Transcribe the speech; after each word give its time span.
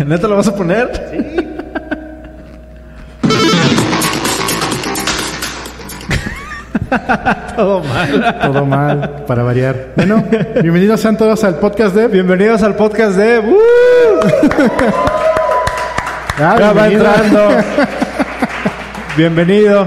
¿Neta 0.06 0.28
lo 0.28 0.36
vas 0.36 0.48
a 0.48 0.54
poner? 0.54 0.90
Sí. 1.10 1.36
Todo 7.56 7.80
mal. 7.84 8.38
Todo 8.42 8.66
mal, 8.66 9.24
para 9.26 9.42
variar. 9.42 9.88
Bueno, 9.96 10.24
bienvenidos 10.60 11.00
sean 11.00 11.16
todos 11.16 11.44
al 11.44 11.56
podcast 11.56 11.94
de... 11.94 12.08
Bienvenidos 12.08 12.62
al 12.62 12.74
podcast 12.74 13.16
de... 13.16 13.38
¡Uh! 13.38 13.54
Ah, 16.38 16.56
Ya 16.58 16.72
va 16.72 16.88
entrando. 16.88 17.48
Bienvenido. 19.16 19.86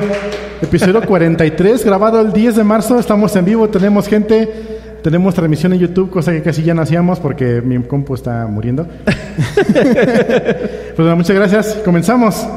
Episodio 0.62 1.02
43, 1.02 1.84
grabado 1.84 2.22
el 2.22 2.32
10 2.32 2.58
de 2.58 2.64
marzo. 2.64 3.00
Estamos 3.00 3.36
en 3.36 3.46
vivo, 3.46 3.68
tenemos 3.68 4.08
gente, 4.08 4.73
tenemos 5.04 5.36
transmisión 5.36 5.74
en 5.74 5.80
YouTube, 5.80 6.10
cosa 6.10 6.32
que 6.32 6.42
casi 6.42 6.64
ya 6.64 6.74
no 6.74 6.82
hacíamos 6.82 7.20
porque 7.20 7.62
mi 7.62 7.78
compu 7.84 8.16
está 8.16 8.48
muriendo. 8.48 8.88
pues 9.06 10.96
bueno, 10.98 11.18
muchas 11.18 11.36
gracias. 11.36 11.78
Comenzamos. 11.86 12.48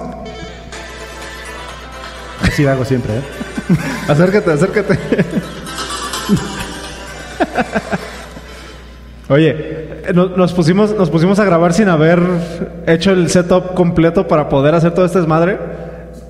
Así 2.43 2.65
hago 2.67 2.85
siempre, 2.85 3.15
¿eh? 3.19 3.23
Acércate, 4.09 4.51
acércate. 4.53 4.99
Oye, 9.29 10.03
no- 10.15 10.29
nos 10.29 10.53
pusimos, 10.53 10.95
nos 10.95 11.11
pusimos 11.11 11.39
a 11.41 11.45
grabar 11.45 11.73
sin 11.73 11.89
haber 11.89 12.21
hecho 12.87 13.11
el 13.11 13.29
setup 13.29 13.75
completo 13.75 14.29
para 14.29 14.49
poder 14.49 14.75
hacer 14.75 14.93
todo 14.95 15.05
este 15.05 15.19
desmadre. 15.19 15.59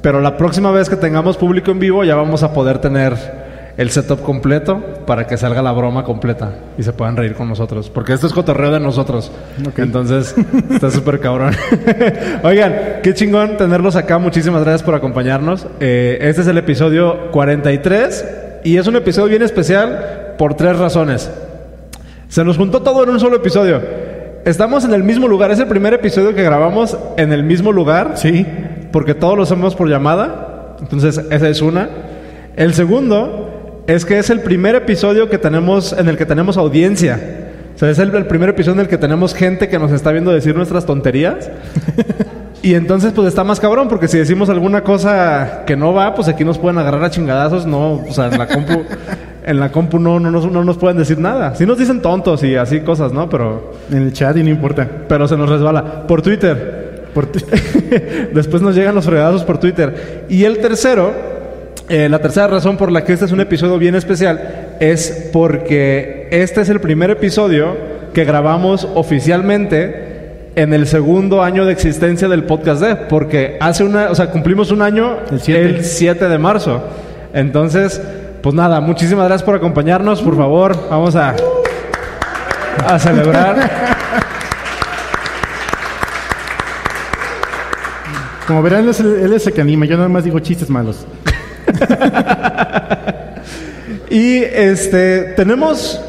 Pero 0.01 0.21
la 0.21 0.37
próxima 0.37 0.71
vez 0.71 0.89
que 0.89 0.97
tengamos 0.97 1.37
público 1.37 1.71
en 1.71 1.79
vivo 1.79 2.05
ya 2.05 2.15
vamos 2.15 2.43
a 2.43 2.53
poder 2.55 2.79
tener 2.79 3.46
el 3.77 3.91
setup 3.91 4.23
completo 4.23 4.83
para 5.07 5.27
que 5.27 5.37
salga 5.37 5.61
la 5.61 5.73
broma 5.73 6.03
completa 6.05 6.53
y 6.79 6.83
se 6.83 6.93
puedan 6.93 7.17
reír 7.17 7.35
con 7.35 7.49
nosotros. 7.49 7.91
Porque 7.91 8.15
esto 8.15 8.27
es 8.27 8.33
cotorreo 8.33 8.71
de 8.71 8.81
nosotros. 8.81 9.31
Ok. 9.67 9.81
Entonces, 9.81 10.35
está 10.71 10.91
súper 10.91 11.21
cabrón. 11.21 11.55
Oigan, 12.43 12.75
qué 13.03 13.13
chingón 13.13 13.57
tenerlos 13.57 13.97
acá. 13.97 14.19
Muchísimas 14.19 14.63
gracias 14.63 14.83
por 14.83 14.95
acompañarnos. 14.95 15.67
Eh, 15.81 16.19
este 16.23 16.43
es 16.43 16.49
el 16.49 16.59
episodio 16.59 17.31
43 17.33 18.25
y 18.65 18.79
es 18.79 18.87
un 18.87 18.97
episodio 18.97 19.29
bien 19.29 19.43
especial 19.43 20.35
por 20.39 20.55
tres 20.55 20.79
razones. 20.79 21.31
Se 22.29 22.45
nos 22.45 22.57
juntó 22.57 22.83
todo 22.83 23.05
en 23.05 23.11
un 23.11 23.21
solo 23.21 23.37
episodio. 23.37 23.81
Estamos 24.47 24.85
en 24.85 24.95
el 24.95 25.05
mismo 25.05 25.29
lugar. 25.29 25.51
Es 25.51 25.59
el 25.59 25.67
primer 25.67 25.93
episodio 25.93 26.35
que 26.35 26.43
grabamos 26.43 26.97
en 27.17 27.33
el 27.33 27.43
mismo 27.45 27.73
lugar. 27.73 28.13
Sí. 28.15 28.47
Porque 28.91 29.15
todos 29.15 29.37
lo 29.37 29.43
hacemos 29.43 29.75
por 29.75 29.89
llamada. 29.89 30.77
Entonces, 30.81 31.21
esa 31.31 31.49
es 31.49 31.61
una. 31.61 31.89
El 32.57 32.73
segundo 32.73 33.46
es 33.87 34.05
que 34.05 34.19
es 34.19 34.31
el 34.31 34.41
primer 34.41 34.75
episodio 34.75 35.29
que 35.29 35.39
tenemos, 35.39 35.93
en 35.93 36.09
el 36.09 36.17
que 36.17 36.27
tenemos 36.27 36.57
audiencia. 36.57 37.21
O 37.75 37.79
sea, 37.79 37.91
es 37.91 37.99
el, 37.99 38.13
el 38.15 38.27
primer 38.27 38.49
episodio 38.49 38.75
en 38.75 38.81
el 38.81 38.89
que 38.89 38.99
tenemos 38.99 39.35
gente 39.35 39.69
que 39.69 39.79
nos 39.79 39.93
está 39.93 40.11
viendo 40.11 40.33
decir 40.33 40.57
nuestras 40.57 40.87
tonterías. 40.87 41.51
y 42.63 42.75
entonces, 42.75 43.13
pues 43.13 43.29
está 43.29 43.45
más 43.45 43.61
cabrón, 43.61 43.89
porque 43.89 44.09
si 44.09 44.19
decimos 44.19 44.49
alguna 44.49 44.83
cosa 44.83 45.65
que 45.67 45.77
no 45.77 45.93
va, 45.93 46.15
pues 46.15 46.27
aquí 46.29 46.45
nos 46.45 46.59
pueden 46.59 46.79
agarrar 46.79 47.05
a 47.05 47.11
chingadazos. 47.11 47.67
No, 47.67 48.03
o 48.09 48.13
sea, 48.13 48.27
en 48.27 48.39
la 48.39 48.49
compu, 48.49 48.83
en 49.45 49.61
la 49.61 49.71
compu 49.71 50.01
no, 50.01 50.19
no, 50.19 50.31
nos, 50.31 50.51
no 50.51 50.65
nos 50.65 50.79
pueden 50.79 50.97
decir 50.97 51.19
nada. 51.19 51.55
Sí 51.55 51.65
nos 51.65 51.79
dicen 51.79 52.03
tontos 52.03 52.43
y 52.43 52.57
así 52.57 52.81
cosas, 52.81 53.13
¿no? 53.13 53.29
Pero, 53.29 53.75
En 53.91 54.03
el 54.03 54.13
chat 54.13 54.37
y 54.37 54.43
no 54.43 54.51
importa. 54.51 54.89
pero 55.07 55.29
se 55.29 55.37
nos 55.37 55.49
resbala. 55.49 56.07
Por 56.07 56.23
Twitter. 56.23 57.11
Por 57.15 57.31
Después 58.35 58.63
nos 58.63 58.75
llegan 58.75 58.95
los 58.95 59.05
fregadazos 59.05 59.45
por 59.45 59.59
Twitter. 59.59 60.25
Y 60.29 60.45
el 60.45 60.59
tercero, 60.59 61.36
eh, 61.89 62.09
la 62.09 62.19
tercera 62.19 62.49
razón 62.49 62.77
por 62.77 62.91
la 62.91 63.05
que 63.05 63.13
este 63.13 63.27
es 63.27 63.33
un 63.33 63.41
episodio 63.41 63.79
bien 63.79 63.95
especial 63.95 64.77
es 64.81 65.31
porque 65.33 66.29
este 66.31 66.61
es 66.61 66.69
el 66.69 66.81
primer 66.81 67.11
episodio 67.11 67.77
que 68.13 68.25
grabamos 68.25 68.89
oficialmente 68.95 70.51
en 70.57 70.73
el 70.73 70.87
segundo 70.87 71.43
año 71.43 71.65
de 71.65 71.73
existencia 71.73 72.29
del 72.29 72.45
podcast 72.45 72.81
de, 72.81 72.97
porque 72.97 73.57
hace 73.61 73.85
una, 73.85 74.11
o 74.11 74.15
sea, 74.15 74.31
cumplimos 74.31 74.71
un 74.71 74.83
año 74.83 75.19
El 75.31 75.41
siete. 75.41 75.65
el 75.65 75.85
7 75.85 76.29
de 76.29 76.39
marzo. 76.39 76.83
Entonces, 77.33 78.01
pues 78.43 78.55
nada, 78.55 78.81
muchísimas 78.81 79.27
gracias 79.27 79.45
por 79.45 79.55
acompañarnos, 79.55 80.23
por 80.23 80.37
favor, 80.37 80.77
vamos 80.89 81.15
a 81.15 81.37
a 82.85 82.99
celebrar. 82.99 83.71
Como 88.47 88.63
verán, 88.63 88.85
él 88.85 88.91
es, 88.91 89.01
el, 89.01 89.15
él 89.17 89.33
es 89.33 89.47
el 89.47 89.53
que 89.53 89.61
anima. 89.61 89.87
Yo 89.87 89.97
nada 89.97 90.09
más 90.09 90.25
digo 90.25 90.39
chistes 90.39 90.71
malos. 90.71 91.05
Y 94.11 94.37
este 94.37 95.35
tenemos 95.37 96.01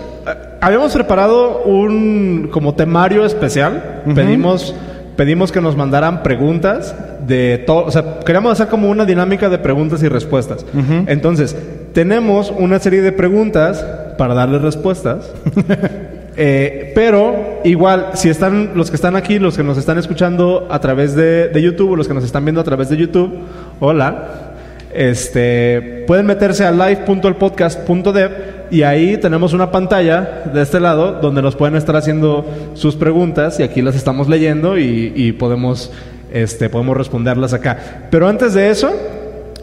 habíamos 0.61 0.93
preparado 0.93 1.63
un 1.63 2.49
como 2.51 2.75
temario 2.75 3.25
especial. 3.25 4.03
Pedimos 4.13 4.75
pedimos 5.15 5.51
que 5.51 5.61
nos 5.61 5.75
mandaran 5.75 6.21
preguntas 6.21 6.95
de 7.25 7.63
todo, 7.65 7.85
o 7.85 7.91
sea, 7.91 8.19
queríamos 8.19 8.51
hacer 8.53 8.67
como 8.67 8.89
una 8.89 9.03
dinámica 9.03 9.49
de 9.49 9.57
preguntas 9.57 10.03
y 10.03 10.07
respuestas. 10.07 10.65
Entonces, 11.07 11.55
tenemos 11.93 12.53
una 12.55 12.79
serie 12.79 13.01
de 13.01 13.11
preguntas 13.11 13.83
para 14.17 14.33
darles 14.33 14.61
respuestas. 14.61 15.31
Eh, 16.39 16.91
pero 16.93 17.61
igual, 17.63 18.11
si 18.13 18.29
están 18.29 18.73
los 18.75 18.91
que 18.91 18.95
están 18.95 19.15
aquí, 19.15 19.39
los 19.39 19.57
que 19.57 19.63
nos 19.63 19.75
están 19.75 19.97
escuchando 19.97 20.67
a 20.69 20.77
través 20.77 21.15
de, 21.15 21.47
de 21.47 21.61
YouTube, 21.63 21.93
o 21.93 21.95
los 21.95 22.07
que 22.07 22.13
nos 22.13 22.23
están 22.23 22.45
viendo 22.45 22.61
a 22.61 22.63
través 22.63 22.89
de 22.89 22.97
YouTube, 22.97 23.39
hola. 23.79 24.46
Este, 24.93 26.05
pueden 26.07 26.25
meterse 26.25 26.65
a 26.65 26.71
live.elpodcast.dev 26.71 28.31
y 28.71 28.83
ahí 28.83 29.17
tenemos 29.17 29.53
una 29.53 29.71
pantalla 29.71 30.43
de 30.53 30.61
este 30.61 30.79
lado 30.79 31.13
donde 31.21 31.41
nos 31.41 31.55
pueden 31.55 31.75
estar 31.75 31.95
haciendo 31.95 32.45
sus 32.73 32.95
preguntas 32.95 33.59
y 33.59 33.63
aquí 33.63 33.81
las 33.81 33.95
estamos 33.95 34.27
leyendo 34.27 34.77
y, 34.77 35.31
podemos, 35.33 35.91
este, 36.31 36.69
podemos 36.69 36.97
responderlas 36.97 37.53
acá. 37.53 38.07
Pero 38.09 38.27
antes 38.27 38.53
de 38.53 38.69
eso, 38.69 38.91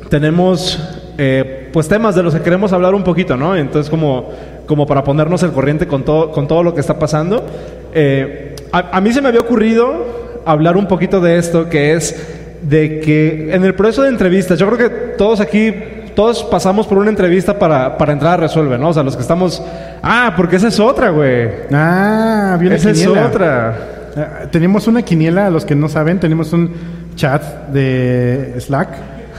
tenemos 0.09 0.79
eh, 1.19 1.71
pues 1.73 1.89
temas 1.89 2.15
de 2.15 2.23
los 2.23 2.35
que 2.35 2.41
queremos 2.41 2.73
hablar 2.73 2.95
un 2.95 3.03
poquito, 3.03 3.37
¿no? 3.37 3.57
Entonces 3.57 3.91
como, 3.91 4.31
como 4.67 4.87
para 4.87 5.05
ponernos 5.05 5.43
al 5.43 5.53
corriente 5.53 5.87
con 5.87 6.05
todo, 6.05 6.31
con 6.31 6.47
todo 6.47 6.63
lo 6.63 6.75
que 6.75 6.81
está 6.81 6.99
pasando. 6.99 7.45
Eh, 7.93 8.57
a, 8.73 8.97
a 8.97 9.01
mí 9.01 9.13
se 9.13 9.21
me 9.21 9.29
había 9.29 9.41
ocurrido 9.41 10.25
hablar 10.45 10.77
un 10.77 10.87
poquito 10.87 11.21
de 11.21 11.39
esto, 11.39 11.69
que 11.69 11.95
es 11.95 12.44
de 12.69 13.01
que 13.01 13.55
en 13.55 13.65
el 13.65 13.75
proceso 13.75 14.03
de 14.03 14.09
entrevistas, 14.09 14.59
yo 14.59 14.67
creo 14.71 14.79
que 14.79 14.97
todos 15.17 15.41
aquí, 15.41 15.75
todos 16.15 16.43
pasamos 16.45 16.87
por 16.87 16.99
una 16.99 17.11
entrevista 17.11 17.59
para, 17.59 17.97
para 17.99 18.13
entrar 18.13 18.35
a 18.35 18.37
Resuelve, 18.39 18.79
¿no? 18.79 18.89
O 18.89 18.93
sea, 18.93 19.03
los 19.03 19.17
que 19.17 19.23
estamos, 19.23 19.63
ah, 20.03 20.33
porque 20.37 20.57
esa 20.57 20.69
es 20.69 20.81
otra, 20.81 21.11
güey. 21.11 21.49
Ah, 21.73 22.57
viene 22.59 22.77
Esa 22.77 22.91
es 22.91 23.07
otra. 23.07 23.77
Ah, 24.17 24.29
tenemos 24.51 24.87
una 24.87 25.03
quiniela, 25.03 25.47
a 25.47 25.51
los 25.51 25.65
que 25.65 25.75
no 25.75 25.89
saben, 25.89 26.21
tenemos 26.21 26.53
un 26.53 26.71
chat 27.17 27.43
de 27.69 28.55
Slack 28.59 28.89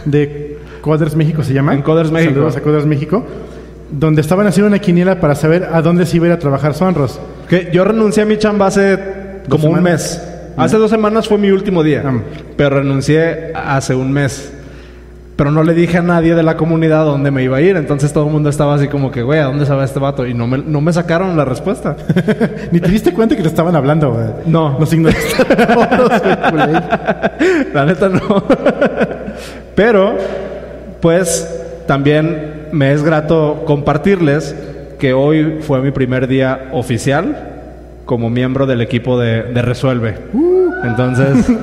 de 0.06 0.60
Coders 0.82 1.16
México 1.16 1.44
se 1.44 1.54
llama. 1.54 1.74
En 1.74 1.82
Coders 1.82 2.12
México. 2.12 2.34
Saludos 2.34 2.58
a 2.58 2.62
Coders 2.62 2.86
México. 2.86 3.26
Donde 3.90 4.22
estaban 4.22 4.46
haciendo 4.46 4.68
una 4.68 4.80
quiniela 4.80 5.20
para 5.20 5.34
saber 5.34 5.68
a 5.72 5.82
dónde 5.82 6.06
se 6.06 6.18
iba 6.18 6.26
a 6.26 6.30
ir 6.30 6.34
a 6.34 6.40
trabajar 6.40 6.76
Sonros. 6.76 7.20
Que 7.50 7.70
yo 7.74 7.84
renuncié 7.84 8.24
a 8.24 8.26
mi 8.26 8.38
chamba 8.38 8.68
hace 8.68 9.00
como 9.50 9.70
un 9.70 9.76
semanas? 9.78 10.22
mes. 10.22 10.35
Hace 10.58 10.78
dos 10.78 10.90
semanas 10.90 11.28
fue 11.28 11.38
mi 11.38 11.52
último 11.52 11.84
día. 11.84 12.04
Ah. 12.06 12.14
Pero 12.56 12.78
renuncié 12.78 13.52
hace 13.54 13.96
un 13.96 14.12
mes. 14.12 14.54
Pero 15.36 15.52
no 15.52 15.64
le 15.64 15.74
dije 15.74 15.98
a 15.98 16.02
nadie 16.02 16.34
de 16.34 16.44
la 16.44 16.56
comunidad 16.56 17.04
dónde 17.04 17.30
me 17.30 17.44
iba 17.44 17.58
a 17.58 17.62
ir. 17.62 17.76
Entonces 17.76 18.14
todo 18.14 18.28
el 18.28 18.32
mundo 18.32 18.50
estaba 18.50 18.76
así 18.76 18.88
como 18.88 19.12
que, 19.12 19.22
güey, 19.22 19.40
¿a 19.40 19.46
dónde 19.46 19.66
se 19.66 19.74
va 19.74 19.84
este 19.84 20.00
vato? 20.00 20.26
Y 20.26 20.34
no 20.34 20.48
me, 20.48 20.60
no 20.60 20.80
me 20.80 20.94
sacaron 20.94 21.36
la 21.36 21.44
respuesta. 21.44 21.98
Ni 22.72 22.80
te 22.80 22.90
diste 22.90 23.14
cuenta 23.14 23.36
que 23.36 23.42
le 23.42 23.50
estaban 23.50 23.76
hablando. 23.76 24.14
güey. 24.14 24.28
No. 24.46 24.80
Nos 24.80 24.94
ignoraste. 24.94 25.44
La 27.74 27.86
neta 27.86 28.08
no. 28.08 28.44
Pero, 29.76 30.16
pues, 31.02 31.84
también 31.86 32.68
me 32.72 32.94
es 32.94 33.04
grato 33.04 33.64
compartirles 33.66 34.56
que 35.00 35.14
hoy 35.14 35.60
fue 35.62 35.82
mi 35.82 35.92
primer 35.92 36.28
día 36.28 36.70
oficial 36.72 37.55
como 38.06 38.30
miembro 38.30 38.66
del 38.66 38.82
equipo 38.82 39.20
de, 39.20 39.44
de 39.44 39.62
Resuelve. 39.62 40.16
Entonces, 40.84 41.46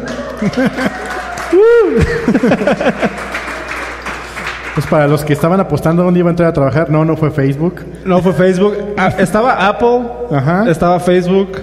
Pues 4.75 4.87
para 4.87 5.07
los 5.07 5.23
que 5.23 5.35
estaban 5.35 5.61
apostando 5.61 6.03
dónde 6.03 6.21
iba 6.21 6.31
a 6.31 6.33
entrar 6.33 6.49
a 6.49 6.53
trabajar, 6.55 6.89
no, 6.89 7.05
no 7.05 7.15
fue 7.17 7.31
Facebook. 7.31 7.83
no 8.07 8.23
fue 8.23 8.33
Facebook. 8.33 8.75
Ah, 8.97 9.13
estaba 9.19 9.69
Apple, 9.69 10.01
Ajá. 10.31 10.65
estaba 10.71 10.99
Facebook, 10.99 11.59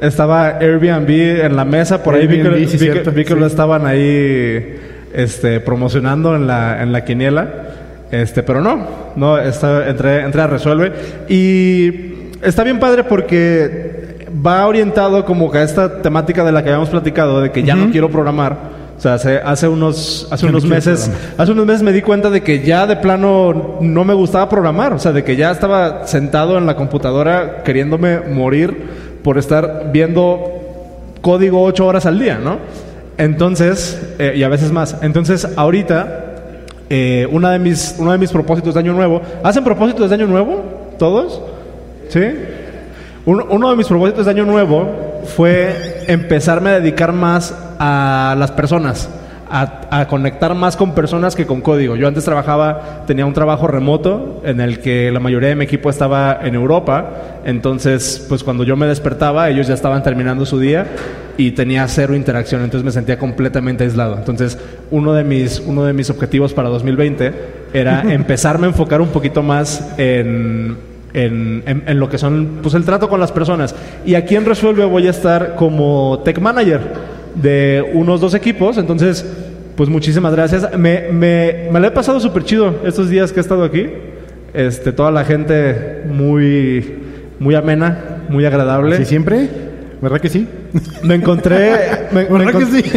estaba 0.00 0.46
Airbnb 0.58 1.10
en 1.44 1.56
la 1.56 1.64
mesa. 1.64 2.00
Por 2.04 2.14
ahí 2.14 2.28
vi 2.28 2.40
que, 2.42 2.44
sí, 2.44 2.54
vi 2.54 2.66
que- 2.66 2.78
cierto, 2.78 3.10
vi 3.10 3.24
que 3.24 3.34
sí. 3.34 3.40
lo 3.40 3.46
estaban 3.46 3.86
ahí 3.86 4.80
este, 5.12 5.58
promocionando 5.58 6.36
en 6.36 6.46
la, 6.46 6.80
en 6.80 6.92
la 6.92 7.04
quiniela. 7.04 7.48
Este, 8.12 8.44
pero 8.44 8.60
no, 8.60 8.86
no, 9.16 9.36
está, 9.36 9.88
entré, 9.88 10.20
entré 10.20 10.42
a 10.42 10.46
Resuelve. 10.46 10.92
Y 11.28 12.30
está 12.40 12.62
bien 12.62 12.78
padre 12.78 13.02
porque 13.02 14.03
va 14.34 14.66
orientado 14.66 15.24
como 15.24 15.50
que 15.50 15.58
a 15.58 15.62
esta 15.62 16.02
temática 16.02 16.44
de 16.44 16.52
la 16.52 16.62
que 16.62 16.70
habíamos 16.70 16.90
platicado, 16.90 17.40
de 17.40 17.50
que 17.50 17.62
ya 17.62 17.74
no 17.74 17.90
quiero 17.90 18.10
programar. 18.10 18.84
O 18.96 19.00
sea, 19.00 19.14
hace, 19.14 19.38
hace 19.38 19.68
unos, 19.68 20.28
hace 20.30 20.46
unos 20.46 20.64
meses, 20.64 21.10
hace 21.36 21.52
unos 21.52 21.66
meses 21.66 21.82
me 21.82 21.92
di 21.92 22.00
cuenta 22.00 22.30
de 22.30 22.42
que 22.42 22.62
ya 22.62 22.86
de 22.86 22.96
plano 22.96 23.78
no 23.80 24.04
me 24.04 24.14
gustaba 24.14 24.48
programar. 24.48 24.92
O 24.92 24.98
sea, 24.98 25.12
de 25.12 25.24
que 25.24 25.36
ya 25.36 25.50
estaba 25.50 26.06
sentado 26.06 26.56
en 26.58 26.66
la 26.66 26.76
computadora 26.76 27.62
queriéndome 27.64 28.20
morir 28.20 29.20
por 29.22 29.36
estar 29.36 29.90
viendo 29.92 30.38
código 31.20 31.62
ocho 31.62 31.86
horas 31.86 32.06
al 32.06 32.18
día, 32.18 32.38
¿no? 32.38 32.58
Entonces, 33.18 34.14
eh, 34.18 34.34
y 34.36 34.42
a 34.42 34.48
veces 34.48 34.70
más. 34.72 34.96
Entonces, 35.02 35.48
ahorita, 35.56 36.24
eh, 36.90 37.26
una 37.30 37.50
de 37.50 37.58
mis, 37.58 37.96
uno 37.98 38.12
de 38.12 38.18
mis 38.18 38.30
propósitos 38.30 38.74
de 38.74 38.80
año 38.80 38.92
nuevo. 38.92 39.22
¿Hacen 39.42 39.64
propósitos 39.64 40.08
de 40.08 40.14
año 40.14 40.26
nuevo? 40.26 40.62
¿Todos? 40.98 41.40
¿Sí? 42.08 42.20
Uno, 43.26 43.46
uno 43.50 43.70
de 43.70 43.76
mis 43.76 43.86
propósitos 43.86 44.26
de 44.26 44.30
año 44.32 44.44
nuevo 44.44 45.22
fue 45.36 46.04
empezarme 46.08 46.70
a 46.70 46.80
dedicar 46.80 47.12
más 47.12 47.54
a 47.78 48.34
las 48.38 48.50
personas 48.50 49.08
a, 49.50 50.00
a, 50.00 50.08
conectar 50.08 50.54
más 50.54 50.76
con 50.76 50.94
personas 50.94 51.36
que 51.36 51.46
con 51.46 51.60
código. 51.60 51.96
Yo 51.96 52.08
antes 52.08 52.24
trabajaba, 52.24 53.04
tenía 53.06 53.24
un 53.24 53.34
trabajo 53.34 53.66
remoto 53.66 54.42
en 54.44 54.60
el 54.60 54.80
que 54.80 55.10
la 55.12 55.20
mayoría 55.20 55.50
de 55.50 55.56
mi 55.56 55.64
equipo 55.64 55.90
estaba 55.90 56.40
en 56.42 56.54
Europa, 56.54 57.40
entonces 57.44 58.24
pues 58.28 58.42
cuando 58.42 58.64
yo 58.64 58.76
me 58.76 58.86
despertaba 58.86 59.48
ellos 59.48 59.66
ya 59.66 59.74
estaban 59.74 60.02
terminando 60.02 60.44
su 60.44 60.58
día 60.58 60.86
y 61.36 61.52
tenía 61.52 61.86
cero 61.88 62.14
interacción, 62.14 62.62
entonces 62.62 62.84
me 62.84 62.90
sentía 62.90 63.18
completamente 63.18 63.84
aislado. 63.84 64.16
Entonces 64.16 64.58
uno 64.90 65.12
de 65.12 65.24
mis, 65.24 65.60
uno 65.60 65.84
de 65.84 65.92
mis 65.92 66.10
objetivos 66.10 66.52
para 66.52 66.68
2020 66.68 67.32
era 67.72 68.02
empezarme 68.12 68.66
a 68.66 68.70
enfocar 68.70 69.00
un 69.00 69.08
poquito 69.08 69.42
más 69.42 69.94
en, 69.98 70.93
en, 71.14 71.62
en, 71.66 71.84
en, 71.86 72.00
lo 72.00 72.08
que 72.08 72.18
son 72.18 72.58
pues 72.60 72.74
el 72.74 72.84
trato 72.84 73.08
con 73.08 73.20
las 73.20 73.32
personas. 73.32 73.74
Y 74.04 74.16
aquí 74.16 74.34
en 74.36 74.44
Resuelve 74.44 74.84
voy 74.84 75.06
a 75.06 75.10
estar 75.10 75.54
como 75.54 76.20
tech 76.24 76.40
manager 76.40 76.80
de 77.34 77.90
unos 77.94 78.20
dos 78.20 78.34
equipos. 78.34 78.76
Entonces, 78.76 79.24
pues 79.76 79.88
muchísimas 79.88 80.34
gracias. 80.34 80.76
Me, 80.76 81.08
me, 81.12 81.68
me 81.70 81.80
lo 81.80 81.86
he 81.86 81.90
pasado 81.92 82.20
súper 82.20 82.44
chido 82.44 82.80
estos 82.84 83.08
días 83.08 83.32
que 83.32 83.40
he 83.40 83.42
estado 83.42 83.64
aquí. 83.64 83.88
Este, 84.52 84.92
toda 84.92 85.10
la 85.10 85.24
gente 85.24 86.02
muy, 86.06 86.98
muy 87.38 87.54
amena, 87.54 88.24
muy 88.28 88.44
agradable. 88.44 88.96
¿Sí 88.98 89.04
siempre? 89.04 89.48
¿Verdad 90.00 90.20
que 90.20 90.28
sí? 90.28 90.48
Me 91.02 91.14
encontré. 91.14 92.08
Me, 92.12 92.24
¿Verdad 92.24 92.60
que 92.60 92.66
sí? 92.66 92.92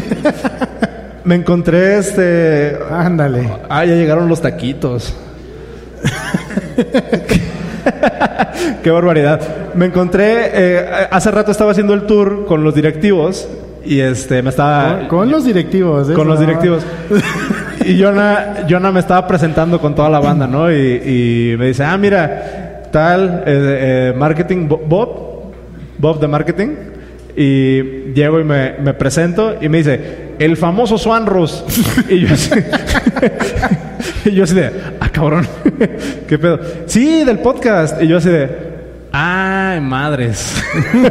me 1.24 1.36
encontré 1.36 2.00
este. 2.00 2.78
Ándale. 2.92 3.50
Ah, 3.70 3.86
ya 3.86 3.96
llegaron 3.96 4.28
los 4.28 4.42
taquitos. 4.42 5.16
Qué 8.84 8.92
barbaridad. 8.92 9.40
Me 9.76 9.86
encontré. 9.86 10.52
Eh, 10.54 10.86
hace 11.12 11.32
rato 11.32 11.52
estaba 11.52 11.72
haciendo 11.72 11.94
el 11.94 12.04
tour 12.04 12.46
con 12.46 12.64
los 12.64 12.74
directivos 12.76 13.48
y 13.86 14.00
este 14.00 14.42
me 14.42 14.50
estaba 14.50 15.00
Con, 15.00 15.08
con 15.08 15.32
los 15.32 15.46
directivos. 15.46 16.10
con 16.12 16.28
los 16.28 16.40
directivos 16.40 16.84
y 17.86 18.02
Jonah, 18.02 18.66
Jonah 18.70 18.92
me 18.92 19.00
estaba 19.00 19.26
presentando 19.28 19.80
con 19.80 19.96
toda 19.96 20.10
la 20.10 20.20
banda 20.20 20.46
no 20.46 20.70
y, 20.70 20.76
y 21.54 21.56
me 21.58 21.68
dice 21.68 21.86
ah 21.86 21.98
mira 21.98 22.82
tal 22.92 23.44
eh, 23.46 24.10
eh, 24.12 24.14
marketing 24.18 24.68
Bo- 24.68 24.82
Bob 24.86 25.54
Bob 26.00 26.20
de 26.20 26.28
marketing 26.28 26.70
y 27.38 28.12
llego 28.14 28.42
y 28.42 28.44
me, 28.44 28.74
me 28.84 28.94
presento 28.94 29.56
y 29.62 29.70
me 29.70 29.78
dice 29.78 30.02
el 30.38 30.58
famoso 30.58 30.98
Swanrus 30.98 31.64
y 32.10 32.20
yo 32.20 32.34
así 32.34 32.52
y 34.26 34.32
yo 34.32 34.44
así 34.44 34.56
de 34.56 34.72
cabrón 35.18 35.48
qué 36.28 36.38
pedo 36.38 36.60
sí 36.86 37.24
del 37.24 37.40
podcast 37.40 38.00
y 38.02 38.08
yo 38.08 38.18
así 38.18 38.30
de 38.30 38.68
Ay, 39.20 39.82
madres. 39.82 40.54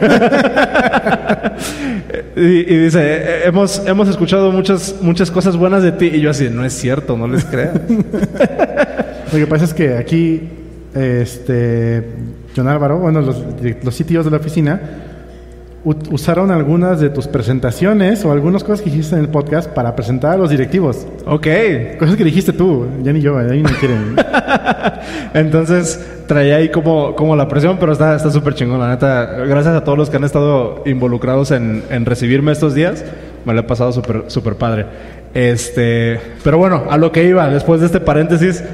y, 2.37 2.63
dice, 2.63 3.01
"Eh, 3.01 3.47
hemos, 3.47 3.83
hemos 3.85 4.09
escuchado 4.09 4.53
muchas, 4.53 4.97
muchas 5.01 5.31
cosas 5.31 5.57
buenas 5.57 5.83
de 5.83 5.91
ti. 5.93 6.11
Y 6.15 6.21
yo 6.21 6.31
así, 6.31 6.49
no 6.49 6.65
es 6.65 6.75
cierto, 6.75 7.17
no 7.17 7.27
les 7.27 7.45
creas. 7.45 7.75
Lo 9.33 9.39
que 9.39 9.47
pasa 9.49 9.65
es 9.65 9.75
que 9.75 9.97
aquí, 9.97 10.49
este, 10.95 12.05
John 12.55 12.69
Álvaro, 12.69 12.99
bueno, 12.99 13.21
los, 13.23 13.43
los 13.83 13.95
sitios 13.95 14.25
de 14.25 14.31
la 14.31 14.37
oficina, 14.37 14.81
usaron 16.11 16.51
algunas 16.51 16.99
de 17.01 17.11
tus 17.11 17.29
presentaciones 17.29 18.25
o 18.25 18.33
algunas 18.33 18.65
cosas 18.65 18.81
que 18.83 18.91
dijiste 18.91 19.15
en 19.15 19.21
el 19.21 19.29
podcast 19.29 19.71
para 19.71 19.95
presentar 19.95 20.33
a 20.33 20.37
los 20.37 20.51
directivos. 20.51 21.07
ok. 21.27 21.47
Cosas 21.99 22.17
que 22.17 22.25
dijiste 22.25 22.53
tú, 22.53 22.87
ya 23.03 23.13
ni 23.13 23.21
yo, 23.21 23.39
ahí 23.39 23.63
no 23.63 23.71
quieren. 23.79 24.17
Entonces 25.35 26.05
traía 26.27 26.57
ahí 26.57 26.71
como, 26.71 27.15
como 27.15 27.37
la 27.37 27.47
presión, 27.47 27.77
pero 27.79 27.93
está 27.93 28.17
está 28.17 28.31
súper 28.31 28.55
chingón, 28.55 28.81
la 28.81 28.89
neta. 28.89 29.25
Gracias 29.45 29.75
a 29.75 29.85
todos 29.85 29.97
los 29.97 30.11
que 30.11 30.17
han 30.17 30.25
estado 30.25 30.83
involucrados 30.87 31.53
en, 31.53 31.85
en 31.89 32.05
recibirme 32.05 32.51
estos 32.51 32.75
días. 32.75 33.05
Me 33.45 33.55
lo 33.55 33.61
he 33.61 33.65
pasado 33.65 33.93
súper 33.93 34.25
súper 34.27 34.57
padre. 34.57 34.87
Este, 35.35 36.19
pero 36.43 36.59
bueno, 36.59 36.85
a 36.91 36.97
lo 36.97 37.13
que 37.13 37.25
iba, 37.25 37.49
después 37.49 37.81
de 37.81 37.87
este 37.87 38.01
paréntesis, 38.01 38.65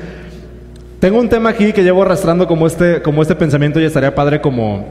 tengo 1.00 1.18
un 1.18 1.28
tema 1.28 1.50
aquí 1.50 1.72
que 1.72 1.82
llevo 1.82 2.02
arrastrando 2.02 2.46
como 2.46 2.66
este, 2.66 3.02
como 3.02 3.20
este 3.20 3.34
pensamiento 3.34 3.80
y 3.80 3.84
estaría 3.84 4.14
padre 4.14 4.40
como, 4.40 4.86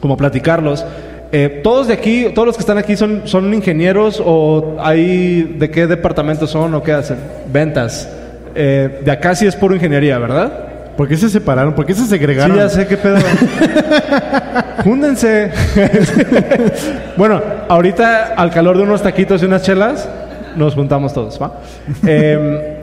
como 0.00 0.16
platicarlos. 0.16 0.84
Eh, 1.32 1.60
todos 1.64 1.88
de 1.88 1.94
aquí, 1.94 2.26
todos 2.34 2.46
los 2.46 2.56
que 2.56 2.60
están 2.60 2.76
aquí 2.76 2.94
son, 2.94 3.22
son 3.24 3.52
ingenieros 3.54 4.22
o 4.24 4.76
hay 4.80 5.42
de 5.58 5.70
qué 5.70 5.86
departamento 5.86 6.46
son 6.46 6.74
o 6.74 6.82
qué 6.82 6.92
hacen? 6.92 7.16
Ventas. 7.50 8.08
Eh, 8.54 9.00
de 9.02 9.10
acá 9.10 9.34
sí 9.34 9.46
es 9.46 9.56
puro 9.56 9.74
ingeniería, 9.74 10.18
¿verdad? 10.18 10.52
¿Por 10.96 11.08
qué 11.08 11.16
se 11.16 11.30
separaron? 11.30 11.72
¿Por 11.74 11.86
qué 11.86 11.94
se 11.94 12.02
Sí, 12.02 12.08
segregaron? 12.08 12.54
ya 12.54 12.68
sé 12.68 12.86
qué 12.86 12.98
pedo. 12.98 13.16
Júndense. 14.84 15.50
bueno, 17.16 17.40
ahorita 17.68 18.34
al 18.36 18.50
calor 18.50 18.76
de 18.76 18.82
unos 18.82 19.02
taquitos 19.02 19.42
y 19.42 19.46
unas 19.46 19.62
chelas, 19.62 20.08
nos 20.56 20.74
juntamos 20.74 21.14
todos, 21.14 21.40
¿va? 21.40 21.60
Eh, 22.06 22.76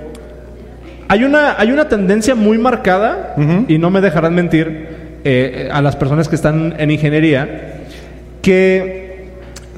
hay, 1.07 1.23
una, 1.23 1.55
hay 1.59 1.71
una 1.71 1.87
tendencia 1.87 2.33
muy 2.33 2.57
marcada, 2.57 3.35
y 3.67 3.77
no 3.77 3.91
me 3.91 4.01
dejarán 4.01 4.33
mentir, 4.33 4.87
eh, 5.23 5.69
a 5.71 5.81
las 5.81 5.95
personas 5.95 6.27
que 6.27 6.35
están 6.35 6.73
en 6.79 6.89
ingeniería, 6.91 7.78
que 8.41 9.29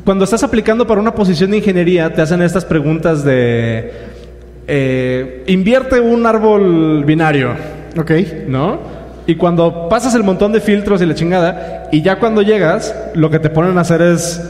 cuando 0.06 0.24
estás 0.24 0.44
aplicando 0.44 0.88
para 0.88 1.00
una 1.02 1.14
posición 1.14 1.52
de 1.52 1.58
ingeniería, 1.58 2.14
te 2.14 2.22
hacen 2.22 2.42
estas 2.42 2.66
preguntas 2.66 3.24
de... 3.24 3.92
eh, 4.68 5.44
invierte 5.48 6.00
un 6.00 6.26
árbol 6.26 7.04
binario. 7.06 7.54
Ok. 7.98 8.12
¿no? 8.48 8.80
Y 9.28 9.36
cuando 9.36 9.88
pasas 9.90 10.16
el 10.16 10.24
montón 10.24 10.52
de 10.52 10.62
filtros 10.62 11.02
y 11.02 11.06
la 11.06 11.14
chingada, 11.14 11.90
y 11.92 12.02
ya 12.02 12.20
cuando 12.20 12.42
llegas, 12.42 12.96
lo 13.14 13.30
que 13.30 13.40
te 13.40 13.50
ponen 13.50 13.78
a 13.78 13.82
hacer 13.82 14.02
es 14.02 14.42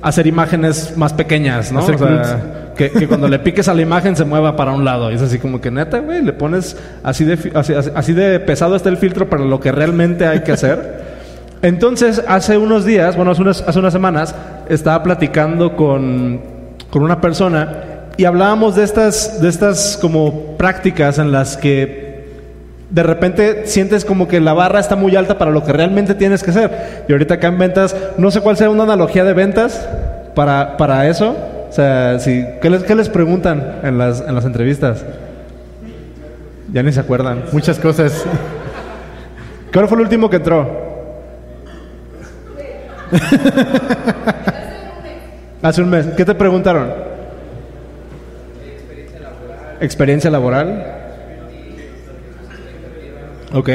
hacer 0.00 0.26
imágenes 0.26 0.96
más 0.96 1.12
pequeñas, 1.12 1.72
¿no? 1.72 1.80
Hacer 1.80 1.96
O 1.96 1.98
sea, 1.98 2.40
que, 2.76 2.90
que 2.90 3.06
cuando 3.06 3.28
le 3.28 3.38
piques 3.40 3.68
a 3.68 3.74
la 3.74 3.82
imagen 3.82 4.16
se 4.16 4.24
mueva 4.24 4.56
para 4.56 4.72
un 4.72 4.84
lado. 4.84 5.10
Y 5.10 5.14
es 5.14 5.22
así 5.22 5.38
como 5.38 5.60
que 5.60 5.70
neta, 5.70 5.98
güey, 5.98 6.22
le 6.22 6.32
pones 6.32 6.76
así 7.02 7.24
de, 7.24 7.38
así 7.94 8.12
de 8.12 8.40
pesado 8.40 8.76
está 8.76 8.88
el 8.88 8.96
filtro 8.96 9.28
para 9.28 9.44
lo 9.44 9.60
que 9.60 9.70
realmente 9.72 10.26
hay 10.26 10.40
que 10.40 10.52
hacer. 10.52 11.03
Entonces, 11.64 12.22
hace 12.28 12.58
unos 12.58 12.84
días, 12.84 13.16
bueno, 13.16 13.30
hace 13.30 13.40
unas, 13.40 13.92
semanas, 13.92 14.34
estaba 14.68 15.02
platicando 15.02 15.74
con, 15.76 16.42
con 16.90 17.02
una 17.02 17.22
persona 17.22 18.02
y 18.18 18.26
hablábamos 18.26 18.76
de 18.76 18.84
estas, 18.84 19.40
de 19.40 19.48
estas 19.48 19.96
como 19.98 20.58
prácticas 20.58 21.18
en 21.18 21.32
las 21.32 21.56
que 21.56 22.26
de 22.90 23.02
repente 23.02 23.66
sientes 23.66 24.04
como 24.04 24.28
que 24.28 24.42
la 24.42 24.52
barra 24.52 24.78
está 24.78 24.94
muy 24.94 25.16
alta 25.16 25.38
para 25.38 25.52
lo 25.52 25.64
que 25.64 25.72
realmente 25.72 26.14
tienes 26.14 26.42
que 26.42 26.50
hacer. 26.50 27.04
Y 27.08 27.12
ahorita 27.12 27.34
acá 27.34 27.46
en 27.46 27.58
ventas, 27.58 27.96
no 28.18 28.30
sé 28.30 28.42
cuál 28.42 28.58
sea 28.58 28.68
una 28.68 28.82
analogía 28.82 29.24
de 29.24 29.32
ventas 29.32 29.88
para, 30.34 30.76
para 30.76 31.08
eso. 31.08 31.34
O 31.70 31.72
sea, 31.72 32.18
si, 32.18 32.44
¿qué, 32.60 32.68
les, 32.68 32.82
qué 32.82 32.94
les 32.94 33.08
preguntan 33.08 33.76
en 33.82 33.96
las, 33.96 34.20
en 34.20 34.34
las 34.34 34.44
entrevistas? 34.44 35.02
Ya 36.74 36.82
ni 36.82 36.92
se 36.92 37.00
acuerdan. 37.00 37.44
Muchas 37.52 37.78
cosas. 37.78 38.22
¿Qué 39.72 39.78
hora 39.78 39.88
fue 39.88 39.96
el 39.96 40.02
último 40.02 40.28
que 40.28 40.36
entró? 40.36 40.83
Hace 45.62 45.82
un 45.82 45.90
mes. 45.90 46.06
¿Qué 46.16 46.24
te 46.24 46.34
preguntaron? 46.34 46.92
Experiencia 49.80 50.30
laboral. 50.30 50.84
Ok. 53.52 53.70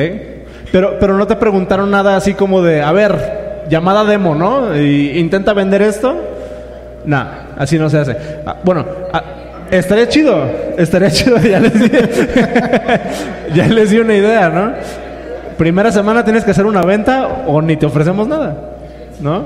Pero, 0.71 0.97
pero 0.99 1.17
no 1.17 1.25
te 1.25 1.35
preguntaron 1.35 1.89
nada 1.89 2.15
así 2.15 2.33
como 2.33 2.61
de, 2.61 2.81
a 2.81 2.91
ver, 2.91 3.65
llamada 3.69 4.03
demo, 4.03 4.35
¿no? 4.35 4.75
Y 4.75 5.17
intenta 5.17 5.53
vender 5.53 5.81
esto. 5.81 6.15
Nah, 7.05 7.25
así 7.57 7.79
no 7.79 7.89
se 7.89 7.97
hace. 7.97 8.15
Ah, 8.45 8.57
bueno, 8.63 8.85
ah, 9.11 9.23
estaría 9.71 10.07
chido. 10.09 10.43
Estaría 10.77 11.09
chido. 11.09 11.37
Ya 11.39 11.59
les 11.59 11.73
di, 11.73 11.89
ya 13.55 13.67
les 13.67 13.89
di 13.89 13.99
una 13.99 14.15
idea, 14.15 14.49
¿no? 14.49 14.73
Primera 15.57 15.91
semana 15.91 16.23
tienes 16.23 16.43
que 16.43 16.51
hacer 16.51 16.65
una 16.65 16.83
venta 16.83 17.43
o 17.47 17.61
ni 17.61 17.75
te 17.75 17.85
ofrecemos 17.85 18.27
nada, 18.27 18.55
¿no? 19.19 19.45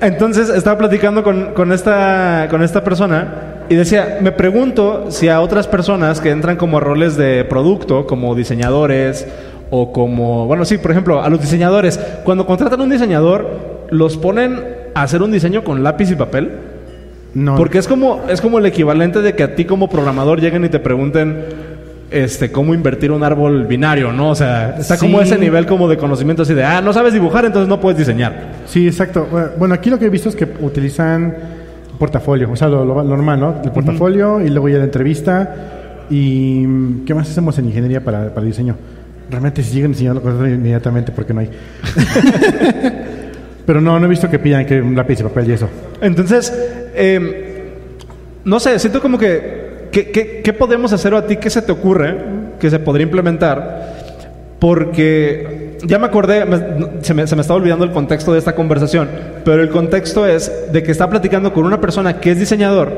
Entonces 0.00 0.48
estaba 0.48 0.78
platicando 0.78 1.22
con, 1.22 1.52
con 1.54 1.72
esta, 1.72 2.48
con 2.50 2.62
esta 2.62 2.82
persona 2.82 3.52
y 3.68 3.76
decía, 3.76 4.18
me 4.20 4.32
pregunto 4.32 5.06
si 5.10 5.28
a 5.28 5.40
otras 5.40 5.68
personas 5.68 6.20
que 6.20 6.30
entran 6.30 6.56
como 6.56 6.78
a 6.78 6.80
roles 6.80 7.16
de 7.16 7.44
producto, 7.44 8.06
como 8.06 8.34
diseñadores 8.34 9.26
o 9.70 9.92
como, 9.92 10.46
bueno, 10.46 10.64
sí, 10.64 10.76
por 10.76 10.90
ejemplo, 10.90 11.22
a 11.22 11.30
los 11.30 11.40
diseñadores, 11.40 11.98
cuando 12.24 12.46
contratan 12.46 12.80
un 12.80 12.90
diseñador, 12.90 13.86
los 13.90 14.16
ponen 14.18 14.62
a 14.94 15.02
hacer 15.02 15.22
un 15.22 15.32
diseño 15.32 15.64
con 15.64 15.82
lápiz 15.82 16.10
y 16.10 16.16
papel. 16.16 16.50
No. 17.32 17.56
Porque 17.56 17.78
es 17.78 17.88
como, 17.88 18.22
es 18.28 18.42
como 18.42 18.58
el 18.58 18.66
equivalente 18.66 19.22
de 19.22 19.34
que 19.34 19.42
a 19.42 19.54
ti 19.54 19.64
como 19.64 19.88
programador 19.88 20.40
lleguen 20.40 20.66
y 20.66 20.68
te 20.68 20.80
pregunten, 20.80 21.46
este, 22.12 22.50
cómo 22.52 22.74
invertir 22.74 23.10
un 23.12 23.22
árbol 23.22 23.66
binario, 23.66 24.12
¿no? 24.12 24.30
O 24.30 24.34
sea, 24.34 24.76
está 24.78 24.98
como 24.98 25.20
ese 25.20 25.38
nivel 25.38 25.66
como 25.66 25.88
de 25.88 25.96
conocimiento 25.96 26.42
así 26.42 26.54
de, 26.54 26.64
ah, 26.64 26.80
no 26.80 26.92
sabes 26.92 27.12
dibujar, 27.12 27.44
entonces 27.44 27.68
no 27.68 27.80
puedes 27.80 27.98
diseñar. 27.98 28.52
Sí, 28.66 28.86
exacto. 28.86 29.26
Bueno, 29.58 29.74
aquí 29.74 29.90
lo 29.90 29.98
que 29.98 30.06
he 30.06 30.10
visto 30.10 30.28
es 30.28 30.36
que 30.36 30.46
utilizan 30.60 31.34
portafolio, 31.98 32.50
o 32.50 32.56
sea, 32.56 32.68
lo, 32.68 32.84
lo- 32.84 32.94
lo 32.96 33.04
normal, 33.04 33.40
¿no? 33.40 33.56
El 33.64 33.70
portafolio 33.70 34.40
y 34.40 34.48
luego 34.50 34.68
ya 34.68 34.78
la 34.78 34.84
entrevista. 34.84 35.54
¿Y 36.10 36.64
mm, 36.66 37.04
qué 37.04 37.14
más 37.14 37.30
hacemos 37.30 37.56
en 37.58 37.66
ingeniería 37.66 38.02
para, 38.02 38.32
para 38.34 38.46
diseño? 38.46 38.76
Realmente 39.30 39.62
si 39.62 39.74
llegan 39.74 39.92
diseñando 39.92 40.20
cosas 40.20 40.48
inmediatamente 40.48 41.12
porque 41.12 41.32
no 41.32 41.40
hay. 41.40 41.50
Pero 43.66 43.80
no, 43.80 43.98
no 43.98 44.06
he 44.06 44.08
visto 44.08 44.28
que 44.28 44.38
pidan 44.38 44.66
que 44.66 44.80
un 44.82 44.96
lápiz 44.96 45.20
y 45.20 45.22
papel 45.22 45.48
y 45.48 45.52
eso. 45.52 45.68
Entonces, 46.00 46.52
eh, 46.94 47.70
no 48.44 48.58
sé, 48.58 48.76
siento 48.80 49.00
como 49.00 49.16
que, 49.16 49.61
que- 49.92 50.10
que- 50.10 50.42
¿qué 50.42 50.52
podemos 50.52 50.92
hacer 50.92 51.14
o 51.14 51.18
a 51.18 51.26
ti? 51.26 51.36
¿Qué 51.36 51.50
se 51.50 51.62
te 51.62 51.70
ocurre 51.70 52.16
que 52.58 52.68
se 52.70 52.78
podría 52.80 53.04
implementar? 53.04 53.92
Porque 54.58 55.76
ya 55.84 55.98
me 55.98 56.06
acordé, 56.06 56.44
me- 56.44 57.02
se, 57.02 57.14
me, 57.14 57.26
se 57.26 57.34
me 57.36 57.42
estaba 57.42 57.58
olvidando 57.58 57.84
el 57.84 57.90
contexto 57.90 58.32
de 58.32 58.38
esta 58.38 58.54
conversación, 58.54 59.08
pero 59.44 59.60
el 59.62 59.68
contexto 59.70 60.26
es 60.26 60.72
de 60.72 60.82
que 60.82 60.92
está 60.92 61.10
platicando 61.10 61.52
con 61.52 61.64
una 61.64 61.80
persona 61.80 62.20
que 62.20 62.30
es 62.30 62.38
diseñador 62.38 62.90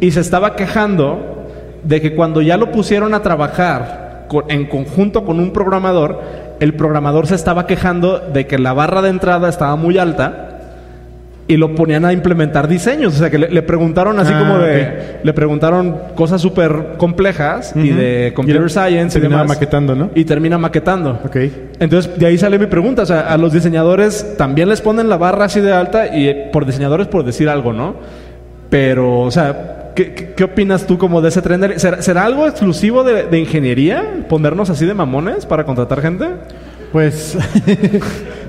y 0.00 0.10
se 0.10 0.20
estaba 0.20 0.54
quejando 0.54 1.48
de 1.82 2.00
que 2.00 2.14
cuando 2.14 2.42
ya 2.42 2.56
lo 2.56 2.70
pusieron 2.70 3.14
a 3.14 3.22
trabajar 3.22 4.26
co- 4.28 4.44
en 4.48 4.66
conjunto 4.66 5.24
con 5.24 5.40
un 5.40 5.52
programador, 5.52 6.20
el 6.60 6.74
programador 6.74 7.26
se 7.26 7.34
estaba 7.34 7.66
quejando 7.66 8.18
de 8.18 8.46
que 8.46 8.58
la 8.58 8.72
barra 8.74 9.02
de 9.02 9.08
entrada 9.08 9.48
estaba 9.48 9.74
muy 9.76 9.98
alta 9.98 10.51
y 11.52 11.56
lo 11.58 11.74
ponían 11.74 12.04
a 12.04 12.12
implementar 12.12 12.66
diseños. 12.68 13.14
O 13.14 13.18
sea, 13.18 13.28
que 13.30 13.38
le, 13.38 13.50
le 13.50 13.62
preguntaron 13.62 14.18
así 14.18 14.32
Ah, 14.34 14.38
como 14.38 14.58
de... 14.58 15.18
Le 15.22 15.32
preguntaron 15.34 15.96
cosas 16.14 16.40
súper 16.40 16.94
complejas 16.96 17.72
y 17.76 17.90
Ujú. 17.90 17.98
de 18.00 18.32
computer 18.34 18.62
Y 18.64 18.68
science 18.70 19.18
y 19.18 19.20
demás. 19.22 19.46
maquetando, 19.46 19.94
¿no? 19.94 20.10
Y 20.14 20.24
termina 20.24 20.56
maquetando. 20.58 21.20
Ok. 21.24 21.36
Entonces, 21.78 22.18
de 22.18 22.26
ahí 22.26 22.38
sale 22.38 22.58
mi 22.58 22.66
pregunta. 22.66 23.02
O 23.02 23.06
sea, 23.06 23.20
a 23.32 23.36
los 23.36 23.52
diseñadores 23.52 24.36
también 24.38 24.68
les 24.68 24.80
ponen 24.80 25.08
la 25.08 25.16
barra 25.18 25.44
así 25.46 25.60
de 25.60 25.72
alta 25.72 26.16
y 26.16 26.28
eh, 26.28 26.48
por 26.52 26.64
diseñadores 26.64 27.06
por 27.08 27.24
decir 27.24 27.48
algo, 27.48 27.72
¿no? 27.72 27.96
Pero, 28.70 29.20
o 29.20 29.30
sea, 29.30 29.92
¿qué, 29.94 30.14
qué- 30.14 30.32
qué 30.34 30.44
opinas 30.44 30.86
tú 30.86 30.96
como 30.96 31.20
de 31.20 31.28
ese 31.28 31.42
tren? 31.42 31.60
de- 31.60 31.78
¿Será, 31.78 32.00
será 32.00 32.24
algo 32.24 32.46
exclusivo 32.46 33.04
de, 33.04 33.24
de 33.24 33.38
ingeniería? 33.38 34.02
¿Ponernos 34.28 34.70
así 34.70 34.86
de 34.86 34.94
mamones 34.94 35.44
para 35.44 35.64
contratar 35.64 36.00
gente? 36.00 36.26
Pues 36.92 37.36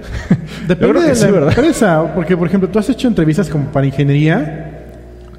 depende 0.68 1.02
de 1.02 1.16
sí, 1.16 1.26
la 1.26 1.32
¿verdad? 1.32 1.50
empresa, 1.58 2.12
porque 2.16 2.36
por 2.38 2.48
ejemplo 2.48 2.70
tú 2.70 2.80
has 2.80 2.90
hecho 2.90 3.08
entrevistas 3.08 3.50
como 3.50 3.66
para 3.66 3.86
ingeniería 3.86 4.70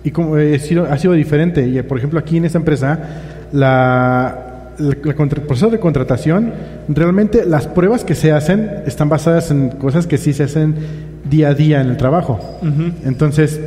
y 0.03 0.11
como 0.11 0.37
eh, 0.39 0.57
ha 0.57 0.59
sido, 0.59 0.85
ha 0.91 0.99
sido 0.99 1.13
diferente. 1.15 1.67
Y 1.67 1.79
eh, 1.79 1.83
por 1.85 1.99
ejemplo 1.99 2.19
aquí 2.19 2.37
en 2.37 2.45
esta 2.45 2.59
empresa 2.59 2.99
la, 3.53 4.73
la- 4.79 4.97
la 5.03 5.15
contra- 5.15 5.41
el 5.41 5.47
proceso 5.47 5.71
de 5.71 5.79
contratación 5.79 6.53
realmente 6.89 7.45
las 7.47 7.67
pruebas 7.67 8.05
que 8.05 8.15
se 8.15 8.33
hacen 8.33 8.71
están 8.87 9.09
basadas 9.09 9.51
en 9.51 9.71
cosas 9.71 10.07
que 10.07 10.19
sí 10.19 10.33
se 10.33 10.43
hacen 10.45 10.75
día 11.31 11.49
a 11.49 11.55
día 11.55 11.81
en 11.81 11.89
el 11.89 11.97
trabajo. 11.97 12.41
Entonces 13.05 13.61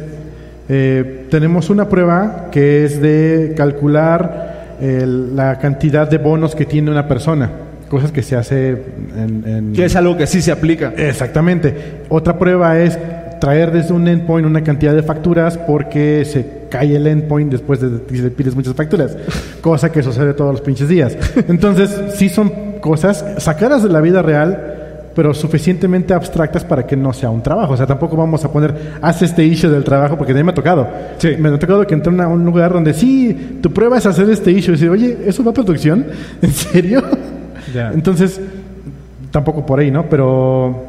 eh, 0.70 1.26
tenemos 1.32 1.70
una 1.70 1.88
prueba 1.88 2.50
que 2.52 2.84
es 2.86 3.02
de 3.02 3.54
calcular 3.56 4.76
el- 4.82 5.36
la 5.36 5.58
cantidad 5.60 6.10
de 6.10 6.18
bonos 6.18 6.54
que 6.56 6.66
tiene 6.66 6.92
una 6.92 7.08
persona, 7.08 7.50
cosas 7.90 8.12
que 8.12 8.22
se 8.24 8.36
hace 8.36 8.70
en, 9.16 9.44
en- 9.46 9.74
Que 9.74 9.86
es 9.86 9.96
algo 9.96 10.16
que 10.18 10.28
sí 10.28 10.42
se 10.42 10.52
aplica. 10.52 10.94
Exactamente. 10.98 11.74
Otra 12.10 12.38
prueba 12.38 12.78
es 12.80 12.98
traer 13.40 13.72
desde 13.72 13.94
un 13.94 14.08
endpoint 14.08 14.48
una 14.48 14.64
cantidad 14.64 14.96
de 14.96 15.04
facturas 15.04 15.58
porque 15.58 16.26
se 16.26 16.58
cae 16.70 16.96
el 16.96 17.06
endpoint 17.08 17.52
después 17.52 17.80
de 17.80 18.02
que 18.08 18.16
le 18.22 18.30
pides 18.32 18.56
muchas 18.56 18.74
facturas, 18.74 19.16
cosa 19.62 19.92
que 19.92 20.02
sucede 20.04 20.34
todos 20.34 20.52
los 20.52 20.62
pinches 20.62 20.90
días. 20.90 21.16
Entonces, 21.48 22.16
sí 22.16 22.30
son 22.30 22.52
cosas 22.82 23.24
sacadas 23.38 23.84
de 23.84 23.90
la 23.90 24.02
vida 24.02 24.22
real, 24.22 24.74
pero 25.16 25.34
suficientemente 25.34 26.14
abstractas 26.14 26.64
para 26.64 26.86
que 26.86 26.96
no 26.98 27.14
sea 27.14 27.30
un 27.30 27.42
trabajo. 27.42 27.74
O 27.74 27.78
sea, 27.78 27.86
tampoco 27.88 28.16
vamos 28.18 28.44
a 28.44 28.52
poner, 28.52 28.74
haz 29.02 29.22
este 29.22 29.44
issue 29.46 29.70
del 29.70 29.84
trabajo, 29.84 30.18
porque 30.18 30.34
de 30.34 30.40
ahí 30.40 30.44
me 30.44 30.52
ha 30.52 30.56
tocado. 30.56 30.88
Sí. 31.20 31.30
Me 31.40 31.50
ha 31.50 31.58
tocado 31.58 31.86
que 31.88 31.94
entré 31.96 32.14
a 32.22 32.28
un 32.28 32.44
lugar 32.44 32.74
donde 32.74 32.94
sí, 32.94 33.60
tu 33.62 33.72
prueba 33.72 33.98
es 33.98 34.06
hacer 34.06 34.30
este 34.30 34.52
issue. 34.52 34.72
Y 34.72 34.76
decir, 34.78 34.90
oye, 34.90 35.18
¿eso 35.26 35.44
va 35.44 35.52
a 35.52 35.54
producción? 35.54 36.06
¿En 36.42 36.52
serio? 36.52 37.04
Ya. 37.74 37.92
Entonces, 37.94 38.40
tampoco 39.32 39.66
por 39.66 39.80
ahí, 39.80 39.92
¿no? 39.92 40.06
Pero 40.10 40.86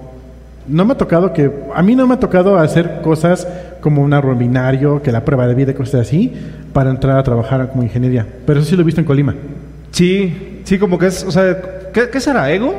no 0.67 0.85
me 0.85 0.93
ha 0.93 0.97
tocado 0.97 1.33
que. 1.33 1.51
A 1.75 1.83
mí 1.83 1.95
no 1.95 2.07
me 2.07 2.15
ha 2.15 2.21
tocado 2.21 2.57
hacer 2.59 3.01
cosas 3.03 3.47
como 3.81 4.03
un 4.03 4.13
árbol 4.13 4.37
binario, 4.37 5.03
que 5.03 5.13
la 5.13 5.25
prueba 5.25 5.47
de 5.47 5.55
vida, 5.55 5.75
cosas 5.75 6.03
así, 6.03 6.33
para 6.73 6.91
entrar 6.91 7.19
a 7.19 7.23
trabajar 7.23 7.69
como 7.71 7.83
ingeniería. 7.83 8.27
Pero 8.47 8.61
eso 8.61 8.69
sí 8.71 8.77
lo 8.77 8.83
he 8.83 8.85
visto 8.85 9.01
en 9.01 9.07
Colima. 9.07 9.35
Sí, 9.91 10.61
sí, 10.65 10.79
como 10.79 10.99
que 10.99 11.07
es, 11.07 11.25
o 11.25 11.31
sea, 11.31 11.57
¿qué, 11.93 12.11
qué 12.11 12.21
será? 12.21 12.51
¿Ego? 12.53 12.75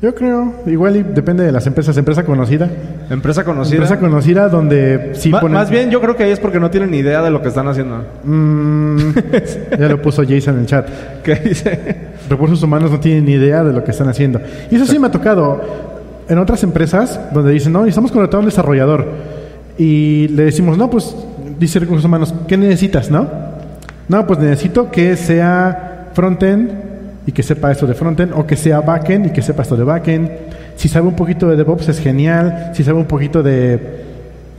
Yo 0.00 0.14
creo, 0.14 0.54
igual 0.66 0.94
y 0.96 1.02
depende 1.02 1.42
de 1.42 1.50
las 1.50 1.66
empresas. 1.66 1.96
Empresa 1.96 2.24
conocida. 2.24 2.68
Empresa 3.10 3.42
conocida. 3.42 3.74
Empresa 3.76 3.98
conocida 3.98 4.48
donde 4.48 5.10
sí 5.14 5.30
Ma- 5.30 5.40
ponen. 5.40 5.54
Más 5.54 5.70
bien, 5.70 5.90
yo 5.90 6.00
creo 6.00 6.14
que 6.14 6.22
ahí 6.22 6.30
es 6.30 6.38
porque 6.38 6.60
no 6.60 6.70
tienen 6.70 6.92
ni 6.92 6.98
idea 6.98 7.20
de 7.20 7.30
lo 7.30 7.42
que 7.42 7.48
están 7.48 7.66
haciendo. 7.66 8.04
Mm, 8.22 8.98
ya 9.78 9.88
lo 9.88 10.00
puso 10.00 10.22
Jason 10.22 10.54
en 10.54 10.60
el 10.60 10.66
chat. 10.66 10.88
¿Qué 11.24 11.34
dice? 11.36 11.96
Recursos 12.28 12.62
humanos 12.62 12.90
no 12.90 13.00
tienen 13.00 13.24
ni 13.24 13.32
idea 13.32 13.64
de 13.64 13.72
lo 13.72 13.82
que 13.84 13.90
están 13.90 14.08
haciendo. 14.08 14.40
Y 14.70 14.76
eso 14.76 14.86
sí 14.86 14.98
me 14.98 15.06
ha 15.06 15.10
tocado 15.10 15.60
en 16.28 16.38
otras 16.38 16.62
empresas 16.62 17.18
donde 17.32 17.52
dicen, 17.52 17.72
no, 17.72 17.80
necesitamos 17.80 18.12
contratar 18.12 18.38
a 18.38 18.40
un 18.40 18.46
desarrollador. 18.46 19.06
Y 19.78 20.28
le 20.28 20.44
decimos, 20.44 20.76
no, 20.76 20.90
pues, 20.90 21.14
dice 21.58 21.78
recursos 21.78 22.04
humanos, 22.04 22.34
¿qué 22.46 22.56
necesitas, 22.56 23.10
no? 23.10 23.28
No, 24.08 24.26
pues 24.26 24.38
necesito 24.38 24.90
que 24.90 25.16
sea 25.16 26.08
frontend 26.14 26.70
y 27.26 27.32
que 27.32 27.42
sepa 27.42 27.70
esto 27.70 27.86
de 27.86 27.94
frontend, 27.94 28.32
o 28.34 28.46
que 28.46 28.56
sea 28.56 28.80
backend 28.80 29.26
y 29.26 29.30
que 29.30 29.42
sepa 29.42 29.62
esto 29.62 29.76
de 29.76 29.84
backend. 29.84 30.30
Si 30.76 30.88
sabe 30.88 31.08
un 31.08 31.14
poquito 31.14 31.48
de 31.48 31.56
DevOps 31.56 31.88
es 31.88 32.00
genial. 32.00 32.70
Si 32.74 32.84
sabe 32.84 32.98
un 32.98 33.04
poquito 33.04 33.42
de 33.42 33.78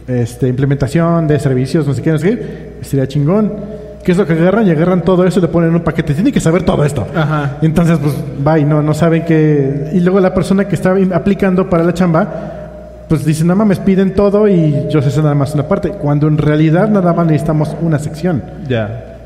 este, 0.07 0.47
implementación 0.47 1.27
de 1.27 1.39
servicios, 1.39 1.87
no 1.87 1.93
sé 1.93 2.01
qué, 2.01 2.11
no 2.11 2.19
sé 2.19 2.29
qué, 2.29 2.73
sería 2.81 3.07
chingón. 3.07 3.78
¿Qué 4.03 4.13
es 4.13 4.17
lo 4.17 4.25
que 4.25 4.33
agarran? 4.33 4.65
Y 4.67 4.71
agarran 4.71 5.01
todo 5.03 5.25
eso 5.25 5.39
y 5.39 5.41
le 5.41 5.47
ponen 5.49 5.69
en 5.69 5.75
un 5.75 5.81
paquete. 5.81 6.13
Tiene 6.13 6.31
que 6.31 6.39
saber 6.39 6.63
todo 6.63 6.83
esto. 6.85 7.05
Ajá. 7.15 7.57
Y 7.61 7.65
entonces, 7.65 7.99
pues, 8.01 8.15
va 8.45 8.57
y 8.57 8.65
no, 8.65 8.81
no 8.81 8.93
saben 8.93 9.25
que... 9.25 9.89
Y 9.93 9.99
luego 9.99 10.19
la 10.19 10.33
persona 10.33 10.67
que 10.67 10.75
está 10.75 10.95
aplicando 11.13 11.69
para 11.69 11.83
la 11.83 11.93
chamba, 11.93 13.03
pues 13.09 13.25
dice, 13.25 13.43
no 13.43 13.55
mames, 13.55 13.79
piden 13.79 14.13
todo 14.13 14.47
y 14.47 14.87
yo 14.89 15.01
sé 15.01 15.15
nada 15.21 15.35
más 15.35 15.53
una 15.53 15.67
parte. 15.67 15.89
Cuando 15.89 16.27
en 16.27 16.37
realidad 16.37 16.87
nada 16.89 17.11
más 17.13 17.25
necesitamos 17.25 17.75
una 17.81 17.99
sección. 17.99 18.41
Ya. 18.67 19.17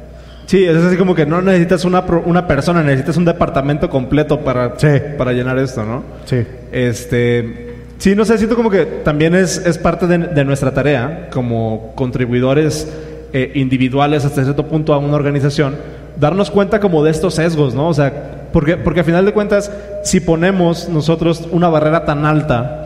Sí, 0.48 0.66
es 0.66 0.76
así 0.76 0.98
como 0.98 1.16
que 1.16 1.26
no 1.26 1.42
necesitas 1.42 1.86
una, 1.86 2.04
una 2.26 2.48
persona, 2.48 2.82
necesitas 2.84 3.16
un 3.18 3.26
departamento 3.26 3.90
completo 3.90 4.40
para, 4.42 4.74
Sí. 4.78 4.88
para 5.18 5.32
llenar 5.34 5.58
esto, 5.60 5.84
¿no? 5.86 6.04
Sí. 6.26 6.46
Este, 6.72 7.76
sí, 7.98 8.16
no 8.16 8.26
sé, 8.26 8.38
siento 8.38 8.56
como 8.56 8.70
que 8.70 8.86
también 9.04 9.36
es, 9.36 9.58
es 9.66 9.78
parte 9.78 10.08
de, 10.08 10.18
de 10.18 10.44
nuestra 10.44 10.72
tarea 10.72 11.30
como 11.32 11.94
contribuidores 11.96 12.92
eh, 13.34 13.52
individuales 13.56 14.24
hasta 14.26 14.44
cierto 14.44 14.66
punto 14.68 14.94
a 14.94 14.98
una 15.00 15.16
organización, 15.16 15.76
darnos 16.20 16.52
cuenta 16.52 16.80
como 16.80 17.04
de 17.04 17.12
estos 17.12 17.34
sesgos, 17.36 17.74
¿no? 17.74 17.88
O 17.90 17.94
sea, 17.94 18.12
porque, 18.54 18.78
porque 18.78 19.00
a 19.00 19.04
final 19.04 19.26
de 19.26 19.34
cuentas, 19.34 19.72
si 20.04 20.20
ponemos 20.20 20.88
nosotros 20.90 21.48
una 21.52 21.70
barrera 21.70 22.06
tan 22.06 22.26
alta 22.26 22.80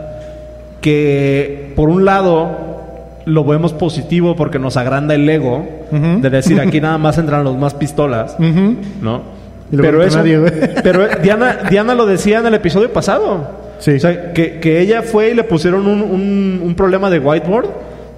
que 0.80 1.72
por 1.76 1.88
un 1.88 2.04
lado 2.04 2.66
lo 3.26 3.44
vemos 3.44 3.72
positivo 3.74 4.36
porque 4.36 4.58
nos 4.58 4.76
agranda 4.76 5.14
el 5.14 5.28
ego 5.28 5.66
de 5.90 6.30
decir 6.30 6.60
aquí 6.60 6.80
nada 6.80 6.98
más 6.98 7.18
entran 7.18 7.44
los 7.44 7.56
más 7.56 7.74
pistolas. 7.74 8.36
¿no? 9.02 9.22
Pero 9.70 10.02
eso, 10.02 10.18
nadie, 10.18 10.38
pero 10.82 11.06
Diana, 11.22 11.58
Diana 11.68 11.94
lo 11.94 12.06
decía 12.06 12.38
en 12.38 12.46
el 12.46 12.54
episodio 12.54 12.90
pasado. 12.92 13.68
Sí. 13.80 13.92
O 13.92 14.00
sea, 14.00 14.32
que, 14.32 14.58
que 14.60 14.80
ella 14.80 15.02
fue 15.02 15.30
y 15.30 15.34
le 15.34 15.44
pusieron 15.44 15.86
un, 15.86 16.00
un- 16.02 16.62
un 16.64 16.74
problema 16.74 17.10
de 17.10 17.18
whiteboard 17.18 17.66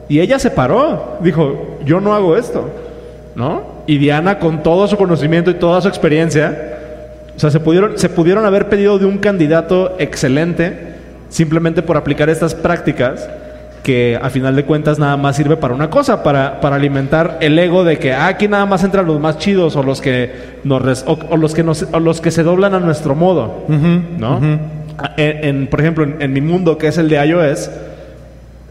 y 0.08 0.20
ella 0.20 0.38
se 0.38 0.50
paró. 0.50 1.18
Dijo, 1.22 1.78
yo 1.90 2.00
no 2.00 2.14
hago 2.14 2.36
esto, 2.36 2.68
¿no? 3.34 3.62
Y 3.86 3.98
Diana, 3.98 4.38
con 4.38 4.62
todo 4.62 4.86
su 4.86 4.96
conocimiento 4.96 5.50
y 5.50 5.54
toda 5.54 5.80
su 5.80 5.88
experiencia, 5.88 6.46
o 7.36 7.38
sea, 7.40 7.50
se 7.50 7.58
pudieron, 7.58 7.98
se 7.98 8.08
pudieron 8.08 8.44
haber 8.44 8.68
pedido 8.68 8.98
de 8.98 9.06
un 9.06 9.18
candidato 9.18 9.96
excelente 9.98 10.94
simplemente 11.30 11.82
por 11.82 11.96
aplicar 11.96 12.28
estas 12.30 12.54
prácticas 12.54 13.28
que 13.82 14.18
a 14.20 14.28
final 14.30 14.54
de 14.56 14.64
cuentas 14.64 14.98
nada 14.98 15.16
más 15.16 15.36
sirve 15.36 15.56
para 15.56 15.74
una 15.74 15.88
cosa, 15.88 16.22
para, 16.22 16.60
para 16.60 16.76
alimentar 16.76 17.38
el 17.40 17.58
ego 17.58 17.82
de 17.82 17.98
que 17.98 18.12
ah, 18.12 18.26
aquí 18.28 18.46
nada 18.46 18.66
más 18.66 18.84
entran 18.84 19.06
los 19.06 19.18
más 19.18 19.38
chidos 19.38 19.74
o 19.74 19.82
los 19.82 20.00
que 20.00 20.30
nos 20.64 20.82
res- 20.82 21.04
o, 21.06 21.18
o 21.30 21.36
los 21.38 21.54
que 21.54 21.62
nos, 21.64 21.86
o 21.90 21.98
los 21.98 22.20
que 22.20 22.30
se 22.30 22.42
doblan 22.42 22.74
a 22.74 22.78
nuestro 22.80 23.14
modo, 23.14 23.64
¿no? 24.18 24.38
En, 25.16 25.66
por 25.68 25.80
ejemplo, 25.80 26.04
en, 26.04 26.16
en 26.20 26.32
mi 26.32 26.42
mundo 26.42 26.76
que 26.76 26.88
es 26.88 26.98
el 26.98 27.08
de 27.08 27.16
iOS, 27.26 27.70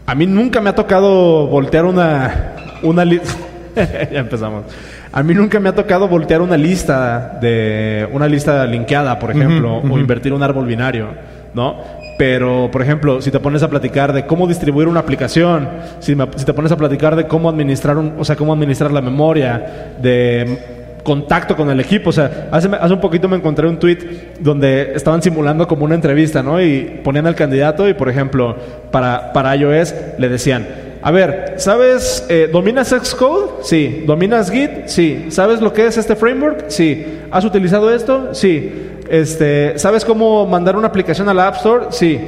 a 0.06 0.14
mí 0.14 0.26
nunca 0.26 0.60
me 0.60 0.70
ha 0.70 0.74
tocado 0.76 1.48
voltear 1.48 1.84
una 1.86 2.54
una 2.82 3.04
li- 3.04 3.20
ya 3.76 4.18
empezamos. 4.20 4.64
A 5.12 5.22
mí 5.22 5.34
nunca 5.34 5.58
me 5.60 5.68
ha 5.68 5.74
tocado 5.74 6.06
voltear 6.08 6.40
una 6.42 6.56
lista 6.56 7.38
de 7.40 8.08
una 8.12 8.26
lista 8.28 8.64
linkeada, 8.66 9.18
por 9.18 9.30
ejemplo, 9.32 9.78
o 9.78 9.98
invertir 9.98 10.32
un 10.32 10.42
árbol 10.42 10.66
binario, 10.66 11.08
¿no? 11.54 11.76
Pero, 12.16 12.68
por 12.70 12.82
ejemplo, 12.82 13.20
si 13.22 13.30
te 13.30 13.40
pones 13.40 13.62
a 13.62 13.68
platicar 13.70 14.12
de 14.12 14.26
cómo 14.26 14.46
distribuir 14.46 14.86
una 14.88 15.00
aplicación, 15.00 15.68
si, 16.00 16.14
me- 16.14 16.26
si 16.36 16.44
te 16.44 16.52
pones 16.52 16.70
a 16.70 16.76
platicar 16.76 17.16
de 17.16 17.26
cómo 17.26 17.48
administrar 17.48 17.96
un, 17.96 18.14
o 18.18 18.24
sea, 18.24 18.36
cómo 18.36 18.52
administrar 18.52 18.92
la 18.92 19.00
memoria, 19.00 19.94
de 20.00 20.58
contacto 21.02 21.56
con 21.56 21.70
el 21.70 21.80
equipo. 21.80 22.10
O 22.10 22.12
sea, 22.12 22.48
hace, 22.52 22.68
hace 22.78 22.92
un 22.92 23.00
poquito 23.00 23.26
me 23.26 23.36
encontré 23.36 23.66
un 23.66 23.78
tweet 23.78 23.98
donde 24.38 24.92
estaban 24.94 25.22
simulando 25.22 25.66
como 25.66 25.86
una 25.86 25.94
entrevista, 25.94 26.42
¿no? 26.42 26.60
Y 26.62 27.00
ponían 27.02 27.26
al 27.26 27.34
candidato 27.34 27.88
y, 27.88 27.94
por 27.94 28.08
ejemplo, 28.10 28.54
para, 28.90 29.32
para 29.32 29.56
iOS 29.56 29.94
le 30.18 30.28
decían, 30.28 30.66
a 31.02 31.10
ver, 31.10 31.54
¿sabes, 31.56 32.26
eh, 32.28 32.48
dominas 32.52 32.88
Xcode? 32.88 33.62
Sí. 33.62 34.04
¿Dominas 34.06 34.50
Git? 34.50 34.86
Sí. 34.86 35.26
¿Sabes 35.30 35.60
lo 35.60 35.72
que 35.72 35.86
es 35.86 35.96
este 35.96 36.14
framework? 36.14 36.64
Sí. 36.68 37.20
¿Has 37.30 37.44
utilizado 37.44 37.92
esto? 37.92 38.34
Sí. 38.34 38.90
Este, 39.08 39.78
¿Sabes 39.78 40.04
cómo 40.04 40.46
mandar 40.46 40.76
una 40.76 40.88
aplicación 40.88 41.28
a 41.30 41.34
la 41.34 41.48
App 41.48 41.56
Store? 41.56 41.86
Sí. 41.90 42.20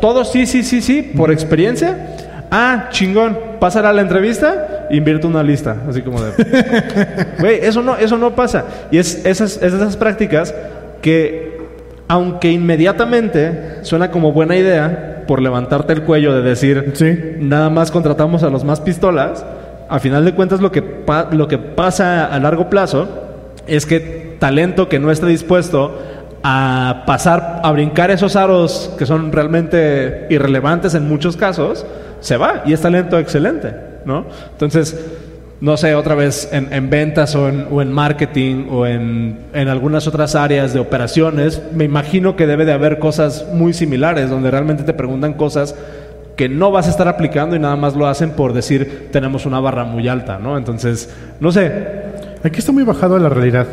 Todo 0.00 0.24
sí, 0.24 0.46
sí, 0.46 0.64
sí, 0.64 0.82
sí, 0.82 1.02
por 1.16 1.30
experiencia. 1.30 2.16
Ah, 2.50 2.88
chingón. 2.90 3.38
Pásala 3.60 3.90
a 3.90 3.92
la 3.92 4.02
entrevista, 4.02 4.88
invierte 4.90 5.28
una 5.28 5.44
lista. 5.44 5.76
Así 5.88 6.02
como 6.02 6.20
de. 6.20 6.32
Güey, 7.38 7.60
eso 7.62 7.82
no, 7.82 7.96
eso 7.96 8.18
no 8.18 8.34
pasa. 8.34 8.64
Y 8.90 8.98
es 8.98 9.24
esas, 9.24 9.62
esas 9.62 9.96
prácticas 9.96 10.52
que, 11.00 11.56
aunque 12.08 12.50
inmediatamente 12.50 13.78
suena 13.82 14.10
como 14.10 14.32
buena 14.32 14.56
idea, 14.56 15.11
por 15.26 15.40
levantarte 15.40 15.92
el 15.92 16.02
cuello 16.02 16.34
de 16.34 16.42
decir, 16.42 16.94
nada 17.40 17.70
más 17.70 17.90
contratamos 17.90 18.42
a 18.42 18.50
los 18.50 18.64
más 18.64 18.80
pistolas, 18.80 19.44
a 19.88 19.98
final 19.98 20.24
de 20.24 20.34
cuentas 20.34 20.60
lo 20.60 20.72
que, 20.72 21.04
lo 21.32 21.48
que 21.48 21.58
pasa 21.58 22.26
a 22.26 22.38
largo 22.38 22.70
plazo 22.70 23.08
es 23.66 23.86
que 23.86 24.36
talento 24.38 24.88
que 24.88 24.98
no 24.98 25.10
está 25.10 25.26
dispuesto 25.26 25.98
a 26.42 27.04
pasar, 27.06 27.60
a 27.62 27.70
brincar 27.72 28.10
esos 28.10 28.34
aros 28.36 28.92
que 28.98 29.06
son 29.06 29.32
realmente 29.32 30.26
irrelevantes 30.30 30.94
en 30.94 31.08
muchos 31.08 31.36
casos, 31.36 31.86
se 32.20 32.36
va 32.36 32.62
y 32.64 32.72
es 32.72 32.80
talento 32.80 33.18
excelente, 33.18 33.74
¿no? 34.04 34.26
Entonces, 34.52 34.98
no 35.62 35.76
sé, 35.76 35.94
otra 35.94 36.16
vez 36.16 36.48
en, 36.50 36.90
ventas 36.90 37.36
o 37.36 37.48
en, 37.48 37.92
marketing 37.92 38.66
o 38.68 38.84
en, 38.84 39.38
algunas 39.54 40.08
otras 40.08 40.34
áreas 40.34 40.74
de 40.74 40.80
operaciones, 40.80 41.62
me 41.72 41.84
imagino 41.84 42.34
que 42.34 42.48
debe 42.48 42.64
de 42.64 42.72
haber 42.72 42.98
cosas 42.98 43.46
muy 43.54 43.72
similares, 43.72 44.28
donde 44.28 44.50
realmente 44.50 44.82
te 44.82 44.92
preguntan 44.92 45.34
cosas 45.34 45.76
que 46.34 46.48
no 46.48 46.72
vas 46.72 46.88
a 46.88 46.90
estar 46.90 47.06
aplicando 47.06 47.54
y 47.54 47.60
nada 47.60 47.76
más 47.76 47.94
lo 47.94 48.08
hacen 48.08 48.30
por 48.30 48.54
decir 48.54 49.10
tenemos 49.12 49.46
una 49.46 49.60
barra 49.60 49.84
muy 49.84 50.08
alta, 50.08 50.36
¿no? 50.40 50.58
Entonces, 50.58 51.08
no 51.38 51.52
sé. 51.52 51.70
Aquí 52.42 52.58
está 52.58 52.72
muy 52.72 52.82
bajado 52.82 53.16
la 53.20 53.28
realidad. 53.28 53.68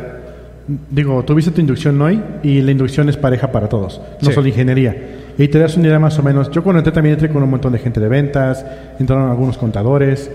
Digo, 0.91 1.23
tuviste 1.25 1.49
tu 1.49 1.59
inducción 1.59 1.99
hoy 1.99 2.21
y 2.43 2.61
la 2.61 2.69
inducción 2.69 3.09
es 3.09 3.17
pareja 3.17 3.51
para 3.51 3.67
todos, 3.67 3.99
no 4.21 4.31
solo 4.31 4.47
ingeniería. 4.47 4.95
Y 5.39 5.47
te 5.47 5.57
das 5.57 5.75
una 5.75 5.87
idea 5.87 5.97
más 5.97 6.19
o 6.19 6.21
menos. 6.21 6.51
Yo 6.51 6.61
cuando 6.61 6.81
entré 6.81 6.91
también 6.91 7.13
entré 7.13 7.29
con 7.29 7.41
un 7.41 7.49
montón 7.49 7.73
de 7.73 7.79
gente 7.79 7.99
de 7.99 8.09
ventas, 8.09 8.63
entraron 8.99 9.31
algunos 9.31 9.57
contadores. 9.57 10.29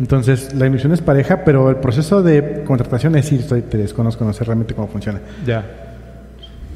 Entonces, 0.00 0.54
la 0.54 0.66
inducción 0.66 0.92
es 0.92 1.00
pareja, 1.00 1.44
pero 1.44 1.70
el 1.70 1.76
proceso 1.76 2.22
de 2.22 2.62
contratación 2.64 3.16
es 3.16 3.26
sí, 3.26 3.38
te 3.38 3.78
desconozco, 3.78 4.24
no 4.24 4.32
sé 4.32 4.44
realmente 4.44 4.74
cómo 4.74 4.88
funciona. 4.88 5.20
Ya. 5.44 5.64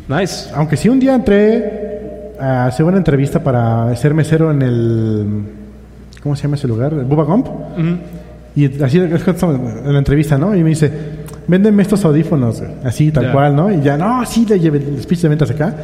Nice. 0.08 0.50
Aunque 0.54 0.76
sí 0.76 0.88
un 0.88 0.98
día 0.98 1.14
entré 1.14 2.32
a 2.40 2.66
hacer 2.66 2.84
una 2.84 2.96
entrevista 2.96 3.42
para 3.42 3.94
ser 3.96 4.14
mesero 4.14 4.50
en 4.50 4.62
el... 4.62 5.26
¿Cómo 6.22 6.36
se 6.36 6.42
llama 6.42 6.56
ese 6.56 6.68
lugar? 6.68 6.94
Bubba 6.94 7.24
Gump. 7.24 7.46
Y 8.54 8.82
así 8.82 8.98
en 8.98 9.92
la 9.92 9.98
entrevista, 9.98 10.36
¿no? 10.36 10.54
Y 10.54 10.62
me 10.62 10.70
dice, 10.70 10.90
véndeme 11.46 11.82
estos 11.82 12.04
audífonos, 12.04 12.62
así, 12.84 13.10
tal 13.10 13.32
cual, 13.32 13.56
¿no? 13.56 13.72
Y 13.72 13.80
ya, 13.80 13.96
no, 13.96 14.24
sí, 14.26 14.44
le 14.46 14.60
llevé 14.60 14.78
el 14.78 15.00
speech 15.00 15.20
de 15.22 15.28
ventas 15.28 15.50
acá. 15.50 15.74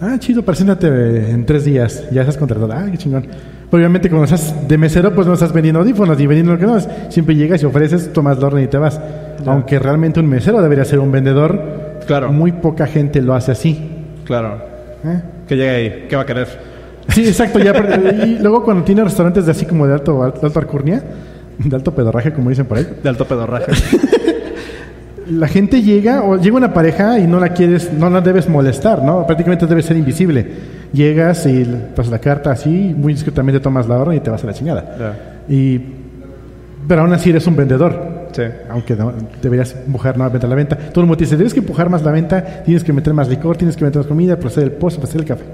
Ah, 0.00 0.16
chido, 0.18 0.42
preséntate 0.42 1.30
en 1.30 1.46
tres 1.46 1.64
días. 1.64 2.04
Ya 2.10 2.20
estás 2.20 2.36
contratado. 2.36 2.72
Ah, 2.72 2.86
qué 2.90 2.98
chingón. 2.98 3.26
Obviamente, 3.74 4.08
cuando 4.08 4.26
estás 4.26 4.68
de 4.68 4.78
mesero, 4.78 5.12
pues 5.12 5.26
no 5.26 5.34
estás 5.34 5.52
vendiendo 5.52 5.80
audífonos 5.80 6.20
y 6.20 6.28
vendiendo 6.28 6.52
lo 6.52 6.58
que 6.60 6.66
no 6.66 6.76
es. 6.76 6.88
Siempre 7.08 7.34
llegas 7.34 7.60
y 7.60 7.66
ofreces, 7.66 8.12
tomas 8.12 8.38
la 8.38 8.46
orden 8.46 8.62
y 8.62 8.68
te 8.68 8.78
vas. 8.78 9.00
Aunque 9.46 9.80
realmente 9.80 10.20
un 10.20 10.28
mesero 10.28 10.62
debería 10.62 10.84
ser 10.84 11.00
un 11.00 11.10
vendedor. 11.10 11.60
Claro. 12.06 12.30
Muy 12.30 12.52
poca 12.52 12.86
gente 12.86 13.20
lo 13.20 13.34
hace 13.34 13.50
así. 13.50 13.90
Claro. 14.24 14.58
¿Eh? 15.04 15.20
Que 15.48 15.56
llegue 15.56 15.70
ahí. 15.70 16.06
¿Qué 16.08 16.14
va 16.14 16.22
a 16.22 16.26
querer? 16.26 16.46
Sí, 17.08 17.26
exacto. 17.26 17.58
Ya, 17.58 17.72
y 18.24 18.38
luego 18.38 18.62
cuando 18.62 18.84
tiene 18.84 19.02
restaurantes 19.02 19.44
de 19.44 19.50
así 19.50 19.66
como 19.66 19.88
de 19.88 19.94
alto, 19.94 20.22
alto, 20.22 20.56
alcurnia, 20.56 21.02
de 21.58 21.74
alto 21.74 21.92
pedorraje, 21.92 22.32
como 22.32 22.50
dicen 22.50 22.66
por 22.66 22.78
ahí. 22.78 22.86
De 23.02 23.08
alto 23.08 23.24
pedorraje. 23.24 23.72
la 25.30 25.48
gente 25.48 25.82
llega 25.82 26.22
o 26.22 26.36
llega 26.36 26.56
una 26.56 26.72
pareja 26.72 27.18
y 27.18 27.26
no 27.26 27.40
la 27.40 27.48
quieres, 27.48 27.92
no 27.92 28.08
la 28.08 28.20
debes 28.20 28.48
molestar, 28.48 29.02
¿no? 29.02 29.26
Prácticamente 29.26 29.66
debe 29.66 29.82
ser 29.82 29.96
invisible. 29.96 30.46
Llegas 30.94 31.44
y 31.46 31.64
pasas 31.94 32.12
la 32.12 32.20
carta 32.20 32.52
así, 32.52 32.94
muy 32.96 33.12
discretamente 33.12 33.60
tomas 33.60 33.88
la 33.88 33.98
orden 33.98 34.16
y 34.16 34.20
te 34.20 34.30
vas 34.30 34.42
a 34.44 34.46
la 34.46 34.54
chingada. 34.54 35.16
Y 35.48 35.80
pero 36.86 37.02
aún 37.02 37.12
así 37.12 37.30
eres 37.30 37.46
un 37.46 37.56
vendedor. 37.56 38.24
Sí. 38.32 38.42
Aunque 38.68 38.96
deberías 39.40 39.74
empujar 39.86 40.16
nuevamente 40.16 40.46
la 40.46 40.54
venta. 40.54 40.76
Todo 40.76 41.00
el 41.00 41.06
mundo 41.06 41.18
te 41.18 41.24
dice, 41.24 41.36
tienes 41.36 41.54
que 41.54 41.60
empujar 41.60 41.88
más 41.88 42.02
la 42.02 42.10
venta, 42.10 42.62
tienes 42.64 42.82
que 42.82 42.92
meter 42.92 43.14
más 43.14 43.28
licor, 43.28 43.56
tienes 43.56 43.76
que 43.76 43.84
meter 43.84 43.98
más 43.98 44.06
comida, 44.06 44.36
proceder 44.36 44.70
el 44.70 44.74
pozo, 44.74 44.98
proceder 44.98 45.22
el 45.22 45.28
café. 45.28 45.44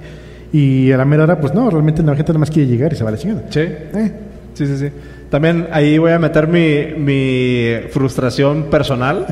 Y 0.53 0.91
a 0.91 0.97
la 0.97 1.05
mera 1.05 1.25
hora, 1.25 1.41
pues 1.41 1.55
no, 1.55 1.71
realmente 1.71 2.03
la 2.03 2.17
gente 2.17 2.33
nada 2.33 2.41
más 2.41 2.51
quiere 2.51 2.69
llegar 2.69 2.93
y 2.93 2.97
se 2.97 3.05
va 3.05 3.11
a 3.11 3.13
la 3.13 3.19
chingada. 3.19 3.43
Sí. 3.51 3.61
Eh. 3.61 4.13
Sí, 4.55 4.67
sí, 4.67 4.77
sí. 4.79 4.89
También 5.29 5.69
ahí 5.71 5.97
voy 5.99 6.11
a 6.11 6.19
meter 6.19 6.49
mi, 6.49 6.87
mi 6.99 7.89
frustración 7.91 8.65
personal 8.65 9.27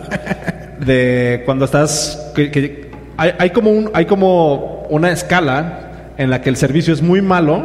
de 0.85 1.42
cuando 1.44 1.64
estás... 1.64 2.33
Que, 2.35 2.88
hay, 3.16 3.33
hay, 3.37 3.51
como 3.51 3.71
un, 3.71 3.90
hay 3.94 4.05
como 4.05 4.87
una 4.90 5.11
escala 5.11 5.88
en 6.18 6.31
la 6.31 6.42
que 6.42 6.50
el 6.50 6.57
servicio 6.57 6.92
es 6.92 7.00
muy 7.00 7.22
malo 7.22 7.62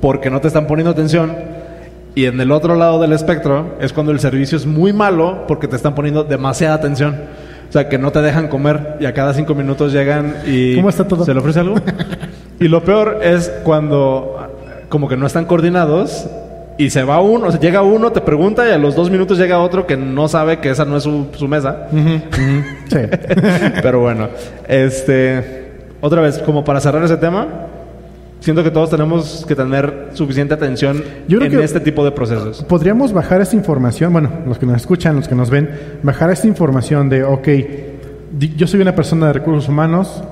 porque 0.00 0.30
no 0.30 0.40
te 0.40 0.48
están 0.48 0.66
poniendo 0.66 0.90
atención 0.90 1.34
y 2.14 2.26
en 2.26 2.40
el 2.40 2.50
otro 2.52 2.76
lado 2.76 3.00
del 3.00 3.12
espectro 3.12 3.76
es 3.80 3.92
cuando 3.92 4.12
el 4.12 4.20
servicio 4.20 4.56
es 4.56 4.66
muy 4.66 4.92
malo 4.92 5.44
porque 5.46 5.68
te 5.68 5.76
están 5.76 5.94
poniendo 5.94 6.24
demasiada 6.24 6.74
atención. 6.74 7.16
O 7.68 7.72
sea, 7.72 7.88
que 7.88 7.98
no 7.98 8.10
te 8.10 8.20
dejan 8.20 8.48
comer 8.48 8.96
y 8.98 9.06
a 9.06 9.14
cada 9.14 9.32
cinco 9.32 9.54
minutos 9.54 9.92
llegan 9.92 10.36
y... 10.44 10.74
¿Cómo 10.74 10.88
está 10.88 11.06
todo? 11.06 11.24
¿Se 11.24 11.32
le 11.32 11.38
ofrece 11.38 11.60
algo? 11.60 11.76
y 12.60 12.66
lo 12.66 12.82
peor 12.82 13.20
es 13.22 13.52
cuando 13.62 14.36
como 14.88 15.08
que 15.08 15.16
no 15.16 15.26
están 15.26 15.44
coordinados 15.44 16.28
y 16.78 16.90
se 16.90 17.04
va 17.04 17.20
uno, 17.20 17.46
o 17.46 17.50
sea, 17.52 17.60
llega 17.60 17.82
uno, 17.82 18.10
te 18.10 18.20
pregunta 18.22 18.66
y 18.68 18.72
a 18.72 18.78
los 18.78 18.96
dos 18.96 19.08
minutos 19.08 19.38
llega 19.38 19.60
otro 19.60 19.86
que 19.86 19.96
no 19.96 20.26
sabe 20.26 20.58
que 20.58 20.70
esa 20.70 20.84
no 20.84 20.96
es 20.96 21.04
su, 21.04 21.48
mesa. 21.48 21.88
Sí. 22.88 22.96
Pero 23.82 24.00
bueno, 24.00 24.30
este, 24.66 25.70
otra 26.00 26.22
vez, 26.22 26.38
como 26.38 26.64
para 26.64 26.80
cerrar 26.80 27.04
ese 27.04 27.18
tema, 27.18 27.46
siento 28.40 28.64
que 28.64 28.70
todos 28.70 28.90
tenemos 28.90 29.44
que 29.46 29.54
tener 29.54 30.08
suficiente 30.14 30.54
atención 30.54 31.02
en 31.28 31.60
este 31.60 31.80
tipo 31.80 32.04
de 32.04 32.10
procesos. 32.12 32.64
Podríamos 32.64 33.12
bajar 33.12 33.40
esta 33.40 33.56
información, 33.56 34.12
bueno, 34.12 34.30
los 34.46 34.58
que 34.58 34.66
nos 34.66 34.76
escuchan, 34.76 35.16
los 35.16 35.28
que 35.28 35.34
nos 35.34 35.50
ven, 35.50 35.70
bajar 36.02 36.30
esta 36.30 36.46
información 36.46 37.08
de, 37.08 37.22
ok, 37.22 37.48
yo 38.56 38.66
soy 38.66 38.80
una 38.80 38.94
persona 38.94 39.28
de 39.28 39.32
recursos 39.34 39.68
humanos, 39.68 40.22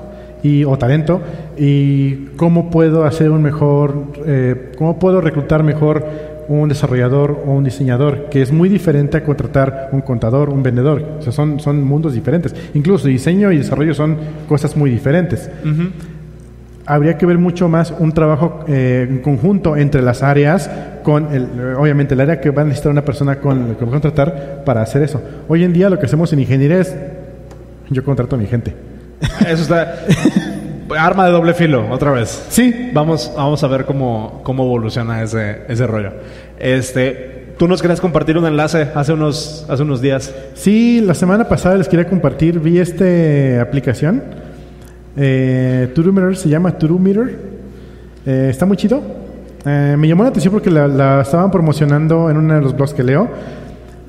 y, 0.43 0.65
o 0.65 0.79
talento 0.79 1.21
y 1.57 2.27
cómo 2.37 2.71
puedo 2.71 3.05
hacer 3.05 3.31
un 3.31 3.43
mejor, 3.43 4.13
eh, 4.25 4.73
cómo 4.77 4.99
puedo 4.99 5.21
reclutar 5.21 5.63
mejor 5.63 6.07
un 6.49 6.69
desarrollador 6.69 7.43
o 7.47 7.53
un 7.53 7.65
diseñador, 7.65 8.29
que 8.31 8.41
es 8.41 8.53
muy 8.53 8.71
diferente 8.71 9.19
a 9.19 9.25
contratar 9.25 9.91
un 9.93 10.01
contador, 10.01 10.49
un 10.49 10.63
vendedor. 10.63 11.17
O 11.19 11.23
sea, 11.23 11.31
son, 11.31 11.61
son 11.61 11.83
mundos 11.83 12.15
diferentes. 12.15 12.55
Incluso 12.73 13.07
diseño 13.07 13.53
y 13.53 13.59
desarrollo 13.59 13.93
son 13.93 14.17
cosas 14.49 14.75
muy 14.75 14.91
diferentes. 14.91 15.51
Habría 16.89 17.19
que 17.19 17.27
ver 17.27 17.37
mucho 17.37 17.69
más 17.69 17.93
un 17.99 18.13
trabajo 18.13 18.65
eh, 18.67 19.07
en 19.09 19.19
conjunto 19.19 19.77
entre 19.77 20.01
las 20.01 20.23
áreas, 20.23 20.71
con 21.03 21.35
el, 21.35 21.75
obviamente 21.77 22.15
el 22.15 22.21
área 22.21 22.41
que 22.41 22.49
va 22.49 22.63
a 22.63 22.65
necesitar 22.65 22.91
una 22.91 23.05
persona 23.05 23.37
con 23.41 23.75
que 23.75 23.85
va 23.85 23.89
a 23.89 23.93
contratar 23.93 24.63
para 24.65 24.81
hacer 24.81 25.03
eso. 25.03 25.23
Hoy 25.49 25.65
en 25.65 25.75
día 25.75 25.91
lo 25.91 25.99
que 25.99 26.07
hacemos 26.07 26.33
en 26.33 26.41
ingeniería 26.41 26.81
es, 26.81 26.97
yo 27.91 28.03
contrato 28.03 28.37
a 28.37 28.39
mi 28.39 28.47
gente. 28.47 28.75
Eso 29.47 29.63
está... 29.63 29.97
Arma 30.97 31.27
de 31.27 31.33
doble 31.33 31.53
filo, 31.53 31.87
otra 31.91 32.11
vez. 32.11 32.47
Sí. 32.49 32.91
Vamos, 32.95 33.31
vamos 33.37 33.63
a 33.63 33.67
ver 33.69 33.85
cómo, 33.85 34.41
cómo 34.43 34.65
evoluciona 34.65 35.23
ese, 35.23 35.65
ese 35.69 35.87
rollo. 35.87 36.13
Este, 36.59 37.55
tú 37.59 37.69
nos 37.69 37.83
querías 37.83 38.01
compartir 38.01 38.39
un 38.39 38.47
enlace 38.47 38.89
hace 38.95 39.13
unos, 39.13 39.67
hace 39.69 39.83
unos 39.83 40.01
días. 40.01 40.35
Sí, 40.55 41.03
la 41.05 41.15
semana 41.15 41.49
pasada 41.49 41.77
les 41.77 41.89
quería 41.89 42.09
compartir, 42.09 42.59
vi 42.61 42.79
esta 42.79 43.61
aplicación. 43.61 44.23
Eh, 45.19 45.93
se 46.35 46.49
llama 46.49 46.79
Turumeter. 46.79 47.39
Eh, 48.25 48.49
está 48.51 48.67
muy 48.67 48.77
chido. 48.77 49.03
Eh, 49.67 49.97
me 49.99 50.07
llamó 50.07 50.23
la 50.23 50.29
atención 50.29 50.53
porque 50.53 50.71
la, 50.71 50.87
la, 50.87 51.23
estaban 51.23 51.51
promocionando 51.51 52.31
en 52.31 52.37
uno 52.37 52.55
de 52.55 52.61
los 52.61 52.77
blogs 52.77 52.95
que 52.95 53.03
leo. 53.03 53.29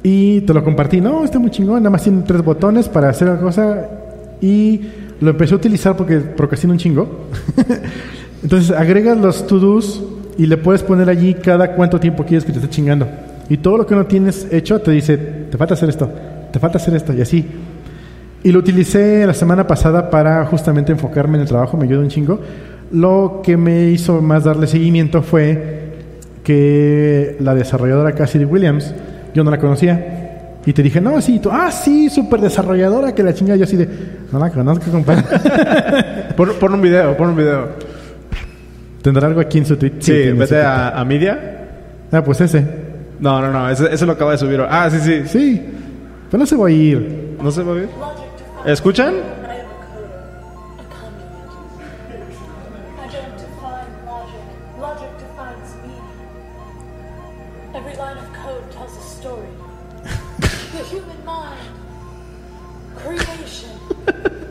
Y 0.04 0.42
te 0.42 0.54
lo 0.54 0.64
compartí. 0.64 1.02
No, 1.02 1.24
está 1.24 1.40
muy 1.40 1.52
chingón. 1.52 1.82
Nada 1.82 1.90
más 1.90 2.04
tiene 2.04 2.22
tres 2.22 2.44
botones 2.44 2.88
para 2.88 3.10
hacer 3.10 3.28
una 3.28 3.40
cosa. 3.40 3.90
Y 4.40 4.82
lo 5.20 5.32
empecé 5.32 5.54
a 5.54 5.58
utilizar 5.58 5.98
porque 5.98 6.18
procrastino 6.20 6.74
un 6.74 6.80
chingo. 6.80 7.26
Entonces 8.44 8.72
agregas 8.72 9.18
los 9.18 9.48
to-dos 9.48 10.04
y 10.38 10.46
le 10.46 10.56
puedes 10.58 10.84
poner 10.84 11.10
allí 11.10 11.34
cada 11.34 11.74
cuánto 11.74 12.00
tiempo 12.00 12.24
quieres 12.24 12.46
que 12.46 12.54
te 12.54 12.60
esté 12.60 12.70
chingando. 12.70 13.08
Y 13.50 13.58
todo 13.58 13.78
lo 13.78 13.86
que 13.86 13.96
no 13.96 14.06
tienes 14.06 14.48
hecho 14.52 14.80
te 14.80 14.92
dice, 14.92 15.18
te 15.18 15.58
falta 15.58 15.74
hacer 15.74 15.90
esto, 15.90 16.10
te 16.52 16.60
falta 16.60 16.78
hacer 16.78 16.96
esto 16.96 17.14
y 17.14 17.22
así. 17.22 17.46
Y 18.44 18.52
lo 18.52 18.60
utilicé 18.60 19.26
la 19.28 19.34
semana 19.34 19.68
pasada 19.68 20.10
para 20.10 20.46
justamente 20.46 20.92
enfocarme 20.92 21.36
en 21.38 21.42
el 21.42 21.48
trabajo, 21.48 21.76
me 21.78 21.86
ayudó 21.86 22.02
un 22.02 22.08
chingo. 22.08 22.40
Lo 22.92 23.42
que 23.44 23.58
me 23.58 23.90
hizo 23.90 24.22
más 24.22 24.46
darle 24.46 24.66
seguimiento 24.68 25.22
fue 25.22 25.90
que 26.44 27.36
la 27.40 27.54
desarrolladora 27.54 28.14
Cassidy 28.14 28.46
Williams, 28.46 28.94
yo 29.34 29.44
no 29.44 29.52
la 29.52 29.60
conocía, 29.60 30.16
Y 30.66 30.74
te 30.74 30.84
dije, 30.84 31.00
no, 31.02 31.20
sí, 31.22 31.40
tú, 31.40 31.50
ah, 31.52 31.72
sí, 31.72 32.10
súper 32.10 32.42
desarrolladora 32.42 33.16
que 33.16 33.24
la 33.24 33.34
chinga. 33.34 33.56
Yo 33.56 33.64
así 33.64 33.78
de, 33.78 33.88
no 34.32 34.40
la 34.40 34.50
conozco, 34.50 34.92
compadre. 34.92 35.24
Pon, 36.38 36.50
pon 36.60 36.74
un 36.74 36.82
video, 36.82 37.16
pon 37.18 37.30
un 37.30 37.36
video. 37.36 37.68
¿Tendrá 39.02 39.28
algo 39.28 39.42
aquí 39.42 39.58
en 39.58 39.66
su 39.66 39.78
tweet? 39.78 39.94
Sí, 40.00 40.30
su 40.30 40.38
vete 40.38 40.62
a, 40.62 40.90
a 40.90 41.06
Media. 41.06 41.68
Ah, 42.12 42.24
pues 42.24 42.42
ese. 42.42 42.64
No, 43.20 43.42
no, 43.42 43.52
no, 43.52 43.70
ese, 43.70 43.94
ese 43.94 44.06
lo 44.06 44.14
acaba 44.14 44.32
de 44.32 44.38
subir. 44.38 44.62
Ah, 44.70 44.90
sí, 44.90 45.00
sí. 45.00 45.24
Sí, 45.28 45.62
pero 46.30 46.40
no 46.40 46.46
se 46.46 46.56
va 46.56 46.68
a 46.68 46.72
ir. 46.72 47.36
¿No 47.42 47.52
se 47.52 47.64
va 47.64 47.72
a 47.72 47.76
ver? 47.76 47.90
¿Escuchan? 48.66 49.14
I 49.16 49.18
am 49.18 49.70
a 49.70 49.76
coder, 49.86 50.12
a 50.78 50.84
conduit. 50.84 51.48
I 52.98 53.08
don't 53.08 53.38
define 53.38 53.90
logic. 54.06 54.44
Logic 54.80 55.12
defines 55.18 55.76
meaning. 55.82 56.20
Every 57.74 57.96
line 57.96 58.18
of 58.18 58.34
code 58.34 58.70
tells 58.72 58.98
a 58.98 59.02
story. 59.02 59.48
the 60.02 60.84
human 60.90 61.24
mind. 61.26 61.70
Creation. 62.98 63.72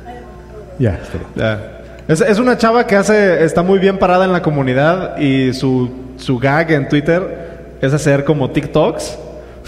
I 0.06 0.12
am 0.12 0.24
a 0.24 0.36
coder. 0.52 0.76
Ya. 0.78 0.98
Ya. 1.36 1.58
Es, 2.08 2.22
es 2.22 2.38
una 2.38 2.56
chava 2.56 2.86
que 2.86 2.96
hace, 2.96 3.44
está 3.44 3.62
muy 3.62 3.78
bien 3.78 3.98
parada 3.98 4.24
en 4.24 4.32
la 4.32 4.40
comunidad 4.40 5.18
y 5.18 5.52
su, 5.52 5.90
su 6.16 6.38
gag 6.38 6.70
en 6.70 6.88
Twitter 6.88 7.76
es 7.82 7.92
hacer 7.92 8.24
como 8.24 8.50
TikToks, 8.50 9.18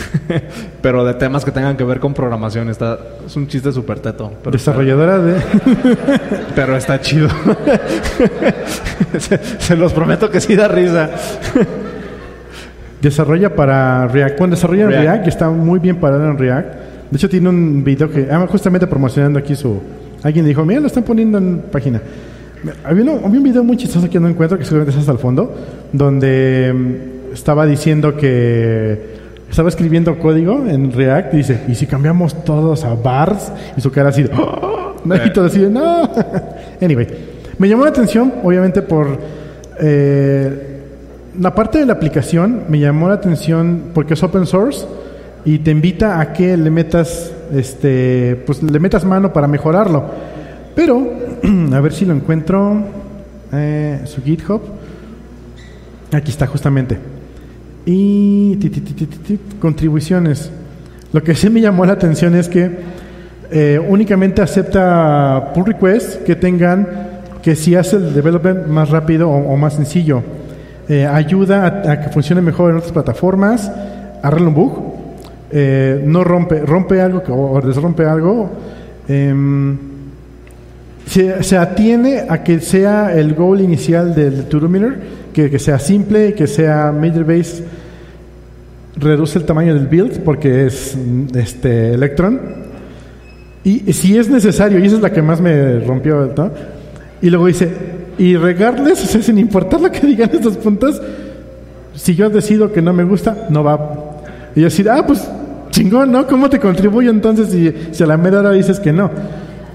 pero 0.83 1.05
de 1.05 1.15
temas 1.15 1.45
que 1.45 1.51
tengan 1.51 1.77
que 1.77 1.85
ver 1.85 2.01
con 2.01 2.15
programación. 2.15 2.69
Está, 2.71 2.99
es 3.27 3.37
un 3.37 3.47
chiste 3.49 3.73
súper 3.73 4.01
teto. 4.01 4.33
Pero, 4.43 4.51
Desarrolladora 4.53 5.19
de... 5.19 5.37
pero 6.55 6.77
está 6.77 7.01
chido. 7.01 7.29
se, 9.19 9.39
se 9.59 9.77
los 9.77 9.93
prometo 9.93 10.31
que 10.31 10.41
sí 10.41 10.57
da 10.57 10.69
risa. 10.69 11.11
Desarrolla 13.01 13.55
para 13.55 14.07
React. 14.09 14.39
Bueno, 14.39 14.55
desarrolla 14.55 14.83
en 14.85 14.89
React. 14.91 15.05
React 15.05 15.27
está 15.29 15.49
muy 15.51 15.79
bien 15.79 15.97
parado 15.97 16.25
en 16.31 16.37
React. 16.39 16.75
De 17.11 17.17
hecho, 17.17 17.29
tiene 17.29 17.49
un 17.49 17.83
video 17.83 18.11
que... 18.11 18.29
Ah, 18.31 18.47
justamente 18.49 18.87
promocionando 18.87 19.39
aquí 19.39 19.57
su... 19.57 19.81
Alguien 20.23 20.45
dijo, 20.45 20.65
mira, 20.65 20.81
lo 20.81 20.87
están 20.87 21.03
poniendo 21.03 21.39
en 21.39 21.63
página. 21.73 22.01
Había, 22.85 23.03
uno- 23.05 23.21
había 23.25 23.39
un 23.39 23.43
video 23.43 23.65
muy 23.65 23.79
chistoso 23.79 24.09
que 24.11 24.21
no 24.21 24.29
encuentro, 24.29 24.59
que 24.59 24.65
seguramente 24.65 24.91
está 24.91 25.01
hasta 25.01 25.13
el 25.13 25.19
fondo, 25.19 25.55
donde 25.95 26.73
mm, 26.75 27.33
estaba 27.33 27.65
diciendo 27.65 28.15
que 28.19 29.10
estaba 29.51 29.69
escribiendo 29.69 30.19
código 30.19 30.65
en 30.67 30.93
React 30.93 31.35
y 31.35 31.37
dice, 31.39 31.61
¿y 31.69 31.75
si 31.75 31.87
cambiamos 31.87 32.45
todos 32.45 32.85
a 32.85 32.95
bars? 32.95 33.53
Y 33.77 33.81
su 33.81 33.91
cara 33.91 34.09
así 34.11 34.23
de, 34.23 34.31
"Oh", 34.33 34.95
¿no? 35.05 35.17
y 35.27 35.33
todo 35.33 35.47
así 35.47 35.59
de, 35.59 35.69
no. 35.71 36.09
anyway, 36.81 37.07
me 37.59 37.69
llamó 37.69 37.85
la 37.85 37.91
atención, 37.91 38.33
obviamente, 38.43 38.83
por... 38.83 39.19
eh, 39.81 40.67
la 41.39 41.55
parte 41.55 41.79
de 41.79 41.87
la 41.87 41.93
aplicación 41.95 42.65
me 42.69 42.79
llamó 42.81 43.09
la 43.09 43.15
atención 43.15 43.91
porque 43.95 44.15
es 44.15 44.23
open 44.23 44.47
source 44.47 44.85
y 45.45 45.61
te 45.61 45.71
invita 45.71 46.21
a 46.21 46.33
que 46.33 46.57
le 46.57 46.71
metas 46.71 47.33
este 47.55 48.43
pues 48.47 48.61
le 48.63 48.79
metas 48.81 49.05
mano 49.05 49.33
para 49.33 49.47
mejorarlo 49.47 50.05
pero 50.75 51.09
a 51.73 51.81
ver 51.81 51.93
si 51.93 52.05
lo 52.05 52.15
encuentro 52.15 52.83
eh, 53.53 54.01
su 54.07 54.21
GitHub 54.23 54.61
aquí 56.13 56.31
está 56.33 56.49
justamente 56.49 56.99
y 57.93 59.39
contribuciones. 59.59 60.51
Lo 61.13 61.23
que 61.23 61.35
sí 61.35 61.51
me 61.51 61.61
llamó 61.61 61.85
la 61.85 61.95
atención 61.95 62.35
es 62.37 62.49
que 62.49 62.71
eh, 63.51 63.81
únicamente 63.89 64.43
acepta 64.43 65.51
pull 65.53 65.67
requests 65.67 66.19
que 66.25 66.37
tengan 66.37 66.87
que 67.43 67.57
si 67.57 67.75
hace 67.75 67.97
el 67.97 68.15
development 68.15 68.67
más 68.67 68.91
rápido 68.91 69.29
o, 69.29 69.57
más 69.57 69.75
sencillo. 69.75 70.23
Eh, 70.89 71.07
ayuda 71.07 71.67
a, 71.67 72.01
que 72.01 72.11
funcione 72.11 72.43
mejor 72.43 72.71
en 72.71 72.77
otras 72.77 72.93
plataformas, 72.93 73.71
arregla 74.23 74.49
un 74.49 74.55
bug, 74.55 74.73
eh, 75.51 76.03
no 76.05 76.23
rompe, 76.23 76.61
rompe 76.61 77.01
algo 77.01 77.23
o 77.29 77.61
desrompe 77.61 78.05
algo, 78.05 78.51
em, 79.09 79.79
se, 81.07 81.43
se 81.43 81.57
atiene 81.57 82.25
a 82.29 82.45
que 82.45 82.61
sea 82.61 83.15
el 83.15 83.35
goal 83.35 83.61
inicial 83.61 84.15
del 84.15 84.47
Miner, 84.69 84.99
que, 85.33 85.51
que 85.51 85.59
sea 85.59 85.79
simple, 85.79 86.35
que 86.35 86.47
sea 86.47 86.93
major 86.93 87.25
base, 87.25 87.65
reduce 89.01 89.39
el 89.39 89.45
tamaño 89.45 89.75
del 89.75 89.87
build 89.87 90.21
porque 90.21 90.67
es 90.67 90.97
mm, 90.97 91.37
este 91.37 91.95
Electron. 91.95 92.41
Y 93.63 93.93
si 93.93 94.17
es 94.17 94.31
necesario, 94.31 94.79
y 94.79 94.87
esa 94.87 94.97
es 94.97 95.03
la 95.03 95.13
que 95.13 95.21
más 95.21 95.41
me 95.41 95.81
rompió, 95.81 96.33
¿no? 96.37 96.51
Y 97.21 97.29
luego 97.29 97.47
dice, 97.47 97.71
y 98.19 98.37
regarles, 98.37 99.03
o 99.05 99.07
sea, 99.07 99.23
sin 99.23 99.39
importar 99.39 99.81
lo 99.81 99.91
que 99.91 100.07
digan 100.07 100.31
estos 100.33 100.57
puntos, 100.57 101.01
si 101.95 102.15
yo 102.15 102.31
decido 102.31 102.73
que 102.73 102.81
no 102.81 102.93
me 102.95 103.05
gusta, 103.05 103.47
no 103.51 103.63
va. 103.63 104.21
Y 104.55 104.63
yo 104.63 104.69
así, 104.69 104.85
ah, 104.91 105.05
pues 105.07 105.29
chingón, 105.71 106.11
¿no? 106.11 106.27
¿Cómo 106.27 106.49
te 106.49 106.59
contribuyo 106.59 107.11
entonces 107.11 107.49
si, 107.51 107.73
si 107.95 108.03
a 108.03 108.07
la 108.07 108.17
mera 108.17 108.41
hora 108.41 108.53
dices 108.53 108.81
que 108.81 108.93
no? 108.93 109.11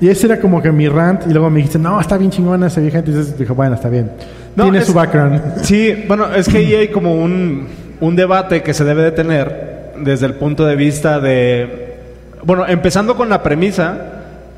Y 0.02 0.10
ese 0.10 0.26
era 0.26 0.40
como 0.42 0.62
que 0.62 0.72
mi 0.72 0.88
rant, 0.90 1.22
y 1.28 1.32
luego 1.32 1.50
me 1.50 1.58
dijiste, 1.58 1.80
no, 1.80 2.02
está 2.02 2.18
bien 2.18 2.32
chingona 2.32 2.68
esa 2.68 2.82
vieja, 2.82 3.00
entonces 3.00 3.38
dijo, 3.38 3.54
bueno, 3.56 3.76
está 3.76 3.88
bien. 3.88 4.12
No, 4.56 4.64
Tiene 4.64 4.80
es- 4.80 4.86
su 4.88 4.94
background. 4.94 5.42
Sí, 5.62 5.94
bueno, 6.08 6.34
es 6.34 6.50
que 6.50 6.58
ahí 6.58 6.74
hay 6.74 6.88
como 6.90 7.16
un, 7.22 7.68
un 8.00 8.16
debate 8.16 8.62
que 8.64 8.74
se 8.74 8.84
debe 8.84 9.04
de 9.04 9.12
tener 9.12 9.92
desde 9.98 10.26
el 10.26 10.34
punto 10.36 10.66
de 10.66 10.76
vista 10.76 11.20
de... 11.20 11.96
Bueno, 12.44 12.66
empezando 12.68 13.16
con 13.16 13.30
la 13.30 13.42
premisa 13.44 13.98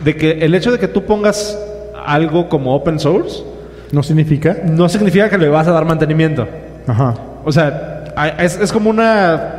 de 0.04 0.16
que 0.16 0.32
el 0.40 0.54
hecho 0.56 0.72
de 0.72 0.80
que 0.80 0.88
tú 0.88 1.04
pongas 1.06 1.58
algo 2.06 2.50
como 2.50 2.76
open 2.76 3.00
source 3.00 3.44
No 3.92 4.04
significa. 4.04 4.58
no 4.66 4.90
significa 4.90 5.30
que 5.30 5.38
le 5.38 5.50
vas 5.50 5.68
a 5.68 5.72
dar 5.72 5.86
mantenimiento. 5.86 6.48
Ajá. 6.88 7.16
O 7.46 7.52
sea, 7.52 8.06
es, 8.40 8.60
es 8.60 8.72
como 8.72 8.90
una 8.90 9.54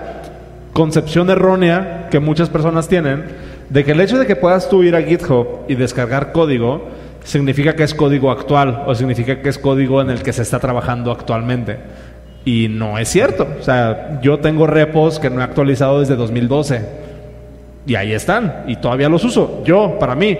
concepción 0.72 1.30
errónea 1.30 2.08
que 2.10 2.18
muchas 2.20 2.48
personas 2.48 2.88
tienen 2.88 3.24
de 3.70 3.84
que 3.84 3.92
el 3.92 4.00
hecho 4.00 4.18
de 4.18 4.26
que 4.26 4.36
puedas 4.36 4.68
tú 4.68 4.82
ir 4.82 4.94
a 4.96 5.02
GitHub 5.02 5.60
y 5.68 5.74
descargar 5.74 6.32
código 6.32 6.88
significa 7.24 7.74
que 7.76 7.82
es 7.82 7.94
código 7.94 8.30
actual 8.30 8.84
o 8.86 8.94
significa 8.94 9.42
que 9.42 9.48
es 9.48 9.58
código 9.58 10.00
en 10.00 10.10
el 10.10 10.22
que 10.22 10.32
se 10.32 10.42
está 10.42 10.58
trabajando 10.58 11.12
actualmente. 11.12 11.76
Y 12.48 12.68
no 12.68 12.96
es 12.96 13.10
cierto. 13.10 13.46
O 13.60 13.62
sea, 13.62 14.20
yo 14.22 14.38
tengo 14.38 14.66
repos 14.66 15.18
que 15.18 15.28
no 15.28 15.42
he 15.42 15.44
actualizado 15.44 16.00
desde 16.00 16.16
2012 16.16 16.80
y 17.86 17.94
ahí 17.94 18.12
están 18.14 18.64
y 18.66 18.76
todavía 18.76 19.10
los 19.10 19.22
uso. 19.22 19.62
Yo, 19.66 19.98
para 20.00 20.14
mí. 20.14 20.38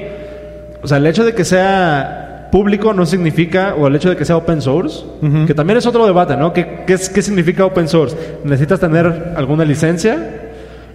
O 0.83 0.89
sea, 0.89 0.97
el 0.97 1.07
hecho 1.07 1.23
de 1.23 1.35
que 1.35 1.45
sea 1.45 2.49
público 2.51 2.95
no 2.95 3.05
significa, 3.05 3.75
o 3.79 3.87
el 3.87 3.97
hecho 3.97 4.09
de 4.09 4.17
que 4.17 4.25
sea 4.25 4.39
open 4.39 4.63
source, 4.63 5.05
que 5.47 5.53
también 5.53 5.77
es 5.77 5.85
otro 5.85 6.07
debate, 6.07 6.35
¿no? 6.35 6.51
¿Qué, 6.55 6.85
qué, 6.87 6.97
qué 6.97 7.21
significa 7.21 7.67
open 7.67 7.87
source? 7.89 8.17
¿Necesitas 8.43 8.81
tener 8.81 9.35
alguna 9.37 9.67
licencia? 9.67 10.17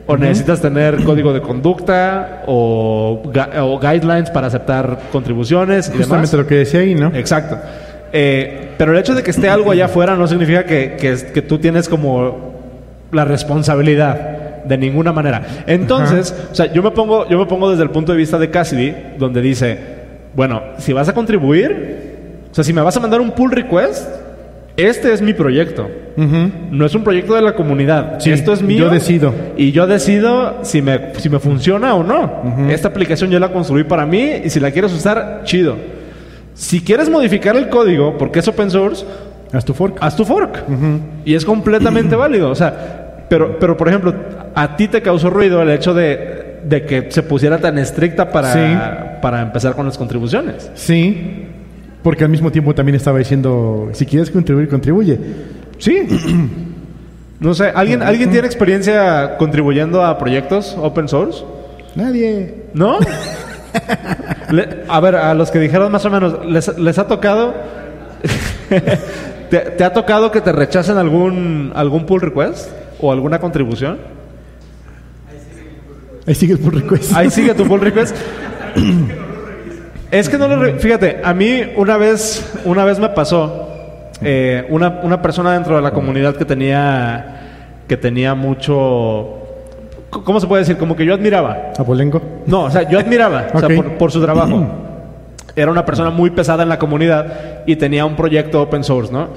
¿O 0.08 0.18
necesitas 0.18 0.62
tener 0.62 1.04
código 1.04 1.32
de 1.32 1.42
conducta? 1.42 2.42
O, 2.48 3.22
o 3.62 3.80
guidelines 3.80 4.32
para 4.32 4.48
aceptar 4.48 5.00
contribuciones? 5.12 5.90
Y 5.90 5.92
demás? 5.92 6.08
Justamente 6.08 6.38
lo 6.38 6.48
que 6.48 6.56
decía 6.56 6.80
ahí, 6.80 6.96
¿no? 6.96 7.12
Exacto. 7.14 7.60
Eh, 8.16 8.70
pero 8.78 8.94
el 8.94 9.00
hecho 9.00 9.16
de 9.16 9.24
que 9.24 9.32
esté 9.32 9.50
algo 9.50 9.72
allá 9.72 9.86
afuera 9.86 10.16
no 10.16 10.28
significa 10.28 10.66
que, 10.66 10.96
que, 11.00 11.16
que 11.34 11.42
tú 11.42 11.58
tienes 11.58 11.90
como 11.90 12.54
la 13.12 13.26
responsabilidad 13.26 14.64
de 14.66 14.78
ninguna 14.78 15.12
manera. 15.12 15.42
Entonces, 15.68 16.34
o 16.52 16.56
sea, 16.56 16.72
yo 16.72 16.82
me 16.84 16.92
pongo, 16.92 17.28
yo 17.28 17.38
me 17.40 17.46
pongo 17.46 17.72
desde 17.72 17.84
el 17.84 17.90
punto 17.90 18.12
de 18.12 18.18
vista 18.18 18.38
de 18.38 18.50
Cassidy, 18.50 18.94
donde 19.18 19.42
dice, 19.42 19.78
bueno, 20.36 20.62
si 20.78 20.94
vas 20.94 21.10
a 21.10 21.14
contribuir, 21.14 22.14
o 22.52 22.56
sea, 22.56 22.64
si 22.64 22.72
me 22.72 22.82
vas 22.82 22.96
a 22.96 23.00
mandar 23.00 23.20
un 23.20 23.32
pull 23.32 23.52
request, 23.52 24.08
este 24.78 25.14
es 25.14 25.22
mi 25.22 25.34
proyecto. 25.34 25.88
No 26.16 26.86
es 26.86 26.96
un 26.96 27.04
proyecto 27.04 27.36
de 27.36 27.42
la 27.42 27.54
comunidad. 27.54 28.20
Sí, 28.20 28.32
Esto 28.32 28.54
es 28.54 28.62
mío. 28.62 28.86
yo 28.86 28.90
decido. 28.90 29.34
Y 29.58 29.72
yo 29.72 29.86
decido 29.88 30.60
si 30.64 30.82
me, 30.82 31.14
si 31.18 31.30
me 31.30 31.40
funciona 31.40 31.94
o 31.96 32.04
no. 32.04 32.70
Esta 32.70 32.88
aplicación 32.88 33.30
yo 33.30 33.40
la 33.40 33.52
construí 33.52 33.84
para 33.84 34.06
mí 34.06 34.42
y 34.44 34.50
si 34.50 34.60
la 34.60 34.72
quieres 34.72 34.94
usar, 34.94 35.42
chido. 35.44 35.76
Si 36.54 36.82
quieres 36.82 37.10
modificar 37.10 37.56
el 37.56 37.70
código, 37.70 38.18
porque 38.18 38.40
es 38.40 38.48
open 38.48 38.70
source, 38.72 39.06
Haz 39.52 39.66
tu 39.66 39.74
fork. 39.74 39.98
haz 40.02 40.16
tu 40.16 40.26
fork. 40.26 40.64
Y 41.26 41.36
es 41.36 41.46
completamente 41.46 42.16
válido. 42.16 42.50
O 42.50 42.56
sea, 42.56 43.26
pero, 43.30 43.58
pero 43.60 43.78
por 43.78 43.88
ejemplo, 43.88 44.14
a 44.56 44.76
ti 44.76 44.88
te 44.88 45.02
causó 45.02 45.30
ruido 45.30 45.62
el 45.62 45.70
hecho 45.70 45.94
de, 45.94 46.60
de 46.66 46.86
que 46.86 47.12
se 47.12 47.24
pusiera 47.24 47.58
tan 47.60 47.78
estricta 47.78 48.30
para, 48.32 48.54
Sí. 48.54 49.20
para 49.22 49.42
empezar 49.42 49.76
con 49.76 49.86
las 49.86 49.98
contribuciones. 49.98 50.72
Sí, 50.76 51.46
porque 52.02 52.24
al 52.24 52.30
mismo 52.30 52.52
tiempo 52.52 52.74
también 52.76 52.96
estaba 52.96 53.18
diciendo, 53.20 53.90
si 53.94 54.06
quieres 54.06 54.30
contribuir, 54.32 54.68
contribuye. 54.70 55.20
Sí. 55.78 56.08
No 57.40 57.54
sé, 57.54 57.66
¿alguien, 57.76 58.02
¿alguien 58.02 58.30
tiene 58.32 58.48
experiencia 58.48 59.38
contribuyendo 59.38 60.04
a 60.04 60.18
proyectos 60.18 60.76
open 60.82 61.08
source? 61.10 61.44
Nadie. 61.96 62.56
¿No? 62.74 62.98
Le- 64.52 64.84
a 64.88 65.00
ver, 65.00 65.16
a 65.16 65.34
los 65.34 65.50
que 65.52 65.60
dijeron 65.60 65.92
más 65.92 66.06
o 66.06 66.10
menos, 66.10 66.46
¿les, 66.46 66.78
les 66.78 66.98
ha 67.00 67.08
tocado? 67.08 67.54
¿Te, 69.50 69.60
te 69.60 69.84
ha 69.84 69.94
tocado 69.94 70.32
que 70.32 70.42
te 70.42 70.52
rechacen 70.52 70.98
algún, 70.98 71.72
algún 71.76 72.06
pull 72.06 72.22
request 72.22 72.70
o 73.00 73.12
alguna 73.12 73.40
contribución? 73.40 73.98
Ahí 76.26 76.36
sigue 76.36 76.54
el 76.54 76.60
pull 76.60 76.82
request. 76.82 77.14
Ahí 77.16 77.30
sigue 77.30 77.54
tu 77.54 77.66
pull 77.68 77.82
request. 77.82 78.16
Es 80.12 80.30
que 80.30 80.38
no 80.38 80.48
lo... 80.48 80.56
re- 80.62 80.80
Fíjate, 80.80 81.20
a 81.24 81.34
mí 81.34 81.62
una 81.76 81.98
vez, 81.98 82.54
una 82.66 82.86
vez 82.86 83.00
me 83.00 83.10
pasó, 83.10 83.70
eh, 84.22 84.66
una, 84.70 85.00
una 85.04 85.22
persona 85.22 85.54
dentro 85.54 85.76
de 85.76 85.82
la 85.82 85.92
comunidad 85.92 86.36
que 86.36 86.46
tenía, 86.46 87.82
que 87.88 87.98
tenía 87.98 88.36
mucho, 88.36 89.43
¿Cómo 90.24 90.40
se 90.40 90.48
puede 90.48 90.62
decir? 90.62 90.78
Como 90.78 90.96
que 90.96 91.06
yo 91.06 91.14
admiraba. 91.14 91.72
Abolengo. 91.78 92.22
No, 92.46 92.64
o 92.64 92.70
sea, 92.72 92.88
yo 92.90 93.00
admiraba 93.00 93.48
o 93.54 93.60
sea, 93.60 93.70
por, 93.76 93.92
por 93.98 94.12
su 94.12 94.22
trabajo. 94.22 94.66
Era 95.56 95.70
una 95.72 95.86
persona 95.86 96.10
muy 96.10 96.32
pesada 96.32 96.64
en 96.64 96.70
la 96.70 96.80
comunidad 96.80 97.28
y 97.68 97.76
tenía 97.76 98.06
un 98.06 98.16
proyecto 98.16 98.62
open 98.62 98.84
source, 98.84 99.14
¿no? 99.14 99.28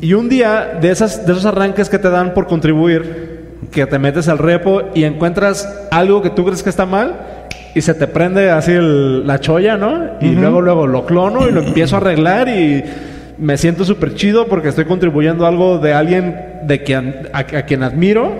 Y 0.00 0.12
un 0.14 0.28
día, 0.28 0.76
de, 0.80 0.90
esas, 0.90 1.24
de 1.24 1.32
esos 1.32 1.46
arranques 1.46 1.88
que 1.88 2.00
te 2.00 2.10
dan 2.10 2.34
por 2.34 2.48
contribuir, 2.48 3.52
que 3.70 3.86
te 3.86 3.98
metes 4.00 4.28
al 4.28 4.38
repo 4.38 4.82
y 4.94 5.04
encuentras 5.04 5.86
algo 5.92 6.20
que 6.20 6.30
tú 6.30 6.44
crees 6.44 6.64
que 6.64 6.70
está 6.70 6.84
mal 6.84 7.14
y 7.76 7.80
se 7.80 7.94
te 7.94 8.08
prende 8.08 8.50
así 8.50 8.72
el- 8.72 9.24
la 9.24 9.38
cholla, 9.38 9.76
¿no? 9.76 10.02
Y 10.20 10.30
luego, 10.30 10.60
luego 10.62 10.86
lo 10.88 11.06
clono 11.06 11.46
y 11.48 11.52
lo 11.52 11.60
empiezo 11.62 11.94
a 11.94 11.98
arreglar 12.00 12.48
y 12.48 12.82
me 13.38 13.56
siento 13.56 13.84
súper 13.84 14.14
chido 14.14 14.48
porque 14.48 14.68
estoy 14.70 14.84
contribuyendo 14.86 15.44
a 15.44 15.48
algo 15.48 15.78
de 15.78 15.92
alguien 15.94 16.40
de 16.64 16.82
quien, 16.82 17.28
a, 17.32 17.38
a 17.40 17.62
quien 17.66 17.84
admiro, 17.84 18.32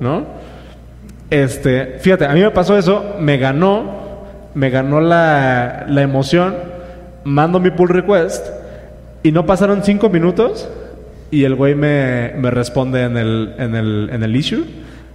¿no? 0.00 0.24
Este, 1.30 1.98
fíjate, 2.00 2.24
a 2.24 2.32
mí 2.32 2.40
me 2.40 2.50
pasó 2.50 2.78
eso, 2.78 3.16
me 3.20 3.36
ganó, 3.36 4.24
me 4.54 4.70
ganó 4.70 5.00
la, 5.00 5.84
la 5.88 6.02
emoción, 6.02 6.54
mando 7.24 7.60
mi 7.60 7.70
pull 7.70 7.90
request 7.90 8.46
y 9.22 9.32
no 9.32 9.44
pasaron 9.44 9.82
cinco 9.84 10.08
minutos 10.08 10.68
y 11.30 11.44
el 11.44 11.54
güey 11.54 11.74
me, 11.74 12.32
me 12.36 12.50
responde 12.50 13.02
en 13.02 13.16
el, 13.18 13.54
en, 13.58 13.74
el, 13.74 14.10
en 14.12 14.22
el 14.22 14.36
issue, 14.36 14.64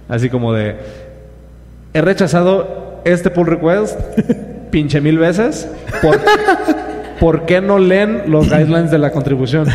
así 0.08 0.30
como 0.30 0.52
de, 0.52 0.76
he 1.92 2.00
rechazado 2.00 3.00
este 3.04 3.30
pull 3.30 3.46
request 3.46 3.98
pinche 4.70 5.00
mil 5.00 5.18
veces, 5.18 5.68
¿por, 6.00 6.20
¿por 7.18 7.46
qué 7.46 7.60
no 7.60 7.78
leen 7.78 8.22
los 8.28 8.48
guidelines 8.48 8.92
de 8.92 8.98
la 8.98 9.10
contribución? 9.10 9.66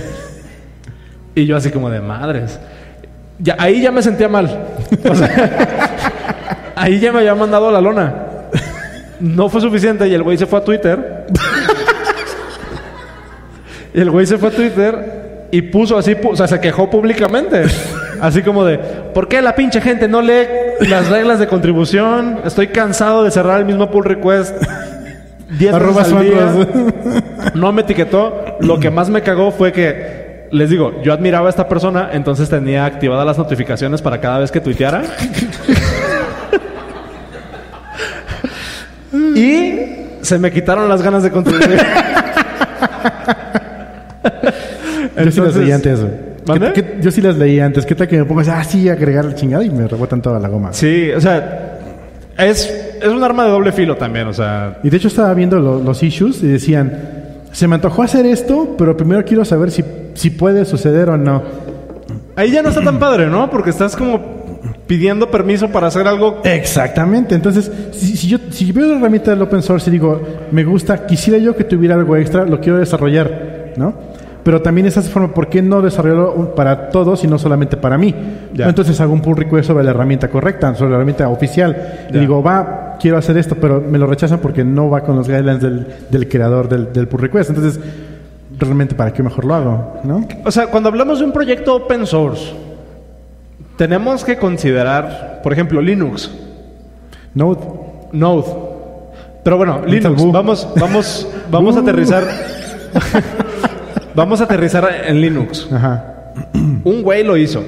Y 1.35 1.45
yo 1.45 1.55
así 1.55 1.69
como 1.69 1.89
de 1.89 2.01
madres. 2.01 2.59
Ya, 3.37 3.55
ahí 3.57 3.81
ya 3.81 3.91
me 3.91 4.01
sentía 4.01 4.27
mal. 4.27 4.65
O 5.09 5.15
sea, 5.15 5.88
ahí 6.79 6.99
ya 6.99 7.11
me 7.11 7.19
había 7.19 7.35
mandado 7.35 7.71
la 7.71 7.81
lona. 7.81 8.13
No 9.19 9.49
fue 9.49 9.59
suficiente 9.61 10.07
y 10.07 10.13
el 10.13 10.23
güey 10.23 10.37
se 10.37 10.45
fue 10.45 10.59
a 10.59 10.63
Twitter. 10.63 11.25
y 13.93 13.99
el 14.01 14.09
güey 14.11 14.25
se 14.25 14.37
fue 14.37 14.49
a 14.49 14.51
Twitter 14.51 15.47
y 15.51 15.61
puso 15.63 15.97
así, 15.97 16.15
o 16.23 16.35
sea, 16.35 16.47
se 16.47 16.59
quejó 16.59 16.89
públicamente. 16.89 17.63
Así 18.21 18.41
como 18.43 18.63
de, 18.65 18.77
¿por 18.77 19.27
qué 19.27 19.41
la 19.41 19.55
pinche 19.55 19.81
gente 19.81 20.07
no 20.07 20.21
lee 20.21 20.47
las 20.87 21.09
reglas 21.09 21.39
de 21.39 21.47
contribución? 21.47 22.39
Estoy 22.45 22.67
cansado 22.67 23.23
de 23.23 23.31
cerrar 23.31 23.59
el 23.59 23.65
mismo 23.65 23.89
pull 23.91 24.05
request. 24.05 24.55
10 25.57 25.73
Arroba 25.73 26.03
veces 26.03 26.13
al 26.13 26.23
día". 26.23 26.53
suandros. 26.53 27.55
No 27.55 27.71
me 27.71 27.81
etiquetó. 27.81 28.45
Lo 28.61 28.79
que 28.79 28.89
más 28.89 29.09
me 29.09 29.21
cagó 29.21 29.51
fue 29.51 29.71
que, 29.71 30.47
les 30.51 30.69
digo, 30.69 31.01
yo 31.01 31.11
admiraba 31.11 31.47
a 31.47 31.49
esta 31.49 31.67
persona, 31.67 32.09
entonces 32.13 32.49
tenía 32.49 32.85
activadas 32.85 33.25
las 33.25 33.37
notificaciones 33.37 34.01
para 34.01 34.21
cada 34.21 34.39
vez 34.39 34.51
que 34.51 34.61
tuiteara. 34.61 35.01
Y 39.35 39.79
se 40.21 40.37
me 40.39 40.51
quitaron 40.51 40.89
las 40.89 41.01
ganas 41.01 41.23
de 41.23 41.31
contribuir. 41.31 41.79
Yo 45.23 45.31
sí 45.31 45.41
las 45.41 45.55
leí 45.55 45.71
antes. 45.71 45.99
¿Qué- 46.45 46.73
qué- 46.73 46.97
yo 47.01 47.11
sí 47.11 47.21
las 47.21 47.37
leí 47.37 47.59
antes. 47.59 47.85
¿Qué 47.85 47.93
tal 47.95 48.07
que 48.07 48.17
me 48.17 48.25
pongo 48.25 48.41
así, 48.41 48.49
ah, 48.51 48.63
sí, 48.63 48.89
agregar 48.89 49.25
la 49.25 49.35
chingada 49.35 49.63
y 49.63 49.69
me 49.69 49.87
rebotan 49.87 50.21
toda 50.21 50.39
la 50.39 50.47
goma? 50.47 50.73
sí, 50.73 51.11
o 51.11 51.21
sea, 51.21 51.79
es, 52.37 52.73
es 53.01 53.07
un 53.07 53.23
arma 53.23 53.45
de 53.45 53.51
doble 53.51 53.71
filo 53.71 53.95
también, 53.97 54.27
o 54.27 54.33
sea. 54.33 54.79
Y 54.83 54.89
de 54.89 54.97
hecho 54.97 55.09
estaba 55.09 55.33
viendo 55.33 55.59
lo- 55.59 55.81
los 55.83 56.01
issues 56.01 56.41
y 56.41 56.47
decían, 56.47 56.91
se 57.51 57.67
me 57.67 57.75
antojó 57.75 58.01
hacer 58.03 58.25
esto, 58.25 58.75
pero 58.77 58.95
primero 58.97 59.23
quiero 59.25 59.45
saber 59.45 59.69
si, 59.71 59.83
si 60.15 60.29
puede 60.31 60.65
suceder 60.65 61.09
o 61.09 61.17
no. 61.17 61.43
Ahí 62.35 62.51
ya 62.51 62.63
no 62.63 62.69
está 62.69 62.81
tan 62.81 62.97
padre, 62.97 63.27
¿no? 63.27 63.49
Porque 63.49 63.69
estás 63.69 63.95
como 63.95 64.38
pidiendo 64.89 65.29
permiso 65.29 65.69
para 65.69 65.85
hacer 65.85 66.07
algo. 66.07 66.41
Exactamente. 66.43 67.35
Entonces, 67.35 67.71
si, 67.91 68.17
si 68.17 68.27
yo 68.27 68.39
si 68.49 68.71
veo 68.71 68.87
la 68.87 68.97
herramienta 68.97 69.29
del 69.29 69.39
open 69.43 69.61
source 69.61 69.87
y 69.87 69.93
digo, 69.93 70.19
me 70.51 70.63
gusta, 70.63 71.05
quisiera 71.05 71.37
yo 71.37 71.55
que 71.55 71.63
tuviera 71.63 71.93
algo 71.93 72.15
extra, 72.17 72.43
lo 72.43 72.59
quiero 72.59 72.79
desarrollar, 72.79 73.73
¿no? 73.77 73.93
Pero 74.43 74.63
también 74.63 74.87
esa 74.87 75.03
forma, 75.03 75.31
¿por 75.31 75.47
qué 75.47 75.61
no 75.61 75.83
desarrollarlo 75.83 76.55
para 76.55 76.89
todos 76.89 77.23
y 77.23 77.27
no 77.27 77.37
solamente 77.37 77.77
para 77.77 77.99
mí? 77.99 78.15
Ya. 78.51 78.67
Entonces 78.67 78.99
hago 78.99 79.13
un 79.13 79.21
pull 79.21 79.37
request 79.37 79.67
sobre 79.67 79.83
la 79.83 79.91
herramienta 79.91 80.27
correcta, 80.29 80.73
sobre 80.73 80.89
la 80.89 80.95
herramienta 80.95 81.29
oficial. 81.29 82.07
Y 82.09 82.13
Ya. 82.15 82.19
digo, 82.21 82.41
va, 82.41 82.97
quiero 82.99 83.17
hacer 83.19 83.37
esto, 83.37 83.57
pero 83.61 83.79
me 83.81 83.99
lo 83.99 84.07
rechazan 84.07 84.39
porque 84.39 84.63
no 84.63 84.89
va 84.89 85.01
con 85.01 85.15
los 85.17 85.27
guidelines 85.27 85.61
del, 85.61 85.85
del 86.09 86.27
creador 86.27 86.67
del, 86.67 86.91
del 86.91 87.07
pull 87.07 87.21
request. 87.21 87.51
Entonces, 87.51 87.79
realmente, 88.57 88.95
¿para 88.95 89.13
qué 89.13 89.21
mejor 89.21 89.45
lo 89.45 89.53
hago? 89.53 89.99
¿No? 90.03 90.27
O 90.43 90.49
sea, 90.51 90.65
cuando 90.65 90.89
hablamos 90.89 91.19
de 91.19 91.25
un 91.25 91.31
proyecto 91.31 91.75
open 91.75 92.07
source, 92.07 92.53
tenemos 93.79 94.25
que 94.25 94.35
considerar, 94.37 95.39
por 95.41 95.53
ejemplo, 95.53 95.81
Linux, 95.81 96.29
Node. 97.33 97.61
Node. 98.11 98.45
Pero 99.41 99.55
bueno, 99.55 99.85
Linux, 99.85 100.21
vamos, 100.33 100.67
vamos, 100.75 101.27
vamos 101.49 101.77
a 101.77 101.79
Uh. 101.79 101.83
aterrizar. 101.83 102.25
vamos 104.15 104.41
a 104.41 104.43
aterrizar 104.43 104.85
en 105.07 105.21
Linux. 105.21 105.69
Ajá. 105.71 106.33
Un 106.83 107.01
güey 107.03 107.23
lo 107.23 107.37
hizo. 107.37 107.63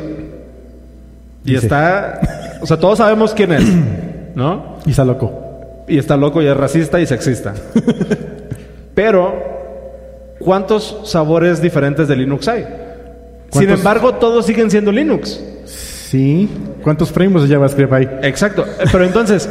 Y 1.45 1.53
Dice. 1.53 1.65
está. 1.67 2.19
O 2.61 2.65
sea, 2.67 2.77
todos 2.77 2.97
sabemos 2.97 3.33
quién 3.33 3.53
es, 3.53 3.63
¿no? 4.35 4.75
Y 4.85 4.89
está 4.89 5.05
loco. 5.05 5.31
Y 5.87 5.97
está 5.97 6.17
loco 6.17 6.41
y 6.41 6.47
es 6.47 6.57
racista 6.57 6.99
y 6.99 7.07
sexista. 7.07 7.53
Pero, 8.95 9.33
¿cuántos 10.39 10.99
sabores 11.05 11.61
diferentes 11.61 12.09
de 12.09 12.17
Linux 12.17 12.49
hay? 12.49 12.65
Sin 13.51 13.69
embargo, 13.69 14.15
todos 14.15 14.45
siguen 14.45 14.69
siendo 14.69 14.91
Linux. 14.91 15.41
Sí. 16.11 16.49
¿Cuántos 16.83 17.09
frames 17.09 17.43
de 17.43 17.55
JavaScript 17.55 17.93
hay? 17.93 18.09
Exacto. 18.23 18.65
Eh, 18.65 18.83
Pero 18.91 19.05
entonces, 19.05 19.49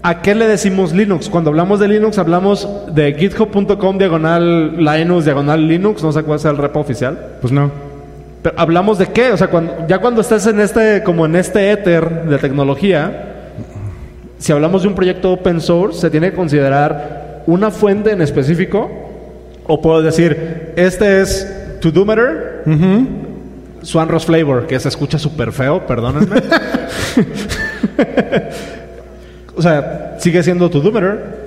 ¿a 0.00 0.22
qué 0.22 0.36
le 0.36 0.46
decimos 0.46 0.92
Linux? 0.92 1.28
Cuando 1.28 1.50
hablamos 1.50 1.80
de 1.80 1.88
Linux, 1.88 2.18
hablamos 2.18 2.68
de 2.94 3.14
github.com 3.14 3.98
diagonal 3.98 4.76
Linux, 4.76 5.24
diagonal 5.24 5.66
Linux, 5.66 6.00
no 6.04 6.12
sé 6.12 6.22
cuál 6.22 6.38
es 6.38 6.44
el 6.44 6.56
repo 6.56 6.78
oficial. 6.78 7.18
Pues 7.40 7.52
no. 7.52 7.72
Pero 8.42 8.54
hablamos 8.56 8.98
de 8.98 9.06
qué? 9.06 9.32
O 9.32 9.36
sea, 9.36 9.48
cuando, 9.48 9.74
ya 9.88 9.98
cuando 9.98 10.20
estás 10.20 10.46
en 10.46 10.60
este, 10.60 11.02
como 11.02 11.26
en 11.26 11.34
este 11.34 11.72
éter 11.72 12.26
de 12.26 12.38
tecnología, 12.38 13.34
si 14.38 14.52
hablamos 14.52 14.82
de 14.82 14.88
un 14.88 14.94
proyecto 14.94 15.32
open 15.32 15.60
source, 15.60 16.00
se 16.00 16.10
tiene 16.10 16.30
que 16.30 16.36
considerar 16.36 17.42
una 17.48 17.72
fuente 17.72 18.12
en 18.12 18.22
específico, 18.22 18.88
o 19.66 19.82
puedo 19.82 20.00
decir, 20.00 20.74
este 20.76 21.22
es 21.22 21.80
Todometer, 21.80 22.62
Swanros 23.82 24.26
Flavor, 24.26 24.66
que 24.66 24.78
se 24.80 24.88
escucha 24.88 25.18
súper 25.18 25.52
feo, 25.52 25.86
perdónenme. 25.86 26.36
o 29.56 29.62
sea, 29.62 30.16
sigue 30.18 30.42
siendo 30.42 30.68
Todometer. 30.70 31.38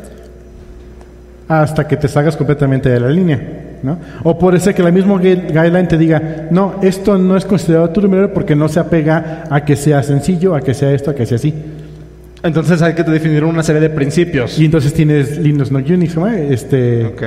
hasta 1.47 1.87
que 1.87 1.97
te 1.97 2.07
salgas 2.07 2.35
completamente 2.37 2.89
de 2.89 2.99
la 2.99 3.09
línea, 3.09 3.39
¿no? 3.83 3.99
O 4.23 4.37
puede 4.39 4.59
ser 4.59 4.73
que 4.73 4.83
la 4.83 4.91
misma 4.91 5.15
gui- 5.15 5.47
guideline 5.47 5.87
te 5.87 5.97
diga, 5.97 6.47
no, 6.51 6.75
esto 6.81 7.17
no 7.17 7.35
es 7.35 7.43
considerado 7.45 7.89
tu 7.89 8.01
número 8.01 8.33
porque 8.33 8.55
no 8.55 8.69
se 8.69 8.79
apega 8.79 9.43
a 9.49 9.63
que 9.65 9.75
sea 9.75 10.01
sencillo, 10.03 10.55
a 10.55 10.61
que 10.61 10.73
sea 10.73 10.91
esto, 10.91 11.11
a 11.11 11.15
que 11.15 11.25
sea 11.25 11.35
así. 11.35 11.53
Entonces 12.43 12.81
hay 12.81 12.93
que 12.93 13.03
definir 13.03 13.43
una 13.43 13.61
serie 13.63 13.81
de 13.81 13.89
principios. 13.89 14.57
Y 14.57 14.65
entonces 14.65 14.93
tienes 14.93 15.37
Linux, 15.37 15.71
no 15.71 15.79
Unix, 15.79 16.13
¿cómo 16.15 16.27
es? 16.27 16.51
Este, 16.51 17.05
Ok. 17.05 17.23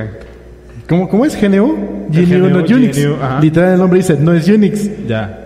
¿Cómo, 0.89 1.09
cómo 1.09 1.25
es? 1.25 1.41
GNU, 1.41 1.77
GNU, 2.11 2.49
no 2.51 2.59
Unix. 2.65 2.99
GNU, 3.05 3.15
ajá. 3.23 3.41
Literal 3.41 3.73
el 3.75 3.79
nombre 3.79 3.99
dice, 3.99 4.17
no 4.19 4.33
es 4.33 4.49
Unix. 4.49 4.91
Ya. 5.07 5.39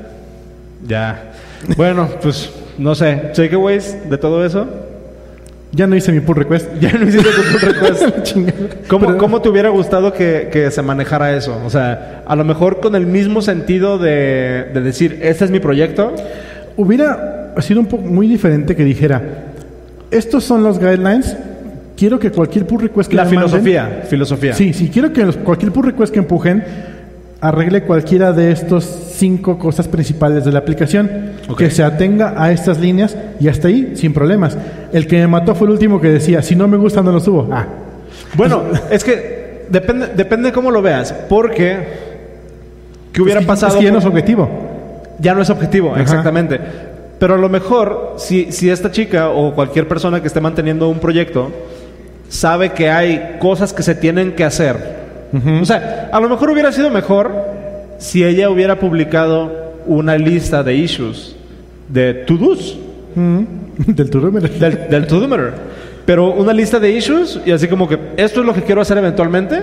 Ya. 0.87 1.33
Bueno, 1.77 2.09
pues 2.23 2.51
no 2.79 2.95
sé. 2.95 3.31
Takeaways 3.35 4.09
de 4.09 4.19
todo 4.19 4.45
eso. 4.45 4.67
Ya 5.73 5.87
no 5.87 5.95
hice 5.97 6.13
mi 6.13 6.21
pull 6.21 6.37
request. 6.37 6.69
Ya 6.81 6.93
no 6.93 7.07
hiciste 7.07 7.29
tu 7.29 7.59
pull 7.59 7.73
request. 7.75 8.37
¿Cómo, 8.89 9.07
Pero- 9.07 9.19
cómo 9.19 9.43
te 9.43 9.49
hubiera 9.49 9.69
gustado 9.69 10.13
que, 10.13 10.49
que 10.53 10.71
se 10.71 10.81
manejara 10.83 11.37
eso? 11.37 11.61
O 11.65 11.71
sea, 11.71 12.23
a 12.27 12.37
lo 12.37 12.45
mejor 12.45 12.81
con 12.81 12.95
el 12.95 13.07
mismo 13.07 13.43
sentido 13.43 13.99
de, 13.99 14.71
de 14.73 14.81
decir, 14.81 15.19
este 15.23 15.45
es 15.45 15.51
mi 15.51 15.61
proyecto. 15.61 16.15
Hubiera 16.77 17.55
sido 17.61 17.81
un 17.81 17.87
poco 17.87 18.05
muy 18.05 18.29
diferente 18.29 18.77
que 18.77 18.85
dijera, 18.85 19.21
estos 20.11 20.45
son 20.45 20.63
los 20.63 20.79
guidelines, 20.79 21.37
quiero 21.99 22.19
que 22.19 22.31
cualquier 22.31 22.67
pull 22.67 22.83
request 22.83 23.11
que 23.11 23.17
La 23.17 23.25
manden- 23.25 23.31
filosofía. 23.31 24.03
Filosofía. 24.09 24.53
Sí, 24.55 24.73
sí, 24.73 24.89
quiero 24.93 25.13
que 25.13 25.25
los- 25.25 25.37
cualquier 25.37 25.73
pull 25.73 25.87
request 25.87 26.13
que 26.13 26.21
empujen 26.21 26.63
arregle 27.41 27.83
cualquiera 27.83 28.33
de 28.33 28.51
estos 28.53 28.85
cinco 29.15 29.59
cosas 29.59 29.87
principales 29.89 30.45
de 30.45 30.51
la 30.53 30.59
aplicación, 30.61 31.11
que 31.57 31.71
se 31.71 31.83
atenga 31.85 32.35
a 32.37 32.51
estas 32.53 32.79
líneas 32.81 33.17
y 33.41 33.47
hasta 33.49 33.69
ahí 33.69 33.93
sin 33.95 34.13
problemas. 34.13 34.57
El 34.93 35.07
que 35.07 35.19
me 35.19 35.27
mató 35.29 35.55
fue 35.55 35.67
el 35.69 35.73
último 35.73 36.01
que 36.01 36.09
decía, 36.09 36.43
si 36.43 36.57
no 36.57 36.67
me 36.69 36.77
gusta 36.77 37.03
no 37.03 37.13
lo 37.13 37.21
subo. 37.21 37.49
Ah, 37.53 37.67
Bueno, 38.35 38.63
es 38.91 39.05
que 39.05 39.65
depende, 39.71 40.09
depende 40.17 40.51
cómo 40.53 40.71
lo 40.73 40.83
veas. 40.83 41.13
Porque, 41.29 41.79
¿qué 43.13 43.23
hubiera 43.23 43.41
es 43.41 43.47
que- 43.47 43.49
pasado? 43.49 43.73
Es 43.75 43.79
que 43.79 43.85
ya 43.85 43.93
no 43.93 43.99
es 43.99 44.05
objetivo. 44.05 44.49
Ya 45.21 45.35
no 45.35 45.43
es 45.43 45.51
objetivo, 45.51 45.93
Ajá. 45.93 46.03
exactamente. 46.03 46.59
Pero 47.19 47.35
a 47.35 47.39
lo 47.39 47.49
mejor, 47.49 48.15
si, 48.19 48.51
si 48.53 48.69
esta 48.71 48.91
chica 48.93 49.31
o 49.31 49.55
cualquier 49.55 49.87
persona 49.89 50.21
que 50.21 50.27
esté 50.29 50.41
manteniendo 50.41 50.89
un 50.89 50.99
proyecto 50.99 51.51
sabe 52.29 52.73
que 52.73 52.91
hay 52.91 53.37
cosas 53.41 53.73
que 53.73 53.83
se 53.83 53.95
tienen 53.95 54.33
que 54.33 54.45
hacer. 54.45 54.99
O 55.61 55.65
sea, 55.65 56.09
a 56.13 56.21
lo 56.21 56.29
mejor 56.29 56.51
hubiera 56.51 56.73
sido 56.73 56.91
mejor 56.91 57.31
si 57.99 58.25
ella 58.25 58.49
hubiera 58.51 58.79
publicado 58.79 59.75
una 59.87 60.17
lista 60.17 60.63
de 60.63 60.75
issues, 60.75 61.37
de 61.89 62.15
to-dos, 62.15 62.79
Del 63.87 64.11
turúmero. 64.11 64.49
del, 64.49 65.07
del. 65.07 65.53
Pero 66.07 66.33
una 66.33 66.53
lista 66.53 66.79
de 66.81 66.91
issues 66.91 67.41
y 67.45 67.51
así 67.53 67.69
como 67.69 67.87
que 67.89 67.99
esto 68.17 68.41
es 68.41 68.47
lo 68.47 68.55
que 68.55 68.63
quiero 68.63 68.81
hacer 68.81 68.97
eventualmente. 68.99 69.61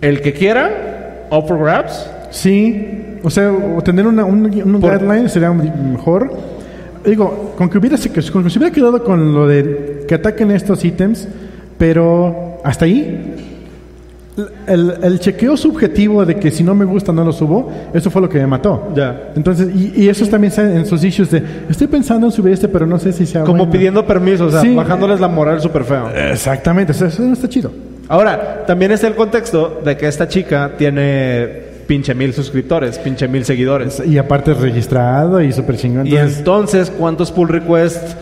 El 0.00 0.20
que 0.22 0.32
quiera, 0.32 1.26
up 1.30 1.46
for 1.46 1.58
grabs. 1.58 2.08
Sí, 2.30 3.18
o 3.22 3.28
sea, 3.28 3.52
o 3.52 3.82
tener 3.82 4.06
una, 4.06 4.24
un, 4.24 4.46
un 4.46 4.80
Por- 4.80 4.98
guideline 4.98 5.28
sería 5.28 5.52
mejor. 5.52 6.32
Digo, 7.04 7.54
con 7.56 7.68
que, 7.68 7.78
hubiera, 7.78 7.96
con 8.32 8.44
que 8.44 8.50
se 8.50 8.58
hubiera 8.58 8.74
quedado 8.74 9.02
con 9.04 9.34
lo 9.34 9.46
de 9.46 10.04
que 10.08 10.14
ataquen 10.14 10.50
estos 10.50 10.84
ítems, 10.84 11.28
pero 11.80 12.58
hasta 12.62 12.84
ahí. 12.84 13.34
El, 14.66 14.94
el 15.02 15.18
chequeo 15.20 15.56
subjetivo 15.56 16.24
de 16.24 16.36
que 16.36 16.50
si 16.50 16.62
no 16.62 16.74
me 16.74 16.84
gusta 16.84 17.12
no 17.12 17.24
lo 17.24 17.32
subo, 17.32 17.70
eso 17.92 18.10
fue 18.10 18.22
lo 18.22 18.28
que 18.28 18.38
me 18.38 18.46
mató. 18.46 18.90
Ya. 18.94 19.32
Entonces, 19.34 19.68
y, 19.74 19.92
y 20.04 20.08
eso 20.08 20.24
también 20.26 20.52
en 20.56 20.86
sus 20.86 21.02
issues 21.04 21.30
de 21.30 21.42
estoy 21.68 21.88
pensando 21.88 22.26
en 22.26 22.32
subir 22.32 22.52
este, 22.54 22.68
pero 22.68 22.86
no 22.86 22.98
sé 22.98 23.12
si 23.12 23.26
sea 23.26 23.42
Como 23.44 23.58
bueno". 23.58 23.72
pidiendo 23.72 24.06
permiso, 24.06 24.46
o 24.46 24.50
sea, 24.50 24.60
Sí. 24.60 24.74
bajándoles 24.74 25.20
la 25.20 25.28
moral 25.28 25.60
súper 25.60 25.84
feo. 25.84 26.08
Exactamente, 26.10 26.92
eso 26.92 27.22
no 27.22 27.32
está 27.32 27.48
chido. 27.48 27.70
Ahora, 28.08 28.64
también 28.66 28.92
está 28.92 29.08
el 29.08 29.14
contexto 29.14 29.80
de 29.84 29.96
que 29.96 30.06
esta 30.06 30.26
chica 30.28 30.72
tiene 30.78 31.70
pinche 31.86 32.14
mil 32.14 32.32
suscriptores, 32.32 32.98
pinche 32.98 33.26
mil 33.28 33.44
seguidores. 33.44 34.02
Y 34.06 34.16
aparte 34.16 34.52
es 34.52 34.58
registrado 34.60 35.40
y 35.42 35.52
súper 35.52 35.76
chingón. 35.76 36.06
Y 36.06 36.10
Entonces, 36.16 36.38
entonces, 36.38 36.90
¿cuántos 36.96 37.30
pull 37.32 37.48
requests? 37.48 38.16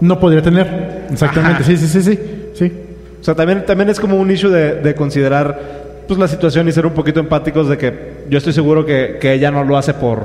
no 0.00 0.20
podría 0.20 0.42
tener. 0.42 1.06
Exactamente, 1.10 1.62
Ajá. 1.62 1.64
sí, 1.64 1.76
sí, 1.78 1.86
sí, 1.88 2.02
sí. 2.02 2.20
sí. 2.54 2.72
O 3.20 3.24
sea, 3.24 3.34
también, 3.34 3.64
también 3.66 3.88
es 3.88 3.98
como 3.98 4.16
un 4.16 4.30
issue 4.30 4.50
de, 4.50 4.74
de 4.74 4.94
considerar 4.94 5.60
pues, 6.06 6.18
la 6.18 6.28
situación 6.28 6.68
y 6.68 6.72
ser 6.72 6.86
un 6.86 6.92
poquito 6.92 7.20
empáticos 7.20 7.68
de 7.68 7.78
que 7.78 8.24
yo 8.28 8.38
estoy 8.38 8.52
seguro 8.52 8.84
que, 8.84 9.18
que 9.20 9.32
ella 9.32 9.50
no 9.50 9.64
lo 9.64 9.76
hace 9.76 9.94
por... 9.94 10.24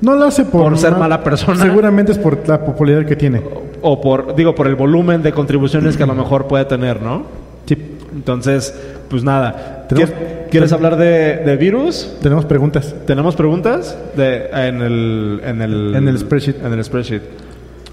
No 0.00 0.14
lo 0.14 0.26
hace 0.26 0.44
por, 0.44 0.62
Por 0.62 0.78
ser 0.78 0.94
mala 0.94 1.24
persona. 1.24 1.60
Seguramente 1.60 2.12
es 2.12 2.18
por 2.18 2.46
la 2.48 2.64
popularidad 2.64 3.04
que 3.04 3.16
tiene. 3.16 3.42
o 3.82 4.00
por, 4.00 4.36
digo, 4.36 4.54
por 4.54 4.68
el 4.68 4.76
volumen 4.76 5.22
de 5.22 5.32
contribuciones 5.32 5.96
que 5.96 6.04
a 6.04 6.06
lo 6.06 6.14
mejor 6.14 6.46
puede 6.46 6.64
tener, 6.66 7.02
¿no? 7.02 7.24
Sí. 7.66 7.76
Entonces, 8.14 8.74
pues 9.10 9.24
nada. 9.24 9.86
¿Quieres, 9.88 10.14
quieres 10.50 10.72
hablar 10.72 10.96
de, 10.96 11.38
de 11.38 11.56
virus? 11.56 12.14
Tenemos 12.22 12.44
preguntas. 12.44 12.94
¿Tenemos 13.06 13.34
preguntas? 13.34 13.98
De, 14.16 14.48
en, 14.52 14.82
el, 14.82 15.40
en, 15.44 15.62
el, 15.62 15.94
En 15.96 16.08
el 16.08 16.18
spreadsheet. 16.18 16.64
En 16.64 16.72
el 16.72 16.84
spreadsheet. 16.84 17.22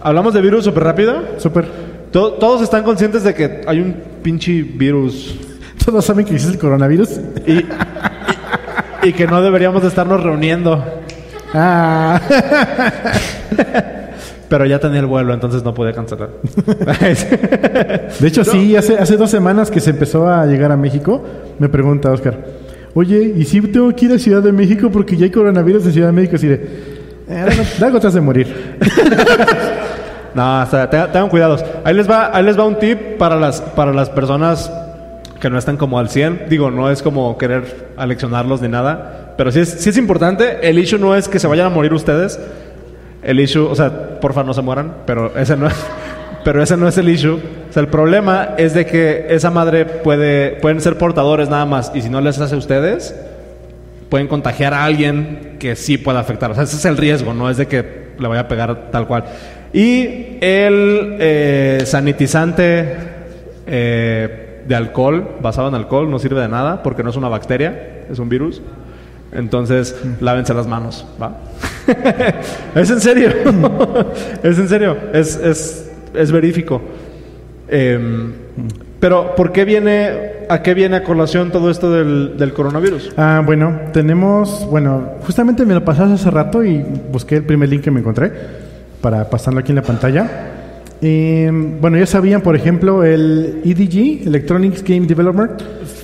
Hablamos 0.01 0.33
de 0.33 0.41
virus 0.41 0.65
súper 0.65 0.83
rápido. 0.83 1.23
Súper. 1.37 1.65
To- 2.15 2.31
todos 2.35 2.61
están 2.61 2.83
conscientes 2.83 3.25
de 3.25 3.33
que 3.33 3.59
hay 3.67 3.81
un 3.81 3.93
pinche 4.23 4.61
virus 4.63 5.37
Todos 5.83 6.05
saben 6.05 6.25
que 6.25 6.33
existe 6.33 6.53
el 6.53 6.59
coronavirus. 6.61 7.09
y, 7.45 7.65
y, 9.09 9.11
que 9.11 9.27
no 9.27 9.41
deberíamos 9.41 9.81
de 9.81 9.89
estarnos 9.89 10.23
reuniendo. 10.23 10.81
Ah, 11.53 12.21
Pero 14.47 14.65
ya 14.65 14.79
tenía 14.79 15.01
el 15.01 15.07
vuelo, 15.07 15.33
entonces 15.33 15.61
no 15.65 15.73
pude 15.73 15.93
cancelar. 15.93 16.29
de 18.21 18.27
hecho, 18.27 18.45
sí, 18.45 18.77
hace, 18.77 18.97
hace 18.97 19.17
dos 19.17 19.29
semanas 19.29 19.69
que 19.69 19.81
se 19.81 19.89
empezó 19.89 20.29
a 20.29 20.45
llegar 20.45 20.71
a 20.71 20.77
México, 20.77 21.21
me 21.59 21.67
pregunta 21.67 22.13
Oscar, 22.13 22.37
oye, 22.93 23.33
¿y 23.35 23.43
si 23.43 23.59
tengo 23.59 23.93
que 23.93 24.05
ir 24.05 24.13
a 24.13 24.19
Ciudad 24.19 24.41
de 24.41 24.53
México 24.53 24.89
porque 24.89 25.17
ya 25.17 25.25
hay 25.25 25.31
coronavirus 25.31 25.85
en 25.87 25.91
Ciudad 25.91 26.07
de 26.07 26.13
México? 26.13 26.37
Así 26.37 26.47
de, 26.47 26.55
eh, 27.27 27.45
te 27.77 28.07
has 28.07 28.13
de 28.13 28.21
morir. 28.21 28.77
No, 30.35 30.63
o 30.63 30.65
tengan, 30.67 31.11
tengan 31.13 31.29
cuidados. 31.29 31.63
Ahí 31.85 31.93
les 31.93 32.09
va, 32.09 32.35
ahí 32.35 32.43
les 32.43 32.59
va 32.59 32.65
un 32.65 32.77
tip 32.77 33.17
para 33.17 33.37
las, 33.37 33.61
para 33.61 33.93
las 33.93 34.09
personas 34.09 34.69
que 35.39 35.49
no 35.49 35.57
están 35.57 35.77
como 35.77 35.97
al 35.97 36.09
100. 36.09 36.47
Digo, 36.49 36.69
no 36.69 36.91
es 36.91 37.01
como 37.01 37.37
querer 37.37 37.91
aleccionarlos 37.95 38.61
ni 38.61 38.67
nada. 38.67 39.33
Pero 39.37 39.49
sí 39.51 39.61
es, 39.61 39.69
sí 39.69 39.89
es 39.89 39.97
importante. 39.97 40.67
El 40.67 40.77
issue 40.77 40.99
no 40.99 41.15
es 41.15 41.29
que 41.29 41.39
se 41.39 41.47
vayan 41.47 41.67
a 41.67 41.69
morir 41.69 41.93
ustedes. 41.93 42.37
El 43.23 43.39
issue, 43.39 43.65
o 43.65 43.75
sea, 43.75 44.19
porfa 44.19 44.43
no 44.43 44.53
se 44.53 44.61
mueran, 44.61 44.97
pero 45.05 45.35
ese 45.37 45.55
no 45.55 45.67
es, 45.67 45.73
pero 46.43 46.61
ese 46.61 46.75
no 46.75 46.87
es 46.87 46.97
el 46.97 47.07
issue. 47.07 47.39
O 47.69 47.73
sea, 47.73 47.81
el 47.81 47.87
problema 47.87 48.55
es 48.57 48.73
de 48.73 48.85
que 48.85 49.27
esa 49.29 49.51
madre 49.51 49.85
puede, 49.85 50.51
pueden 50.57 50.81
ser 50.81 50.97
portadores 50.97 51.49
nada 51.49 51.65
más. 51.65 51.93
Y 51.95 52.01
si 52.01 52.09
no 52.09 52.19
les 52.19 52.39
hace 52.39 52.55
a 52.55 52.57
ustedes, 52.57 53.15
pueden 54.09 54.27
contagiar 54.27 54.73
a 54.73 54.83
alguien 54.83 55.55
que 55.59 55.77
sí 55.77 55.97
pueda 55.97 56.19
afectar. 56.19 56.51
O 56.51 56.55
sea, 56.55 56.63
ese 56.63 56.75
es 56.75 56.85
el 56.85 56.97
riesgo, 56.97 57.33
no 57.33 57.49
es 57.49 57.55
de 57.55 57.67
que 57.67 58.05
le 58.19 58.27
vaya 58.27 58.41
a 58.41 58.47
pegar 58.47 58.91
tal 58.91 59.07
cual. 59.07 59.23
Y 59.75 60.37
el 60.39 61.17
eh, 61.19 61.83
sanitizante 61.85 62.95
eh, 63.67 64.61
de 64.65 64.73
alcohol, 64.73 65.31
basado 65.41 65.67
en 65.67 65.75
alcohol, 65.75 66.09
no 66.09 66.17
sirve 66.17 66.39
de 66.39 66.47
nada 66.47 66.81
porque 66.81 67.03
no 67.03 67.09
es 67.09 67.17
una 67.17 67.27
bacteria, 67.27 68.05
es 68.09 68.17
un 68.17 68.29
virus. 68.29 68.61
Entonces, 69.33 69.93
lávense 70.21 70.53
las 70.53 70.65
manos, 70.65 71.05
¿va? 71.21 71.39
es 72.75 72.89
en 72.89 73.01
serio. 73.01 73.29
es 74.43 74.57
en 74.57 74.69
serio. 74.69 74.95
Es, 75.11 75.35
es, 75.35 75.91
es 76.13 76.31
verífico. 76.31 76.81
Em, 77.67 78.31
pero, 79.01 79.35
¿por 79.35 79.51
qué 79.51 79.65
viene, 79.65 80.45
a 80.47 80.61
qué 80.61 80.73
viene 80.73 80.95
a 80.95 81.03
colación 81.03 81.51
todo 81.51 81.69
esto 81.69 81.91
del, 81.91 82.37
del 82.37 82.53
coronavirus? 82.53 83.11
Ah, 83.17 83.43
bueno, 83.45 83.77
tenemos, 83.91 84.65
bueno, 84.71 85.15
justamente 85.25 85.65
me 85.65 85.73
lo 85.73 85.83
pasaste 85.83 86.13
hace 86.13 86.31
rato 86.31 86.63
y 86.63 86.81
busqué 87.11 87.35
el 87.35 87.43
primer 87.43 87.67
link 87.67 87.81
que 87.81 87.91
me 87.91 87.99
encontré 87.99 88.64
para 89.05 89.29
pasarlo 89.29 89.59
aquí 89.59 89.71
en 89.71 89.75
la 89.75 89.81
pantalla. 89.83 90.27
Eh, 90.99 91.47
bueno, 91.79 91.95
ya 91.95 92.07
sabían, 92.07 92.41
por 92.41 92.55
ejemplo, 92.55 93.03
el 93.03 93.61
EDG, 93.63 94.25
Electronics 94.27 94.83
Game 94.83 95.05
Developer. 95.05 95.49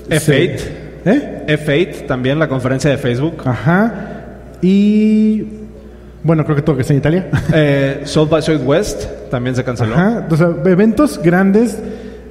F8. 0.08 0.20
Se- 0.20 0.56
¿Eh? 1.04 1.46
F8, 1.48 2.06
también 2.06 2.38
la 2.38 2.48
conferencia 2.48 2.92
de 2.92 2.98
Facebook. 3.00 3.42
Ajá. 3.44 4.20
Y 4.62 5.44
bueno, 6.24 6.44
creo 6.44 6.56
que 6.56 6.62
todo 6.62 6.76
que 6.76 6.84
está 6.84 6.94
en 6.94 7.00
Italia. 7.00 7.28
Eh, 7.56 8.02
South 8.04 8.30
by 8.30 8.44
Southwest 8.44 9.06
también 9.32 9.56
se 9.56 9.64
canceló. 9.64 9.96
Ajá. 9.96 10.28
O 10.30 10.38
sea, 10.38 10.52
eventos 10.66 11.20
grandes 11.24 11.80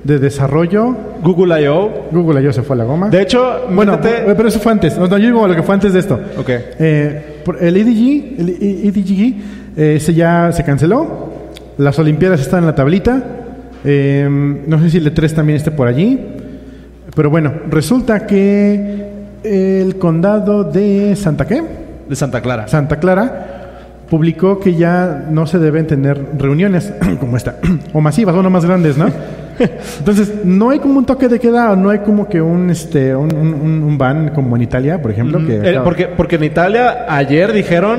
de 0.04 0.20
desarrollo. 0.20 0.96
Google 1.24 1.62
I.O. 1.64 2.06
Google 2.12 2.44
yo 2.44 2.52
se 2.52 2.62
fue 2.62 2.76
a 2.76 2.78
la 2.78 2.84
goma. 2.84 3.08
De 3.10 3.20
hecho, 3.22 3.66
bueno, 3.72 3.98
métete- 4.00 4.30
eh, 4.30 4.34
pero 4.36 4.48
eso 4.48 4.60
fue 4.60 4.70
antes. 4.70 4.96
No, 4.96 5.08
yo 5.08 5.16
digo 5.18 5.48
lo 5.48 5.56
que 5.56 5.64
fue 5.64 5.74
antes 5.74 5.92
de 5.92 5.98
esto. 5.98 6.20
Ok. 6.38 6.48
Eh, 6.48 7.22
el 7.60 7.76
EDG, 7.76 8.38
el 8.40 8.48
E- 8.50 8.86
EDG 8.86 9.34
eh, 9.80 9.98
se 9.98 10.12
ya 10.14 10.52
se 10.52 10.62
canceló. 10.64 11.30
Las 11.78 11.98
Olimpiadas 11.98 12.40
están 12.40 12.60
en 12.60 12.66
la 12.66 12.74
tablita. 12.74 13.22
Eh, 13.84 14.28
no 14.66 14.78
sé 14.80 14.90
si 14.90 14.98
el 14.98 15.14
E3 15.14 15.32
también 15.34 15.56
esté 15.56 15.70
por 15.70 15.88
allí. 15.88 16.18
Pero 17.16 17.30
bueno, 17.30 17.52
resulta 17.70 18.26
que 18.26 19.08
el 19.42 19.96
condado 19.96 20.64
de 20.64 21.16
Santa 21.16 21.46
¿qué? 21.46 21.62
de 22.08 22.14
Santa 22.16 22.40
Clara. 22.42 22.68
Santa 22.68 22.96
Clara 23.00 23.46
publicó 24.10 24.58
que 24.60 24.74
ya 24.74 25.26
no 25.30 25.46
se 25.46 25.58
deben 25.58 25.86
tener 25.86 26.20
reuniones 26.36 26.92
como 27.20 27.36
esta, 27.36 27.56
o 27.92 28.00
masivas, 28.00 28.34
o 28.36 28.42
no 28.42 28.50
más 28.50 28.64
grandes, 28.66 28.96
¿no? 28.98 29.06
Entonces, 29.98 30.44
no 30.44 30.70
hay 30.70 30.78
como 30.78 30.98
un 30.98 31.06
toque 31.06 31.28
de 31.28 31.38
queda, 31.38 31.70
o 31.72 31.76
no 31.76 31.90
hay 31.90 32.00
como 32.00 32.28
que 32.28 32.40
un 32.40 32.70
este 32.70 33.14
un, 33.14 33.34
un- 33.34 33.82
un 33.82 33.98
ban 33.98 34.30
como 34.34 34.56
en 34.56 34.62
Italia, 34.62 35.00
por 35.00 35.10
ejemplo, 35.10 35.38
que 35.46 35.56
Eh, 35.56 35.80
porque, 35.84 36.06
porque 36.08 36.36
en 36.36 36.44
Italia 36.44 37.04
ayer 37.08 37.52
dijeron 37.52 37.98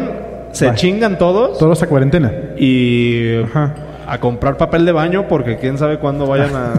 se 0.51 0.73
chingan 0.75 1.17
todos 1.17 1.57
todos 1.57 1.81
a 1.83 1.87
cuarentena. 1.87 2.31
y 2.57 3.41
Ajá. 3.43 3.73
a 4.07 4.19
comprar 4.19 4.57
papel 4.57 4.85
de 4.85 4.91
baño 4.91 5.27
porque 5.27 5.57
quién 5.57 5.77
sabe 5.77 5.97
cuándo 5.99 6.27
vayan 6.27 6.55
a 6.55 6.73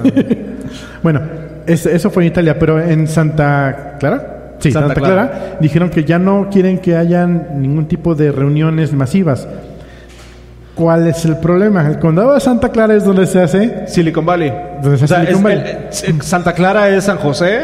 Bueno, 1.03 1.21
es- 1.67 1.87
eso 1.87 2.11
fue 2.11 2.25
en 2.25 2.29
Italia, 2.29 2.59
pero 2.59 2.81
en 2.81 3.07
Santa 3.07 3.97
Clara, 3.99 4.55
sí, 4.59 4.71
Santa 4.73 4.89
Santa, 4.95 5.01
Clara. 5.01 5.31
Clara. 5.31 5.57
dijeron 5.61 5.91
que 5.91 6.05
ya 6.05 6.19
no 6.19 6.49
quieren 6.51 6.79
que 6.79 6.97
hayan 6.97 7.61
ningún 7.61 7.87
tipo 7.87 8.15
de 8.15 8.33
reuniones 8.33 8.93
masivas. 8.93 9.47
¿Cuál 10.75 11.07
es 11.07 11.25
el 11.27 11.37
problema? 11.37 11.87
El 11.87 11.99
condado 11.99 12.33
de 12.33 12.41
Santa 12.41 12.71
Clara 12.71 12.95
es 12.95 13.05
donde 13.05 13.27
se 13.27 13.41
hace 13.43 13.87
Silicon 13.89 14.25
Valley. 14.25 14.51
Donde 14.83 15.05
O 15.05 15.07
sea, 15.07 15.21
Silicon 15.21 15.43
Valley. 15.43 15.61
el- 15.61 16.15
el- 16.15 16.23
Santa 16.23 16.55
Clara 16.55 16.89
es 16.89 17.05
San 17.05 17.19
José 17.19 17.61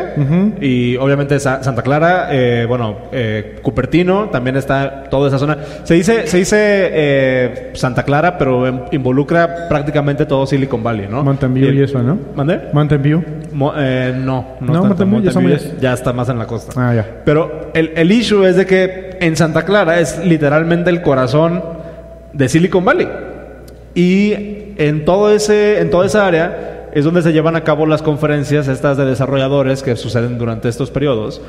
y 0.60 0.94
obviamente 0.98 1.40
Sa- 1.40 1.62
Santa 1.62 1.80
Clara, 1.80 2.28
eh, 2.30 2.66
bueno, 2.68 2.96
eh, 3.10 3.56
Cupertino 3.62 4.28
también 4.28 4.56
está 4.56 5.04
toda 5.04 5.28
esa 5.28 5.38
zona. 5.38 5.56
Se 5.84 5.94
dice, 5.94 6.26
se 6.26 6.36
dice 6.36 6.56
eh, 6.60 7.70
Santa 7.74 8.02
Clara, 8.02 8.36
pero 8.36 8.66
em- 8.66 8.80
involucra 8.92 9.68
prácticamente 9.70 10.26
todo 10.26 10.46
Silicon 10.46 10.82
Valley, 10.82 11.06
¿no? 11.10 11.24
Mountain 11.24 11.54
View 11.54 11.72
y 11.72 11.82
eso, 11.82 12.02
¿no? 12.02 12.18
¿Mandé? 12.34 12.60
Mountain 12.74 13.02
View. 13.02 13.24
Mo- 13.52 13.72
eh, 13.76 14.12
no, 14.14 14.56
no, 14.60 14.72
No, 14.74 14.82
tanto. 14.82 15.06
Mountain 15.06 15.08
ya 15.22 15.32
Mountain 15.32 15.46
View 15.46 15.56
mayas. 15.56 15.80
ya 15.80 15.92
está 15.94 16.12
más 16.12 16.28
en 16.28 16.38
la 16.38 16.46
costa. 16.46 16.72
Ah, 16.76 16.94
ya. 16.94 17.06
Pero 17.24 17.70
el, 17.72 17.92
el 17.96 18.12
issue 18.12 18.44
es 18.46 18.56
de 18.56 18.66
que 18.66 19.16
en 19.20 19.34
Santa 19.34 19.64
Clara 19.64 19.98
es 19.98 20.22
literalmente 20.24 20.90
el 20.90 21.00
corazón 21.00 21.77
de 22.32 22.48
Silicon 22.48 22.84
Valley. 22.84 23.08
Y 23.94 24.34
en 24.76 25.04
todo 25.04 25.30
ese, 25.32 25.80
en 25.80 25.90
toda 25.90 26.06
esa 26.06 26.26
área 26.26 26.90
es 26.92 27.04
donde 27.04 27.22
se 27.22 27.32
llevan 27.32 27.56
a 27.56 27.64
cabo 27.64 27.84
las 27.86 28.02
conferencias 28.02 28.68
estas 28.68 28.96
de 28.96 29.04
desarrolladores 29.04 29.82
que 29.82 29.96
suceden 29.96 30.38
durante 30.38 30.68
estos 30.68 30.90
periodos. 30.90 31.40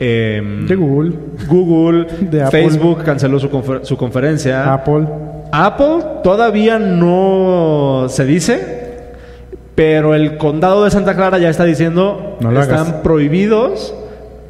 Em, 0.00 0.66
De 0.66 0.74
Google, 0.76 1.12
Google, 1.48 2.06
De. 2.30 2.46
Facebook 2.48 3.02
canceló 3.04 3.38
su, 3.38 3.50
confer- 3.50 3.82
su 3.84 3.96
conferencia. 3.96 4.72
Apple. 4.72 5.06
Apple 5.52 5.98
todavía 6.22 6.78
no 6.78 8.06
se 8.08 8.24
dice, 8.24 8.88
pero 9.74 10.14
el 10.14 10.36
condado 10.36 10.84
de 10.84 10.90
Santa 10.90 11.14
Clara 11.14 11.38
ya 11.38 11.48
está 11.50 11.64
diciendo 11.64 12.36
No 12.40 12.50
están 12.60 12.80
hagas. 12.80 12.92
prohibidos 13.02 13.94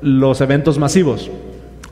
los 0.02 0.40
eventos 0.40 0.78
masivos. 0.78 1.30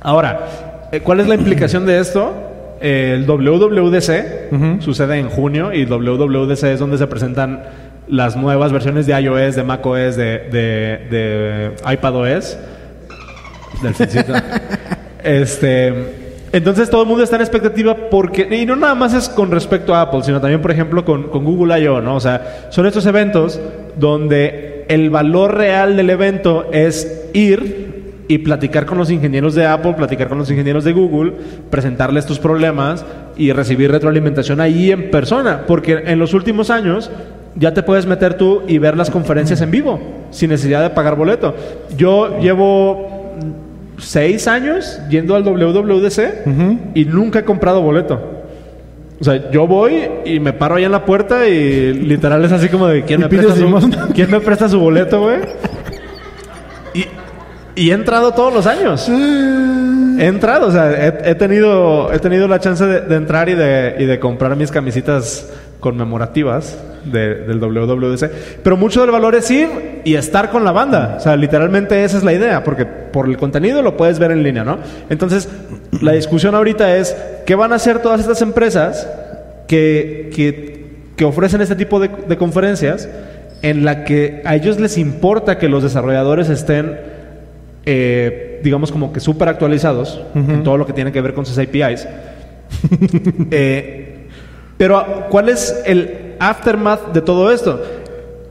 Ahora, 0.01 0.47
eh, 0.93 1.01
¿cuál 1.01 1.21
es 1.21 1.29
la 1.29 1.35
implicación 1.35 1.87
de 1.87 1.99
esto? 1.99 2.33
El 2.81 3.27
WWDC 3.27 4.81
sucede 4.81 5.19
en 5.19 5.29
junio 5.29 5.73
y 5.73 5.85
WWDC 5.85 6.65
es 6.65 6.79
donde 6.81 6.99
se 6.99 7.07
presentan 7.07 7.63
las 8.09 8.37
nuevas 8.37 8.73
versiones 8.73 9.07
de 9.07 9.21
iOS, 9.21 9.57
de 9.57 9.63
macOS, 9.65 10.17
de, 10.17 10.39
de, 10.51 11.07
de 11.11 11.73
iPadOS. 11.93 12.59
Este. 15.23 16.27
Entonces 16.53 16.89
todo 16.89 17.03
el 17.03 17.09
mundo 17.09 17.25
está 17.25 17.35
en 17.37 17.43
expectativa 17.43 17.97
porque, 18.09 18.47
y 18.51 18.65
no 18.65 18.77
nada 18.77 18.95
más 18.95 19.13
es 19.13 19.29
con 19.29 19.51
respecto 19.51 19.95
a 19.95 20.03
Apple, 20.03 20.23
sino 20.23 20.41
también, 20.41 20.63
por 20.63 20.71
ejemplo, 20.71 21.05
con, 21.05 21.25
con 21.25 21.45
Google 21.45 21.79
I.O., 21.81 22.01
¿no? 22.01 22.15
O 22.15 22.21
sea, 22.21 22.69
son 22.71 22.87
estos 22.87 23.05
eventos 23.07 23.61
donde 23.97 24.87
el 24.89 25.11
valor 25.11 25.57
real 25.57 25.97
del 25.97 26.11
evento 26.11 26.69
es 26.73 27.29
ir 27.35 27.86
y 28.29 28.39
platicar 28.39 28.87
con 28.87 28.99
los 28.99 29.11
ingenieros 29.11 29.55
de 29.55 29.67
Apple, 29.67 29.95
platicar 29.95 30.29
con 30.29 30.39
los 30.39 30.51
ingenieros 30.51 30.85
de 30.85 30.93
Google, 30.93 31.33
presentarles 31.71 32.27
tus 32.27 32.39
problemas 32.39 33.05
y 33.37 33.53
recibir 33.53 33.91
retroalimentación 33.91 34.61
ahí 34.61 34.91
en 34.91 35.11
persona, 35.11 35.63
porque 35.67 36.03
en 36.07 36.19
los 36.19 36.35
últimos 36.35 36.71
años 36.71 37.11
ya 37.55 37.73
te 37.73 37.83
puedes 37.83 38.07
meter 38.07 38.35
tú 38.35 38.63
y 38.67 38.79
ver 38.79 38.97
las 38.97 39.11
conferencias 39.11 39.61
en 39.61 39.71
vivo, 39.71 40.01
sin 40.31 40.51
necesidad 40.51 40.83
de 40.83 40.91
pagar 40.91 41.17
boleto. 41.17 41.55
Yo 41.97 42.39
llevo 42.41 43.35
seis 43.99 44.47
años 44.47 45.01
yendo 45.09 45.35
al 45.35 45.43
WWDC 45.45 46.47
Ujú. 46.47 46.79
y 46.95 47.05
nunca 47.05 47.41
he 47.41 47.45
comprado 47.45 47.81
boleto. 47.83 48.37
O 49.19 49.25
sea, 49.25 49.51
yo 49.51 49.67
voy 49.67 50.03
y 50.27 50.41
me 50.41 50.53
paro 50.53 50.75
ahí 50.75 50.85
en 50.85 50.93
la 50.93 51.07
puerta 51.07 51.49
y 51.49 51.95
literal 51.95 52.45
es 52.45 52.53
así 52.53 52.69
como 52.69 52.87
de 52.87 53.03
¿quién, 53.05 53.21
me 53.21 53.29
presta, 53.29 53.57
su. 53.57 53.91
¿quién 54.15 54.31
me 54.31 54.41
presta 54.41 54.69
su 54.69 54.79
boleto, 54.79 55.23
güey? 55.23 55.39
Y, 56.93 57.07
y 57.77 57.91
he 57.91 57.95
entrado 57.95 58.33
todos 58.33 58.53
los 58.53 58.67
años. 58.67 59.09
He 59.09 60.27
entrado, 60.27 60.69
o 60.69 60.73
sea, 60.73 61.07
he, 61.07 61.35
tenido, 61.35 62.11
he 62.13 62.19
tenido 62.19 62.49
la 62.49 62.59
chance 62.59 62.85
de, 62.87 63.15
entrar 63.17 63.49
y 63.51 63.55
de, 63.55 63.97
y 63.99 64.07
de 64.07 64.19
comprar 64.19 64.57
mis 64.57 64.71
camisitas 64.71 65.49
conmemorativas 65.79 66.79
de- 67.05 67.35
del 67.45 67.61
WWDC. 67.61 68.31
Pero 68.63 68.77
mucho 68.79 69.03
del 69.03 69.11
valor 69.11 69.35
es 69.35 69.51
ir 69.51 69.69
y 70.05 70.15
estar 70.15 70.51
con 70.51 70.65
la 70.65 70.73
banda. 70.73 71.17
O 71.19 71.21
sea, 71.21 71.37
literalmente 71.37 72.03
esa 72.03 72.17
es 72.17 72.25
la 72.25 72.33
idea, 72.33 72.65
porque 72.65 72.87
por 72.87 73.29
el 73.29 73.37
contenido 73.37 73.83
lo 73.83 73.97
puedes 73.97 74.19
ver 74.19 74.31
en 74.31 74.43
línea, 74.43 74.65
¿no? 74.65 74.79
Entonces, 75.11 75.49
la 76.01 76.13
discusión 76.13 76.55
ahorita 76.55 76.97
es, 76.97 77.15
¿qué 77.45 77.55
van 77.55 77.73
a 77.73 77.77
hacer 77.77 77.99
todas 78.01 78.21
estas 78.21 78.41
empresas 78.43 79.07
que, 79.69 80.31
que, 80.35 80.87
que 81.15 81.25
ofrecen 81.27 81.61
este 81.61 81.77
tipo 81.77 82.01
de 82.01 82.37
conferencias 82.39 83.09
en 83.63 83.85
la 83.85 84.05
que 84.05 84.43
a 84.45 84.55
ellos 84.55 84.81
les 84.81 84.97
importa 84.99 85.59
que 85.59 85.69
los 85.69 85.83
desarrolladores 85.83 86.49
estén 86.49 87.16
eh, 87.87 88.61
digamos 88.65 88.91
como 88.91 89.13
que 89.13 89.21
súper 89.21 89.49
actualizados 89.49 90.21
en 90.35 90.65
todo 90.65 90.77
lo 90.77 90.85
que 90.85 90.93
tiene 90.93 91.13
que 91.13 91.21
ver 91.21 91.33
con 91.33 91.47
sus 91.47 91.57
APIs. 91.59 92.07
Eh, 93.51 94.27
pero, 94.77 95.27
¿cuál 95.31 95.49
es 95.49 95.83
el 95.87 96.35
aftermath 96.39 97.13
de 97.13 97.23
todo 97.23 97.51
esto? 97.53 97.81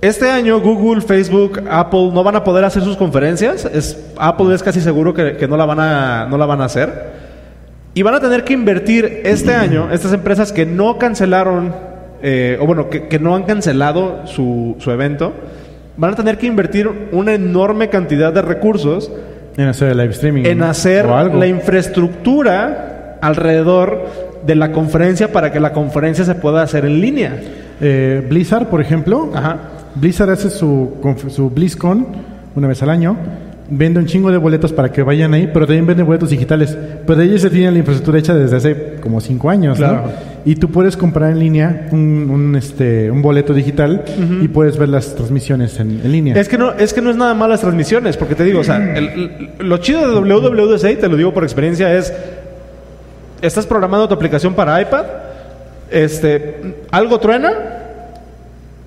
Este 0.01 0.29
año 0.29 0.59
Google, 0.59 1.01
Facebook, 1.01 1.61
Apple 1.69 2.11
no 2.13 2.23
van 2.23 2.35
a 2.35 2.43
poder 2.43 2.63
hacer 2.63 2.83
sus 2.83 2.95
conferencias. 2.95 3.65
Es, 3.65 4.11
Apple 4.17 4.53
es 4.55 4.63
casi 4.63 4.81
seguro 4.81 5.13
que, 5.13 5.35
que 5.35 5.47
no, 5.47 5.57
la 5.57 5.65
van 5.65 5.79
a, 5.79 6.27
no 6.29 6.37
la 6.37 6.45
van 6.45 6.61
a 6.61 6.65
hacer. 6.65 7.25
Y 7.93 8.01
van 8.03 8.15
a 8.15 8.19
tener 8.19 8.43
que 8.43 8.53
invertir 8.53 9.21
este 9.23 9.53
año, 9.55 9.91
estas 9.91 10.13
empresas 10.13 10.51
que 10.51 10.65
no 10.65 10.97
cancelaron, 10.97 11.73
eh, 12.21 12.57
o 12.61 12.65
bueno, 12.65 12.89
que, 12.89 13.07
que 13.07 13.19
no 13.19 13.35
han 13.35 13.43
cancelado 13.43 14.25
su, 14.25 14.75
su 14.79 14.91
evento, 14.91 15.33
van 15.97 16.13
a 16.13 16.15
tener 16.15 16.37
que 16.37 16.47
invertir 16.47 16.89
una 17.11 17.33
enorme 17.33 17.89
cantidad 17.89 18.33
de 18.33 18.41
recursos 18.41 19.11
En 19.57 19.67
hacer 19.67 19.89
el 19.91 19.97
live 19.97 20.11
streaming. 20.11 20.45
en 20.45 20.57
¿no? 20.59 20.65
hacer 20.65 21.05
O 21.05 21.15
algo. 21.15 21.37
la 21.39 21.47
infraestructura 21.47 23.17
alrededor 23.21 24.05
de 24.45 24.55
la 24.55 24.71
conferencia 24.71 25.31
para 25.31 25.51
que 25.51 25.59
la 25.59 25.73
conferencia 25.73 26.23
se 26.25 26.35
pueda 26.35 26.61
hacer 26.61 26.85
en 26.85 27.01
línea. 27.01 27.39
Eh, 27.81 28.25
Blizzard, 28.29 28.67
por 28.67 28.81
ejemplo. 28.81 29.31
Ajá. 29.33 29.57
Blizzard 29.95 30.29
hace 30.31 30.49
su, 30.49 30.95
su 31.29 31.49
BlizzCon 31.49 32.05
una 32.55 32.67
vez 32.67 32.81
al 32.83 32.89
año. 32.89 33.17
Vende 33.67 33.99
un 33.99 34.05
chingo 34.05 34.31
de 34.31 34.37
boletos 34.37 34.71
para 34.73 34.91
que 34.91 35.01
vayan 35.01 35.33
ahí, 35.33 35.49
pero 35.51 35.65
también 35.65 35.87
vende 35.87 36.03
boletos 36.03 36.29
digitales. 36.29 36.77
Pero 37.07 37.21
ellos 37.21 37.41
ya 37.41 37.49
tienen 37.49 37.73
la 37.73 37.79
infraestructura 37.79 38.19
hecha 38.19 38.35
desde 38.35 38.55
hace 38.57 38.93
como 39.01 39.19
cinco 39.21 39.49
años. 39.49 39.79
Y 40.45 40.55
tú 40.57 40.69
puedes 40.69 40.95
comprar 40.95 41.31
en 41.31 41.39
línea 41.39 41.87
un, 41.91 42.29
un, 42.29 42.55
este, 42.55 43.09
un 43.09 43.23
boleto 43.23 43.53
digital 43.55 44.03
y 44.43 44.47
puedes 44.49 44.77
ver 44.77 44.89
las 44.89 45.15
transmisiones 45.15 45.79
en, 45.79 45.99
en 46.03 46.11
línea. 46.11 46.35
Es 46.35 46.47
que 46.47 46.59
no 46.59 46.73
es 46.73 46.93
que 46.93 47.01
no 47.01 47.09
es 47.09 47.15
nada 47.15 47.33
más 47.33 47.49
las 47.49 47.61
transmisiones, 47.61 48.15
porque 48.17 48.35
te 48.35 48.43
digo, 48.43 48.59
o 48.59 48.63
sea, 48.63 48.77
el- 48.97 49.07
el- 49.07 49.49
lo 49.67 49.77
chido 49.77 50.01
de 50.01 50.19
WWDC, 50.19 50.99
te 50.99 51.07
lo 51.09 51.17
digo 51.17 51.33
por 51.33 51.43
experiencia, 51.43 51.91
es 51.97 52.13
estás 53.41 53.65
programando 53.65 54.07
tu 54.07 54.13
aplicación 54.13 54.53
para 54.53 54.79
iPad, 54.79 55.05
este, 55.89 56.75
algo 56.91 57.19
truena 57.19 57.51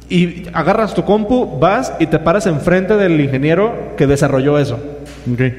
y 0.08 0.44
agarras 0.52 0.94
tu 0.94 1.04
compu, 1.04 1.58
vas 1.58 1.92
y 1.98 2.06
te 2.06 2.18
paras 2.18 2.46
enfrente 2.46 2.96
del 2.96 3.20
ingeniero 3.20 3.94
que 3.96 4.06
desarrolló 4.06 4.58
eso. 4.58 4.78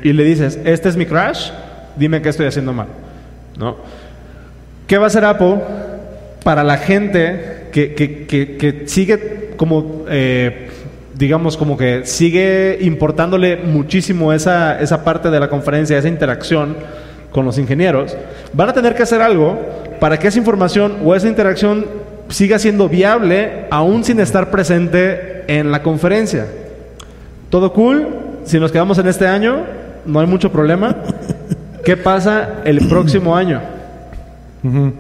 Y 0.04 0.14
le 0.14 0.24
dices, 0.24 0.60
este 0.66 0.89
es 0.89 0.97
mi 0.97 1.06
crash, 1.06 1.52
dime 1.95 2.22
qué 2.22 2.30
estoy 2.30 2.47
haciendo 2.47 2.74
mal. 2.74 2.88
¿No? 3.58 3.76
¿Qué 4.88 4.97
va 4.97 5.04
a 5.06 5.08
hacer 5.08 5.26
Apple 5.26 5.58
para 6.43 6.64
la 6.64 6.78
gente 6.78 7.68
que, 7.72 7.93
que- 7.93 8.26
que- 8.26 8.58
que 8.58 8.88
sigue 8.88 9.52
como, 9.58 10.06
eh, 10.10 10.70
digamos, 11.16 11.58
como 11.58 11.78
que 11.78 12.06
sigue 12.06 12.78
importándole 12.82 13.58
muchísimo 13.58 14.34
esa, 14.34 14.80
esa 14.82 15.04
parte 15.04 15.30
de 15.30 15.39
la 15.39 15.50
conferencia, 15.50 15.97
esa 15.97 16.08
interacción 16.08 16.76
con 17.32 17.45
los 17.45 17.58
ingenieros? 17.60 18.16
Van 18.54 18.70
a 18.70 18.74
tener 18.74 18.95
que 18.95 19.04
hacer 19.04 19.22
algo 19.22 19.60
para 20.00 20.18
que 20.18 20.30
esa 20.30 20.39
información 20.39 20.97
o 21.04 21.14
esa 21.14 21.28
interacción 21.28 21.86
siga 22.30 22.60
siendo 22.60 22.88
viable 22.90 23.66
aún 23.72 24.04
sin 24.04 24.20
estar 24.20 24.52
presente 24.52 25.44
en 25.48 25.72
la 25.72 25.82
conferencia. 25.84 26.46
Todo 27.50 27.74
cool. 27.74 28.08
Si 28.46 28.60
nos 28.60 28.72
quedamos 28.72 28.98
en 29.00 29.08
este 29.08 29.28
año, 29.28 29.66
no 30.06 30.20
hay 30.20 30.28
mucho 30.28 30.52
problema. 30.52 30.96
¿Qué 31.84 31.98
pasa 31.98 32.62
el 32.66 32.88
próximo 32.88 33.36
año? 33.36 33.62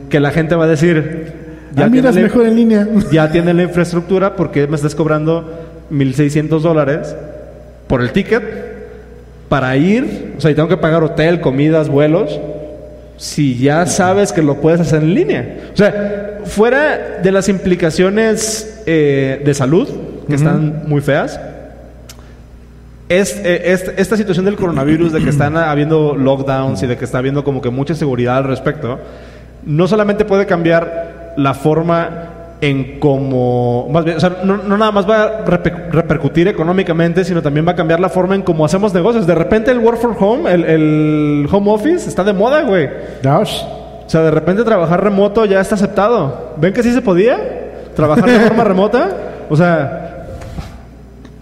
Que 0.09 0.19
la 0.19 0.31
gente 0.31 0.55
va 0.55 0.65
a 0.65 0.67
decir, 0.67 1.33
Ah, 1.77 1.87
mira, 1.87 2.09
es 2.09 2.15
tiene 2.15 2.27
la- 2.27 2.33
mejor 2.33 2.45
en 2.47 2.55
línea. 2.55 2.87
ya 3.11 3.31
tiene 3.31 3.53
la 3.53 3.63
infraestructura 3.63 4.35
porque 4.35 4.65
me 4.67 4.75
estás 4.75 4.95
cobrando 4.95 5.67
1.600 5.91 6.59
dólares 6.61 7.15
por 7.87 8.01
el 8.01 8.11
ticket 8.11 8.43
para 9.49 9.75
ir. 9.77 10.33
O 10.37 10.41
sea, 10.41 10.49
y 10.51 10.55
tengo 10.55 10.67
que 10.67 10.77
pagar 10.77 11.03
hotel, 11.03 11.41
comidas, 11.41 11.89
vuelos. 11.89 12.39
Si 13.19 13.57
ya 13.59 13.85
sabes 13.85 14.31
que 14.31 14.41
lo 14.41 14.61
puedes 14.61 14.79
hacer 14.79 15.03
en 15.03 15.13
línea. 15.13 15.57
O 15.73 15.77
sea, 15.77 16.39
fuera 16.45 17.19
de 17.21 17.31
las 17.31 17.49
implicaciones 17.49 18.81
eh, 18.85 19.41
de 19.45 19.53
salud, 19.53 19.87
que 20.27 20.35
están 20.35 20.83
muy 20.87 21.01
feas, 21.01 21.37
es, 23.09 23.35
eh, 23.43 23.73
es- 23.73 23.91
esta 23.97 24.15
situación 24.15 24.45
del 24.45 24.55
coronavirus, 24.55 25.11
de 25.11 25.21
que 25.23 25.29
están 25.31 25.57
habiendo 25.57 26.15
lockdowns 26.15 26.81
y 26.83 26.87
de 26.87 26.95
que 26.97 27.03
está 27.05 27.17
habiendo 27.17 27.43
como 27.43 27.61
que 27.61 27.69
mucha 27.69 27.93
seguridad 27.93 28.37
al 28.37 28.43
respecto, 28.45 28.99
no 29.65 29.87
solamente 29.87 30.23
puede 30.25 30.45
cambiar 30.45 31.33
la 31.35 31.53
forma 31.53 32.38
en 32.61 32.99
cómo, 32.99 33.87
más 33.89 34.03
bien, 34.03 34.17
o 34.17 34.19
sea, 34.19 34.39
no, 34.43 34.57
no 34.57 34.77
nada 34.77 34.91
más 34.91 35.09
va 35.09 35.23
a 35.23 35.45
reper- 35.45 35.91
repercutir 35.91 36.47
económicamente, 36.49 37.23
sino 37.23 37.41
también 37.41 37.65
va 37.65 37.71
a 37.71 37.75
cambiar 37.75 37.99
la 38.01 38.09
forma 38.09 38.35
en 38.35 38.41
cómo 38.41 38.65
hacemos 38.65 38.93
negocios. 38.93 39.25
De 39.25 39.35
repente 39.35 39.71
el 39.71 39.79
work 39.79 39.99
from 39.99 40.15
home, 40.19 40.51
el, 40.51 40.65
el 40.65 41.47
home 41.49 41.71
office, 41.71 42.09
está 42.09 42.23
de 42.23 42.33
moda, 42.33 42.63
güey. 42.63 42.89
Dash. 43.21 43.61
O 44.05 44.09
sea, 44.09 44.21
de 44.23 44.31
repente 44.31 44.63
trabajar 44.63 45.03
remoto 45.03 45.45
ya 45.45 45.61
está 45.61 45.75
aceptado. 45.75 46.53
¿Ven 46.57 46.73
que 46.73 46.83
sí 46.83 46.91
se 46.91 47.01
podía? 47.01 47.37
Trabajar 47.95 48.29
de 48.29 48.39
forma 48.39 48.63
remota. 48.63 49.09
O 49.49 49.55
sea, 49.55 50.25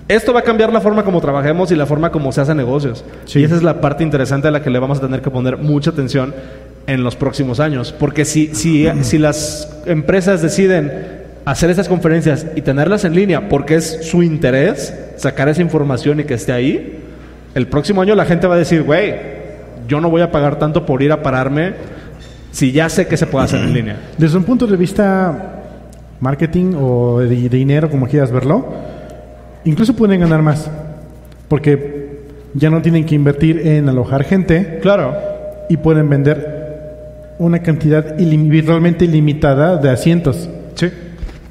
esto 0.07 0.33
va 0.33 0.41
a 0.41 0.43
cambiar 0.43 0.71
la 0.71 0.81
forma 0.81 1.03
como 1.03 1.19
trabajemos 1.21 1.71
y 1.71 1.75
la 1.75 1.85
forma 1.85 2.11
como 2.11 2.31
se 2.31 2.41
hacen 2.41 2.57
negocios. 2.57 3.03
Sí. 3.25 3.39
Y 3.39 3.43
esa 3.45 3.55
es 3.55 3.63
la 3.63 3.81
parte 3.81 4.03
interesante 4.03 4.49
a 4.49 4.51
la 4.51 4.61
que 4.61 4.69
le 4.69 4.79
vamos 4.79 4.99
a 4.99 5.01
tener 5.01 5.21
que 5.21 5.31
poner 5.31 5.57
mucha 5.57 5.89
atención 5.91 6.33
en 6.87 7.03
los 7.03 7.15
próximos 7.15 7.59
años. 7.59 7.93
Porque 7.97 8.25
si, 8.25 8.55
si, 8.55 8.87
si 9.01 9.17
las 9.17 9.77
empresas 9.85 10.41
deciden 10.41 10.91
hacer 11.45 11.69
estas 11.69 11.87
conferencias 11.87 12.47
y 12.55 12.61
tenerlas 12.61 13.05
en 13.05 13.13
línea 13.15 13.47
porque 13.47 13.75
es 13.75 13.99
su 14.01 14.23
interés 14.23 14.93
sacar 15.17 15.47
esa 15.49 15.61
información 15.61 16.19
y 16.19 16.23
que 16.25 16.33
esté 16.33 16.51
ahí, 16.51 16.99
el 17.55 17.67
próximo 17.67 18.01
año 18.01 18.15
la 18.15 18.25
gente 18.25 18.47
va 18.47 18.55
a 18.55 18.57
decir, 18.57 18.83
güey, 18.83 19.15
yo 19.87 20.01
no 20.01 20.09
voy 20.09 20.21
a 20.21 20.31
pagar 20.31 20.59
tanto 20.59 20.85
por 20.85 21.01
ir 21.01 21.11
a 21.11 21.21
pararme 21.23 21.73
si 22.51 22.71
ya 22.71 22.89
sé 22.89 23.07
que 23.07 23.17
se 23.17 23.27
puede 23.27 23.45
hacer 23.45 23.61
en 23.61 23.73
línea. 23.73 23.97
Desde 24.17 24.37
un 24.37 24.43
punto 24.43 24.67
de 24.67 24.75
vista 24.77 25.53
marketing 26.19 26.73
o 26.79 27.19
de, 27.19 27.27
de 27.27 27.49
dinero, 27.57 27.89
como 27.89 28.07
quieras 28.07 28.31
verlo, 28.31 28.65
incluso 29.63 29.95
pueden 29.95 30.19
ganar 30.21 30.41
más. 30.41 30.69
Porque 31.47 32.07
ya 32.53 32.69
no 32.69 32.81
tienen 32.81 33.05
que 33.05 33.15
invertir 33.15 33.65
en 33.67 33.87
alojar 33.87 34.23
gente 34.23 34.79
Claro. 34.81 35.15
y 35.69 35.77
pueden 35.77 36.09
vender 36.09 36.56
una 37.39 37.59
cantidad 37.61 38.17
ilim- 38.17 38.49
virtualmente 38.49 39.05
ilimitada 39.05 39.77
de 39.77 39.89
asientos. 39.89 40.49
Sí. 40.75 40.89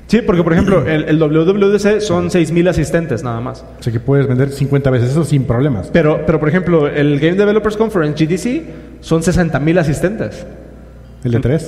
Sí, 0.09 0.21
porque 0.25 0.45
por 0.45 0.53
ejemplo, 0.53 0.87
el, 0.87 1.05
el 1.09 1.19
WWDC 1.19 2.01
son 2.01 2.29
6.000 2.31 2.69
asistentes 2.69 3.25
nada 3.25 3.41
más. 3.41 3.65
O 3.81 3.83
sea 3.83 3.93
que 3.93 3.99
puedes 3.99 4.29
vender 4.29 4.51
50 4.51 4.89
veces 4.91 5.11
eso 5.11 5.25
sin 5.25 5.45
problemas. 5.45 5.91
Pero, 5.93 6.23
pero 6.25 6.39
por 6.39 6.49
ejemplo, 6.49 6.87
el 6.87 7.19
Game 7.19 7.35
Developers 7.35 7.77
Conference, 7.77 8.25
GDC, 8.25 8.63
son 9.01 9.23
60.000 9.23 9.79
asistentes. 9.81 10.47
El 11.25 11.35
E 11.35 11.41
E3. 11.41 11.63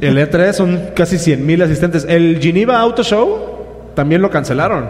El 0.00 0.16
E3 0.16 0.52
son 0.54 0.80
casi 0.94 1.18
100 1.18 1.44
mil 1.44 1.60
asistentes. 1.60 2.06
El 2.08 2.38
Geneva 2.40 2.80
Auto 2.80 3.02
Show 3.02 3.38
también 3.94 4.22
lo 4.22 4.30
cancelaron. 4.30 4.84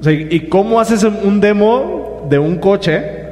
O 0.00 0.02
sea, 0.02 0.12
¿y 0.12 0.48
cómo 0.48 0.80
haces 0.80 1.04
un 1.04 1.40
demo 1.40 2.26
de 2.28 2.40
un 2.40 2.56
coche? 2.56 3.23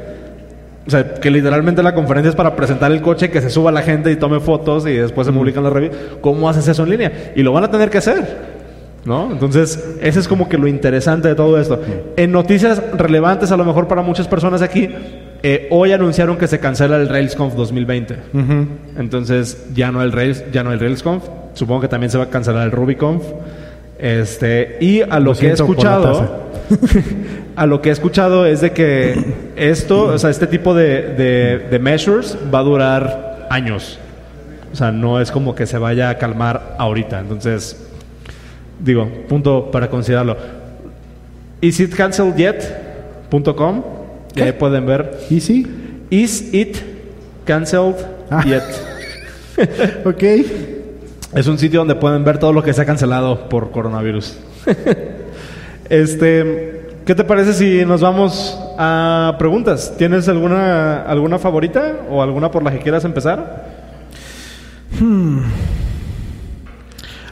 O 0.87 0.91
sea, 0.91 1.15
que 1.15 1.31
literalmente 1.31 1.83
la 1.83 1.95
conferencia 1.95 2.31
es 2.31 2.37
para 2.37 2.57
presentar 2.57 2.91
el 2.91 3.01
coche, 3.01 3.31
que 3.31 3.41
se 3.41 3.51
suba 3.51 3.71
la 3.71 3.83
gente 3.83 4.11
y 4.11 4.17
tome 4.17 4.41
fotos 4.41 4.87
y 4.87 4.93
después 4.93 5.27
se 5.27 5.33
publican 5.33 5.63
las 5.63 5.73
revistas. 5.73 5.99
¿Cómo 6.21 6.49
haces 6.49 6.67
eso 6.67 6.83
en 6.83 6.91
línea? 6.91 7.33
Y 7.37 7.43
lo 7.43 7.53
van 7.53 7.65
a 7.65 7.71
tener 7.71 7.89
que 7.89 7.99
hacer. 7.99 8.63
¿No? 9.05 9.33
Entonces, 9.33 9.97
ese 10.01 10.21
es 10.21 10.29
como 10.29 10.49
que 10.49 10.59
lo 10.59 10.69
interesante 10.69 11.29
de 11.29 11.35
todo 11.35 11.61
esto. 11.61 11.81
En 12.17 12.31
noticias 12.31 12.81
relevantes, 12.97 13.51
a 13.51 13.57
lo 13.57 13.65
mejor 13.65 13.89
para 13.89 14.03
muchas 14.03 14.29
personas 14.29 14.63
aquí, 14.63 14.91
eh, 15.43 15.67
hoy 15.71 15.93
anunciaron 15.93 16.37
que 16.37 16.47
se 16.47 16.61
cancela 16.61 16.97
el 16.97 17.09
RailsConf 17.09 17.55
2020. 17.55 18.17
Entonces, 18.97 19.67
ya 19.75 19.91
no 19.91 20.03
el 20.03 20.13
Rails, 20.13 20.45
ya 20.53 20.63
no 20.63 20.73
el 20.73 20.79
RailsConf. 20.79 21.25
Supongo 21.55 21.81
que 21.81 21.89
también 21.89 22.11
se 22.11 22.19
va 22.19 22.25
a 22.25 22.31
cancelar 22.31 22.65
el 22.65 22.71
RubyConf. 22.71 23.23
Este, 24.03 24.77
y 24.81 25.01
a 25.01 25.19
lo, 25.21 25.33
Lo 25.33 25.39
que 25.39 25.47
he 25.47 25.53
escuchado, 25.53 26.51
a 27.57 27.67
lo 27.67 27.81
que 27.81 27.91
he 27.91 27.93
escuchado 27.93 28.45
es 28.47 28.61
de 28.61 28.73
que 28.73 29.15
esto, 29.57 30.07
o 30.07 30.19
sea, 30.19 30.31
este 30.31 30.49
tipo 30.49 30.75
de, 30.75 31.15
de, 31.15 31.59
de 31.71 31.79
measures 31.79 32.37
va 32.53 32.59
a 32.59 32.63
durar 32.63 33.47
años. 33.49 33.99
O 34.73 34.77
sea, 34.77 34.91
no 34.91 35.21
es 35.21 35.31
como 35.31 35.55
que 35.55 35.67
se 35.67 35.79
vaya 35.79 36.11
a 36.11 36.19
calmar 36.19 36.75
ahorita. 36.79 37.21
Entonces, 37.21 37.81
digo, 38.81 39.09
punto 39.29 39.71
para 39.71 39.89
considerarlo. 39.89 40.37
isitcanceledYet.com 41.61 43.83
y 44.35 44.41
ahí 44.41 44.53
pueden 44.53 44.87
ver. 44.87 45.19
¿Y 45.31 45.41
sí? 45.41 45.67
Is 46.11 46.53
it 46.53 46.77
cancelled 47.45 47.97
Ah. 48.31 48.43
yet? 48.45 48.63
Ok. 50.07 50.23
Es 51.35 51.47
un 51.47 51.59
sitio 51.59 51.81
donde 51.81 51.95
pueden 51.95 52.25
ver 52.25 52.37
todo 52.39 52.53
lo 52.53 52.63
que 52.63 52.75
se 52.75 52.83
ha 52.83 52.85
cancelado 52.85 53.49
por 53.49 53.71
coronavirus. 53.71 54.37
este, 55.89 56.91
¿qué 57.07 57.15
te 57.15 57.25
parece 57.25 57.55
si 57.55 57.87
nos 57.87 58.03
vamos 58.03 58.59
a 58.77 59.37
preguntas? 59.39 59.95
¿Tienes 59.97 60.29
alguna 60.29 61.03
alguna 61.03 61.39
favorita 61.39 62.01
o 62.11 62.23
alguna 62.23 62.51
por 62.51 62.63
la 62.63 62.71
que 62.71 62.81
quieras 62.81 63.07
empezar? 63.07 63.67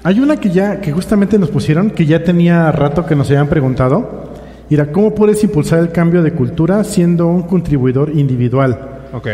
Hay 0.02 0.18
una 0.18 0.38
que 0.38 0.48
ya, 0.48 0.80
que 0.80 0.92
justamente 0.92 1.38
nos 1.38 1.50
pusieron, 1.50 1.90
que 1.90 2.06
ya 2.06 2.24
tenía 2.24 2.72
rato 2.72 3.04
que 3.04 3.14
nos 3.14 3.28
habían 3.28 3.48
preguntado. 3.48 4.30
Y 4.70 4.74
era, 4.74 4.92
¿cómo 4.92 5.14
puedes 5.14 5.44
impulsar 5.44 5.80
el 5.80 5.92
cambio 5.92 6.22
de 6.22 6.32
cultura 6.32 6.84
siendo 6.84 7.26
un 7.26 7.42
contribuidor 7.42 8.10
individual? 8.16 8.78
Ok. 9.12 9.26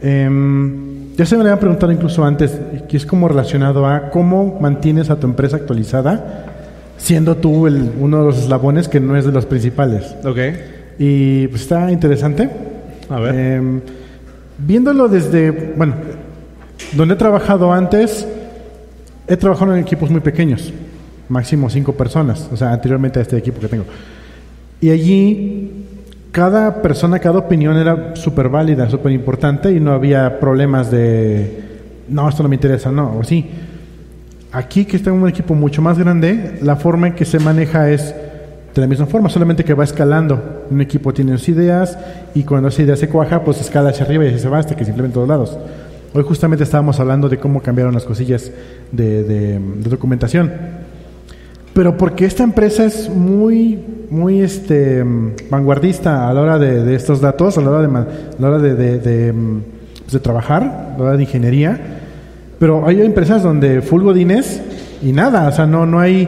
Em, 0.00 0.85
ya 1.16 1.24
se 1.24 1.36
me 1.36 1.42
habían 1.42 1.58
preguntado 1.58 1.92
incluso 1.92 2.24
antes, 2.24 2.58
que 2.88 2.96
es 2.96 3.06
como 3.06 3.26
relacionado 3.28 3.86
a 3.86 4.10
cómo 4.10 4.58
mantienes 4.60 5.08
a 5.08 5.16
tu 5.16 5.26
empresa 5.26 5.56
actualizada, 5.56 6.44
siendo 6.98 7.36
tú 7.36 7.66
el, 7.66 7.92
uno 7.98 8.18
de 8.18 8.24
los 8.24 8.38
eslabones 8.38 8.88
que 8.88 9.00
no 9.00 9.16
es 9.16 9.24
de 9.24 9.32
los 9.32 9.46
principales. 9.46 10.14
Ok. 10.24 10.38
Y 10.98 11.48
pues 11.48 11.62
está 11.62 11.90
interesante. 11.90 12.50
A 13.08 13.20
ver. 13.20 13.34
Em, 13.34 13.80
viéndolo 14.58 15.08
desde, 15.08 15.50
bueno, 15.50 15.94
donde 16.92 17.14
he 17.14 17.18
trabajado 17.18 17.72
antes, 17.72 18.26
he 19.26 19.36
trabajado 19.36 19.74
en 19.74 19.80
equipos 19.80 20.10
muy 20.10 20.20
pequeños, 20.20 20.72
máximo 21.28 21.70
cinco 21.70 21.92
personas, 21.92 22.48
o 22.52 22.56
sea, 22.56 22.72
anteriormente 22.72 23.18
a 23.18 23.22
este 23.22 23.38
equipo 23.38 23.60
que 23.60 23.68
tengo. 23.68 23.84
Y 24.80 24.90
allí 24.90 25.86
cada 26.36 26.82
persona, 26.82 27.18
cada 27.18 27.38
opinión 27.38 27.78
era 27.78 28.14
súper 28.14 28.50
válida, 28.50 28.90
súper 28.90 29.10
importante 29.12 29.72
y 29.72 29.80
no 29.80 29.92
había 29.92 30.38
problemas 30.38 30.90
de, 30.90 31.62
no, 32.10 32.28
esto 32.28 32.42
no 32.42 32.50
me 32.50 32.56
interesa, 32.56 32.92
no, 32.92 33.16
o 33.16 33.24
sí. 33.24 33.48
Aquí 34.52 34.84
que 34.84 34.98
está 34.98 35.10
un 35.12 35.26
equipo 35.26 35.54
mucho 35.54 35.80
más 35.80 35.98
grande, 35.98 36.58
la 36.60 36.76
forma 36.76 37.06
en 37.06 37.14
que 37.14 37.24
se 37.24 37.38
maneja 37.38 37.88
es 37.90 38.14
de 38.74 38.80
la 38.82 38.86
misma 38.86 39.06
forma, 39.06 39.30
solamente 39.30 39.64
que 39.64 39.72
va 39.72 39.84
escalando. 39.84 40.66
Un 40.70 40.82
equipo 40.82 41.14
tiene 41.14 41.38
sus 41.38 41.48
ideas 41.48 41.96
y 42.34 42.42
cuando 42.42 42.68
esa 42.68 42.82
idea 42.82 42.96
se 42.96 43.08
cuaja, 43.08 43.42
pues 43.42 43.58
escala 43.62 43.88
hacia 43.88 44.04
arriba 44.04 44.26
y 44.26 44.38
se 44.38 44.48
va 44.50 44.58
hasta 44.58 44.76
que 44.76 44.84
se 44.84 44.90
implementa 44.90 45.14
en 45.18 45.26
todos 45.26 45.28
lados. 45.28 45.58
Hoy 46.12 46.22
justamente 46.22 46.64
estábamos 46.64 47.00
hablando 47.00 47.30
de 47.30 47.38
cómo 47.38 47.62
cambiaron 47.62 47.94
las 47.94 48.04
cosillas 48.04 48.50
de, 48.92 49.24
de- 49.24 49.58
de 49.58 49.88
documentación. 49.88 50.52
Pero 51.76 51.98
porque 51.98 52.24
esta 52.24 52.42
empresa 52.42 52.86
es 52.86 53.10
muy, 53.10 53.78
muy 54.08 54.40
este, 54.40 55.04
vanguardista 55.50 56.26
a 56.26 56.32
la 56.32 56.40
hora 56.40 56.58
de, 56.58 56.82
de 56.82 56.94
estos 56.94 57.20
datos, 57.20 57.58
a 57.58 57.60
la 57.60 57.68
hora 57.68 57.86
de, 57.86 57.98
a 57.98 58.06
la 58.38 58.48
hora 58.48 58.58
de, 58.60 59.30
mm, 59.30 59.60
pues, 60.00 60.12
de 60.12 60.20
trabajar, 60.20 60.62
a 60.62 60.98
la 60.98 61.04
hora 61.04 61.16
de 61.18 61.24
ingeniería. 61.24 61.78
Pero 62.58 62.86
hay 62.86 63.02
empresas 63.02 63.42
donde 63.42 63.82
full 63.82 64.04
godines 64.04 64.62
y 65.02 65.12
nada, 65.12 65.48
o 65.48 65.52
sea, 65.52 65.66
no, 65.66 65.84
no 65.84 66.00
hay 66.00 66.26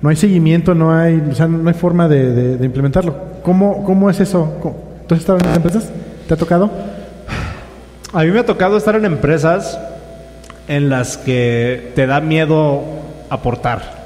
no 0.00 0.08
hay 0.08 0.14
seguimiento, 0.14 0.72
no 0.72 0.94
hay, 0.94 1.20
o 1.32 1.34
sea, 1.34 1.48
no 1.48 1.68
hay 1.68 1.74
forma 1.74 2.06
de, 2.06 2.56
implementarlo. 2.62 3.16
¿Cómo, 3.42 3.82
¿Cómo 3.82 4.08
es 4.08 4.20
eso? 4.20 4.54
¿Cómo- 4.62 4.76
¿Tú 5.08 5.16
has 5.16 5.20
estado 5.20 5.38
en 5.38 5.46
esas 5.46 5.56
empresas? 5.56 5.90
¿Te 6.28 6.34
ha 6.34 6.36
tocado? 6.36 6.70
A 8.12 8.22
mí 8.22 8.30
me 8.30 8.38
ha 8.38 8.46
tocado 8.46 8.76
estar 8.76 8.94
en 8.94 9.04
empresas 9.04 9.80
en 10.68 10.90
las 10.90 11.16
que 11.16 11.90
te 11.96 12.06
da 12.06 12.20
miedo 12.20 12.82
aportar. 13.30 14.05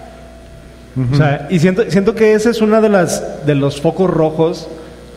O 1.13 1.17
sea, 1.17 1.47
y 1.51 1.59
siento, 1.61 1.83
siento 1.89 2.15
que 2.15 2.35
ese 2.35 2.51
es 2.51 2.61
uno 2.61 2.81
de 2.83 2.89
las 2.89 3.47
de 3.47 3.55
los 3.55 3.81
focos 3.81 4.11
rojos 4.11 4.69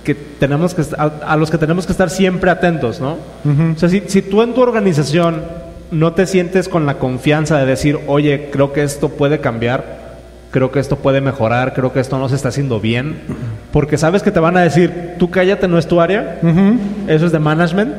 que 0.03 0.13
tenemos 0.13 0.74
que 0.76 0.84
a, 0.97 1.05
a 1.26 1.36
los 1.38 1.49
que 1.49 1.57
tenemos 1.57 1.86
que 1.86 1.91
estar 1.93 2.09
siempre 2.09 2.51
atentos, 2.51 2.99
¿no? 3.01 3.17
O 3.76 3.78
sea, 3.80 3.89
si, 3.89 4.03
si 4.07 4.21
tú 4.21 4.41
en 4.43 4.53
tu 4.53 4.61
organización 4.61 5.41
no 5.91 6.13
te 6.13 6.26
sientes 6.28 6.69
con 6.69 6.86
la 6.86 6.95
confianza 6.99 7.57
de 7.57 7.65
decir, 7.65 7.99
oye, 8.07 8.49
creo 8.51 8.71
que 8.74 8.84
esto 8.84 9.09
puede 9.09 9.39
cambiar, 9.39 10.03
creo 10.51 10.71
que 10.71 10.80
esto 10.80 10.97
puede 10.97 11.21
mejorar, 11.21 11.74
creo 11.74 11.91
que 11.91 11.99
esto 11.99 12.17
no 12.19 12.30
se 12.30 12.36
está 12.36 12.49
haciendo 12.49 12.80
bien, 12.80 13.21
porque 13.71 13.97
sabes 13.97 14.21
que 14.21 14.32
te 14.32 14.39
van 14.39 14.57
a 14.57 14.61
decir, 14.61 15.15
tú 15.17 15.32
cállate, 15.32 15.67
no 15.67 15.78
es 15.80 15.88
tu 15.88 15.99
área, 16.01 16.39
eso 17.07 17.26
es 17.26 17.32
de 17.32 17.39
management. 17.39 17.93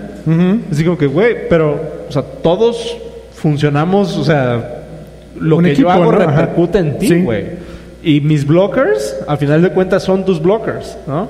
Así 0.71 0.85
como 0.85 0.97
que, 0.97 1.07
güey, 1.07 1.49
pero, 1.49 1.81
o 2.09 2.13
sea, 2.13 2.23
todos 2.23 2.97
funcionamos, 3.35 4.17
o 4.17 4.25
sea, 4.25 4.83
lo 5.39 5.57
Un 5.57 5.65
que 5.65 5.73
equipo, 5.73 5.89
yo 5.89 5.93
hago 5.93 6.13
¿no? 6.13 6.21
Ajá. 6.21 6.31
repercute 6.43 6.79
en 6.79 6.99
ti, 6.99 7.09
Sí. 7.09 7.25
Y 8.05 8.21
mis 8.21 8.47
blockers, 8.47 9.17
al 9.27 9.39
final 9.39 9.63
de 9.63 9.71
cuentas, 9.71 10.03
son 10.03 10.25
tus 10.27 10.41
blockers, 10.41 10.97
¿no? 11.07 11.29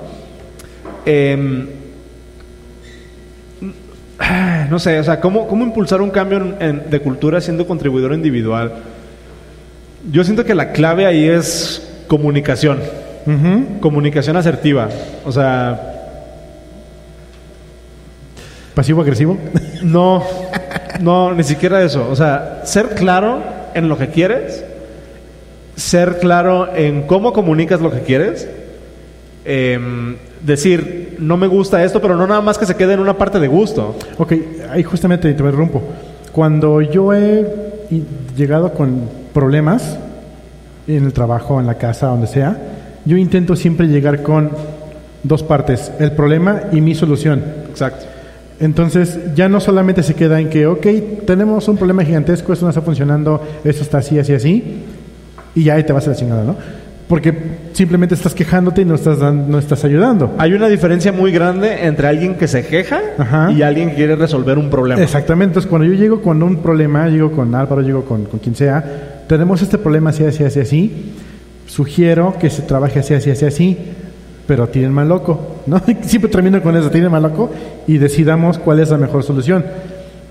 Em, 1.07 1.69
no 4.71 4.79
sé, 4.79 4.99
o 4.99 5.05
sea, 5.05 5.21
¿cómo, 5.21 5.47
cómo 5.47 5.65
impulsar 5.65 6.01
un 6.03 6.11
cambio 6.11 6.39
en- 6.39 6.57
en- 6.61 6.91
de 6.91 7.01
cultura 7.01 7.41
siendo 7.41 7.67
contribuidor 7.67 8.13
individual? 8.13 8.73
Yo 10.11 10.25
siento 10.25 10.45
que 10.45 10.55
la 10.55 10.73
clave 10.73 11.07
ahí 11.07 11.25
es 11.29 12.03
comunicación. 12.09 12.81
Comunicación 13.81 14.37
asertiva. 14.37 14.89
O 15.25 15.33
sea, 15.33 15.93
¿Pasivo-agresivo? 18.75 19.39
no, 19.83 20.23
no, 21.01 21.33
ni 21.33 21.43
siquiera 21.45 21.83
eso. 21.83 22.07
O 22.11 22.17
sea, 22.17 22.63
ser 22.65 22.89
claro 22.91 23.43
en 23.75 23.89
lo 23.89 23.97
que 23.97 24.09
quieres, 24.09 24.65
ser 25.77 26.19
claro 26.19 26.75
en 26.75 27.03
cómo 27.03 27.33
comunicas 27.33 27.81
lo 27.81 27.91
que 27.91 28.01
quieres, 28.01 28.49
em, 29.45 30.17
decir, 30.43 31.17
no 31.19 31.37
me 31.37 31.47
gusta 31.47 31.83
esto, 31.85 32.01
pero 32.01 32.17
no 32.17 32.27
nada 32.27 32.41
más 32.41 32.59
que 32.59 32.67
se 32.67 32.77
quede 32.77 32.95
en 32.95 33.01
una 33.01 33.17
parte 33.17 33.41
de 33.41 33.49
gusto. 33.49 33.97
Ok, 34.19 34.33
ahí 34.71 34.83
justamente 34.83 35.33
te 35.33 35.43
interrumpo. 35.43 35.83
Cuando 36.33 36.81
yo 36.81 37.13
he 37.13 37.47
llegado 38.37 38.73
con 38.73 39.09
problemas 39.33 39.99
en 40.87 41.05
el 41.05 41.13
trabajo, 41.13 41.61
en 41.61 41.67
la 41.67 41.75
casa, 41.75 42.09
donde 42.09 42.27
sea, 42.27 42.57
yo 43.05 43.17
intento 43.17 43.57
siempre 43.57 43.87
llegar 43.87 44.23
con 44.23 44.51
dos 45.23 45.43
partes, 45.43 45.93
el 45.99 46.13
problema 46.13 46.63
y 46.73 46.81
mi 46.81 46.95
solución. 46.95 47.43
Exacto. 47.71 48.07
Entonces 48.61 49.35
ya 49.35 49.49
no 49.49 49.61
solamente 49.61 50.03
se 50.03 50.15
queda 50.15 50.41
en 50.41 50.49
que, 50.49 50.67
ok, 50.67 50.87
tenemos 51.27 51.67
un 51.69 51.77
problema 51.77 52.05
gigantesco, 52.05 52.53
esto 52.53 52.65
no 52.65 52.71
está 52.71 52.83
funcionando, 52.83 53.43
esto 53.65 53.83
está 53.83 53.99
así, 53.99 54.19
así, 54.19 54.33
así, 54.33 54.85
y 55.55 55.65
ya 55.65 55.75
ahí 55.75 55.85
te 55.85 55.93
vas 55.93 56.07
a 56.07 56.11
la 56.11 56.17
chingada, 56.17 56.45
¿no? 56.45 56.57
Porque 57.09 57.35
simplemente 57.75 58.15
estás 58.15 58.35
quejándote 58.35 58.81
y 58.81 58.85
no 58.87 58.95
estás, 58.95 59.19
dan- 59.19 59.51
no 59.51 59.59
estás 59.59 59.85
ayudando. 59.85 60.35
Hay 60.39 60.55
una 60.55 60.69
diferencia 60.69 61.13
muy 61.13 61.33
grande 61.33 61.85
entre 61.87 62.09
alguien 62.09 62.35
que 62.37 62.49
se 62.49 62.65
queja 62.67 62.99
Ajá. 63.19 63.53
y 63.53 63.61
alguien 63.63 63.91
que 63.91 63.97
quiere 63.97 64.17
resolver 64.17 64.57
un 64.57 64.71
problema. 64.71 65.03
Exactamente, 65.03 65.51
entonces 65.51 65.69
cuando 65.69 65.87
yo 65.87 65.93
llego 65.95 66.23
con 66.23 66.43
un 66.43 66.57
problema, 66.57 67.07
llego 67.09 67.31
con 67.31 67.55
Álvaro, 67.55 67.83
llego 67.83 68.05
con, 68.07 68.25
con 68.25 68.41
quien 68.41 68.55
sea, 68.55 69.23
tenemos 69.29 69.61
este 69.61 69.77
problema 69.77 70.11
así, 70.11 70.25
así, 70.25 70.45
así, 70.45 70.61
así, 70.61 71.13
sugiero 71.67 72.35
que 72.41 72.49
se 72.49 72.63
trabaje 72.63 73.01
así, 73.01 73.13
así, 73.15 73.31
así, 73.31 73.45
así, 73.45 73.79
pero 74.47 74.69
tienen 74.69 74.93
mal 74.93 75.09
loco, 75.09 75.57
¿no? 75.67 75.81
Siempre 76.03 76.31
termino 76.31 76.63
con 76.63 76.75
eso, 76.75 76.91
tienen 76.91 77.11
mal 77.13 77.23
loco 77.23 77.51
y 77.87 77.99
decidamos 77.99 78.59
cuál 78.59 78.81
es 78.81 78.89
la 78.89 78.97
mejor 78.97 79.23
solución. 79.23 79.63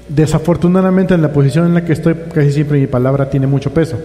Desafortunadamente 0.09 1.13
en 1.13 1.21
la 1.21 1.31
posición 1.31 1.67
en 1.67 1.73
la 1.75 1.85
que 1.85 1.93
estoy, 1.93 2.15
casi 2.33 2.51
siempre 2.51 2.79
mi 2.79 2.87
palabra 2.87 3.29
tiene 3.29 3.47
mucho 3.47 3.71
peso. 3.73 3.97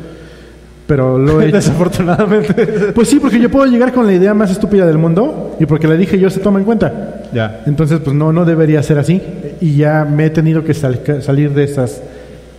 Pero 0.89 1.17
lo 1.19 1.41
he 1.41 1.45
hecho. 1.49 1.57
Desafortunadamente. 1.59 2.93
Pues 2.95 3.09
sí, 3.09 3.21
porque 3.21 3.39
yo 3.39 3.49
puedo 3.51 3.67
llegar 3.67 3.93
con 3.93 4.07
la 4.07 4.13
idea 4.15 4.35
más 4.35 4.51
estúpida 4.51 4.85
del 4.87 4.99
mundo 4.99 5.57
y 5.61 5.67
porque 5.67 5.87
la 5.87 5.95
dije 5.95 6.19
yo 6.19 6.29
se 6.31 6.41
toma 6.41 6.59
en 6.59 6.65
cuenta. 6.65 7.21
ya. 7.33 7.61
Entonces, 7.67 8.01
pues 8.01 8.17
no, 8.17 8.33
no 8.33 8.45
debería 8.45 8.83
ser 8.83 8.99
así. 8.99 9.23
Y 9.61 9.77
ya 9.77 10.05
me 10.05 10.25
he 10.27 10.31
tenido 10.31 10.65
que 10.65 10.75
sal- 10.75 11.01
salir 11.23 11.53
de 11.53 11.63
esas, 11.65 12.01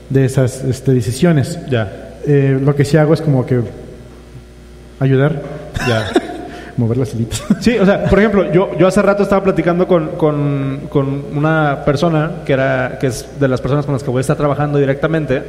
de 0.10 0.24
esas 0.26 0.64
este, 0.64 0.94
decisiones. 0.94 1.60
Ya, 1.70 2.06
Eh, 2.26 2.58
lo 2.64 2.74
que 2.76 2.86
sí 2.86 2.96
hago 2.98 3.14
es 3.14 3.22
como 3.22 3.46
que 3.46 3.62
ayudar, 5.00 5.42
ya. 5.88 6.06
mover 6.78 6.98
las 6.98 7.14
hilitas. 7.14 7.44
Sí, 7.60 7.78
o 7.78 7.86
sea, 7.86 8.06
por 8.06 8.20
ejemplo, 8.20 8.52
yo, 8.54 8.70
yo 8.78 8.88
hace 8.88 9.02
rato 9.02 9.24
estaba 9.24 9.44
platicando 9.44 9.86
con, 9.88 10.10
con, 10.18 10.82
con 10.90 11.24
una 11.36 11.84
persona 11.86 12.32
que, 12.46 12.54
era, 12.54 12.98
que 13.00 13.08
es 13.08 13.26
de 13.40 13.48
las 13.50 13.60
personas 13.60 13.86
con 13.86 13.94
las 13.94 14.04
que 14.04 14.10
voy 14.10 14.20
a 14.20 14.22
estar 14.22 14.38
trabajando 14.38 14.78
directamente. 14.78 15.42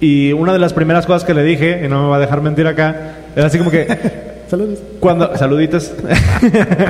Y 0.00 0.32
una 0.32 0.52
de 0.52 0.58
las 0.58 0.72
primeras 0.72 1.06
cosas 1.06 1.24
que 1.24 1.34
le 1.34 1.42
dije, 1.42 1.82
y 1.84 1.88
no 1.88 2.02
me 2.02 2.08
va 2.08 2.16
a 2.16 2.20
dejar 2.20 2.40
mentir 2.40 2.66
acá, 2.66 3.14
era 3.34 3.46
así 3.46 3.58
como 3.58 3.70
que, 3.70 3.86
Saludos. 4.48 4.78
cuando, 5.00 5.36
saluditos, 5.36 5.92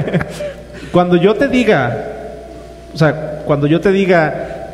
cuando 0.92 1.16
yo 1.16 1.34
te 1.34 1.48
diga, 1.48 2.06
o 2.94 2.98
sea, 2.98 3.42
cuando 3.46 3.66
yo 3.66 3.80
te 3.80 3.90
diga, 3.92 4.68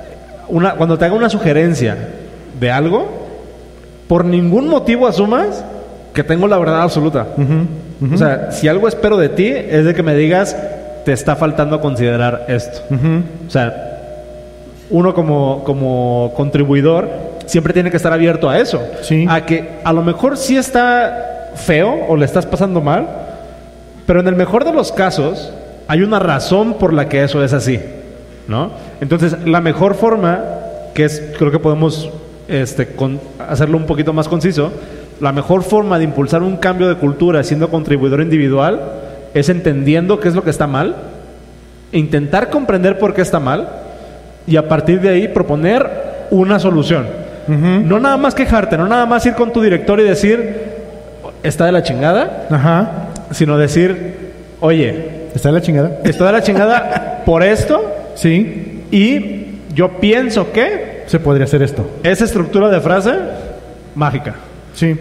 una, 0.49 0.75
cuando 0.75 0.99
te 0.99 1.05
haga 1.05 1.15
una 1.15 1.31
sugerencia 1.31 1.97
de 2.59 2.71
algo, 2.71 3.25
por 4.09 4.25
ningún 4.25 4.69
motivo 4.69 5.07
asumas 5.07 5.65
que 6.13 6.23
tengo 6.23 6.47
la 6.47 6.59
verdad 6.59 6.83
absoluta. 6.83 7.29
O 8.13 8.17
sea, 8.17 8.53
si 8.53 8.69
algo 8.69 8.87
espero 8.87 9.17
de 9.17 9.31
ti 9.31 9.49
es 9.49 9.85
de 9.85 9.95
que 9.95 10.03
me 10.03 10.15
digas, 10.15 10.57
te 11.05 11.13
está 11.13 11.37
faltando 11.37 11.81
considerar 11.81 12.45
esto. 12.49 12.81
O 13.47 13.51
sea, 13.51 13.93
uno 14.91 15.15
como, 15.15 15.63
como 15.65 16.33
contribuidor 16.37 17.34
siempre 17.47 17.73
tiene 17.73 17.91
que 17.91 17.97
estar 17.97 18.13
abierto 18.13 18.49
a 18.49 18.59
eso. 18.59 18.83
Sí. 19.03 19.27
A 19.29 19.45
que 19.47 19.79
a 19.85 19.93
lo 19.93 20.03
mejor 20.03 20.37
sí 20.37 20.57
está 20.57 21.51
feo 21.57 22.07
o 22.09 22.17
le 22.17 22.25
estás 22.25 22.47
pasando 22.47 22.81
mal, 22.81 23.07
pero 24.07 24.21
en 24.21 24.29
el 24.29 24.37
mejor 24.37 24.65
de 24.65 24.73
los 24.73 24.93
casos 24.93 25.53
hay 25.89 26.03
una 26.03 26.19
razón 26.19 26.75
por 26.75 26.93
la 26.93 27.09
que 27.09 27.23
eso 27.23 27.43
es 27.45 27.53
así. 27.53 27.81
¿No? 28.47 28.73
Entonces, 29.01 29.37
la 29.47 29.63
mejor 29.63 29.95
forma, 29.95 30.45
que 30.93 31.05
es, 31.07 31.23
creo 31.39 31.51
que 31.51 31.59
podemos 31.59 32.11
este, 32.47 32.89
con- 32.89 33.19
hacerlo 33.49 33.79
un 33.79 33.87
poquito 33.87 34.13
más 34.13 34.29
conciso, 34.29 34.71
la 35.21 35.33
mejor 35.33 35.63
forma 35.63 35.97
de 35.99 36.05
impulsar 36.05 36.43
un 36.43 36.59
cambio 36.59 36.89
de 36.89 36.97
cultura 36.97 37.43
siendo 37.43 37.71
contribuidor 37.71 38.21
individual 38.21 38.81
es 39.33 39.49
entendiendo 39.49 40.21
qué 40.21 40.29
es 40.29 40.35
lo 40.35 40.45
que 40.45 40.51
está 40.51 40.67
mal, 40.67 40.95
intentar 41.93 42.51
comprender 42.51 42.99
por 42.99 43.15
qué 43.15 43.23
está 43.23 43.41
mal 43.41 43.69
y 44.47 44.57
a 44.57 44.69
partir 44.69 45.01
de 45.01 45.09
ahí 45.09 45.29
proponer 45.29 45.89
una 46.31 46.59
solución. 46.59 47.07
No 47.49 48.01
nada 48.01 48.17
más 48.17 48.35
quejarte, 48.35 48.77
no 48.79 48.87
nada 48.89 49.07
más 49.07 49.25
ir 49.27 49.35
con 49.35 49.53
tu 49.53 49.61
director 49.61 50.01
y 50.01 50.05
decir, 50.05 50.63
está 51.43 51.67
de 51.67 51.73
la 51.73 51.83
chingada, 51.83 52.47
Ajá. 52.51 52.91
sino 53.33 53.59
decir, 53.59 54.33
oye, 54.61 55.25
¿Está 55.35 55.49
de 55.49 55.55
la 55.55 55.61
chingada? 55.61 55.99
está 56.05 56.27
de 56.27 56.33
la 56.33 56.43
chingada 56.43 57.23
por 57.27 57.43
esto 57.43 57.83
Sí. 58.15 58.85
y 58.91 59.59
yo 59.75 59.99
pienso 59.99 60.53
que 60.53 61.03
Se 61.07 61.19
podría 61.19 61.45
hacer 61.45 61.63
esto. 61.63 61.85
esa 62.03 62.25
estructura 62.25 62.69
de 62.71 62.81
frase 62.81 63.13
mágica, 63.95 64.35
Sí. 64.75 64.97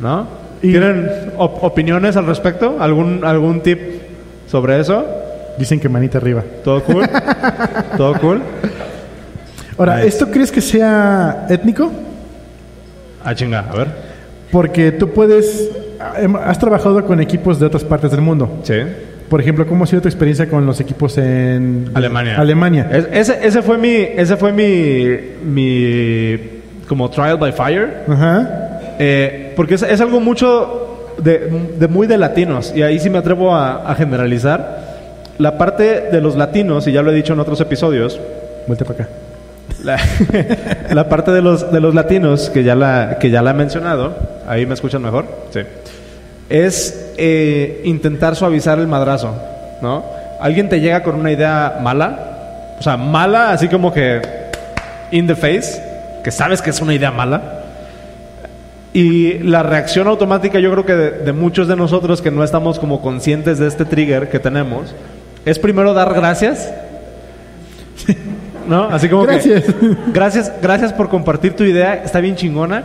¿no? 0.00 0.26
Y- 0.62 0.70
¿Tienen 0.70 1.10
op- 1.36 1.62
opiniones 1.62 2.16
al 2.16 2.24
respecto? 2.26 2.76
¿Algún, 2.80 3.24
¿Algún 3.24 3.60
tip 3.60 3.78
sobre 4.46 4.80
eso? 4.80 5.04
Dicen 5.58 5.78
que 5.80 5.88
manita 5.88 6.18
arriba. 6.18 6.42
¿Todo 6.64 6.82
cool? 6.82 7.04
¿Todo 7.96 8.14
cool? 8.20 8.40
Ahora, 9.78 9.96
Nice. 9.96 10.08
¿esto 10.08 10.30
crees 10.30 10.52
que 10.52 10.60
sea 10.60 11.46
étnico? 11.48 11.90
Ah, 13.24 13.34
chinga, 13.34 13.60
a 13.70 13.74
ver. 13.76 13.88
Porque 14.52 14.92
tú 14.92 15.10
puedes... 15.10 15.70
hem- 16.20 16.38
Has 16.44 16.58
trabajado 16.58 17.04
con 17.04 17.20
equipos 17.20 17.58
de 17.58 17.66
otras 17.66 17.82
partes 17.84 18.10
del 18.10 18.20
mundo. 18.20 18.58
Sí. 18.62 18.74
Por 19.28 19.40
ejemplo, 19.40 19.66
¿cómo 19.66 19.84
ha 19.84 19.86
sido 19.86 20.02
tu 20.02 20.08
experiencia 20.08 20.48
con 20.48 20.64
los 20.66 20.78
equipos 20.80 21.16
en 21.18 21.90
Alemania. 21.94 22.36
Alemania. 22.38 22.88
Es- 22.92 23.08
ese, 23.30 23.46
ese 23.46 23.62
fue 23.62 23.78
mi, 23.78 23.94
ese 23.94 24.36
fue 24.36 24.52
mi, 24.52 25.06
mi 25.44 26.38
como 26.86 27.08
trial 27.10 27.38
by 27.38 27.52
fire, 27.52 28.02
Ajá. 28.08 28.80
Eh, 28.98 29.54
porque 29.56 29.74
es, 29.74 29.82
es 29.82 30.00
algo 30.00 30.20
mucho 30.20 31.08
de, 31.18 31.50
de 31.78 31.88
muy 31.88 32.06
de 32.06 32.16
latinos 32.18 32.72
y 32.76 32.82
ahí 32.82 33.00
sí 33.00 33.10
me 33.10 33.18
atrevo 33.18 33.54
a, 33.54 33.90
a 33.90 33.94
generalizar. 33.96 34.84
La 35.38 35.58
parte 35.58 36.10
de 36.12 36.20
los 36.20 36.36
latinos 36.36 36.86
y 36.86 36.92
ya 36.92 37.02
lo 37.02 37.10
he 37.10 37.14
dicho 37.14 37.32
en 37.32 37.40
otros 37.40 37.60
episodios, 37.60 38.20
Vuelta 38.68 38.84
para 38.84 39.02
acá. 39.04 39.08
La, 39.84 39.98
la 40.90 41.08
parte 41.08 41.30
de 41.30 41.42
los, 41.42 41.70
de 41.70 41.80
los 41.80 41.94
latinos, 41.94 42.50
que 42.50 42.64
ya, 42.64 42.74
la, 42.74 43.18
que 43.20 43.30
ya 43.30 43.42
la 43.42 43.50
he 43.50 43.54
mencionado, 43.54 44.16
ahí 44.48 44.66
me 44.66 44.74
escuchan 44.74 45.02
mejor, 45.02 45.26
sí, 45.50 45.60
es 46.48 47.12
eh, 47.16 47.82
intentar 47.84 48.34
suavizar 48.34 48.78
el 48.78 48.86
madrazo, 48.86 49.34
¿no? 49.82 50.04
Alguien 50.40 50.68
te 50.68 50.80
llega 50.80 51.02
con 51.02 51.14
una 51.14 51.30
idea 51.30 51.78
mala, 51.82 52.76
o 52.78 52.82
sea, 52.82 52.96
mala, 52.96 53.50
así 53.50 53.68
como 53.68 53.92
que 53.92 54.20
in 55.10 55.26
the 55.26 55.36
face, 55.36 55.82
que 56.24 56.30
sabes 56.30 56.60
que 56.60 56.70
es 56.70 56.80
una 56.80 56.94
idea 56.94 57.10
mala, 57.10 57.60
y 58.92 59.38
la 59.40 59.62
reacción 59.62 60.06
automática 60.06 60.60
yo 60.60 60.70
creo 60.70 60.86
que 60.86 60.94
de, 60.94 61.10
de 61.10 61.32
muchos 61.32 61.66
de 61.68 61.76
nosotros 61.76 62.22
que 62.22 62.30
no 62.30 62.44
estamos 62.44 62.78
como 62.78 63.02
conscientes 63.02 63.58
de 63.58 63.66
este 63.66 63.84
trigger 63.84 64.30
que 64.30 64.38
tenemos, 64.38 64.94
es 65.44 65.58
primero 65.58 65.92
dar 65.92 66.14
gracias, 66.14 66.72
¿no? 68.68 68.84
Así 68.84 69.08
como 69.08 69.26
que, 69.26 69.32
Gracias. 69.34 69.64
gracias, 70.12 70.52
gracias 70.62 70.92
por 70.92 71.08
compartir 71.08 71.54
tu 71.54 71.64
idea, 71.64 71.94
está 72.04 72.20
bien 72.20 72.36
chingona, 72.36 72.84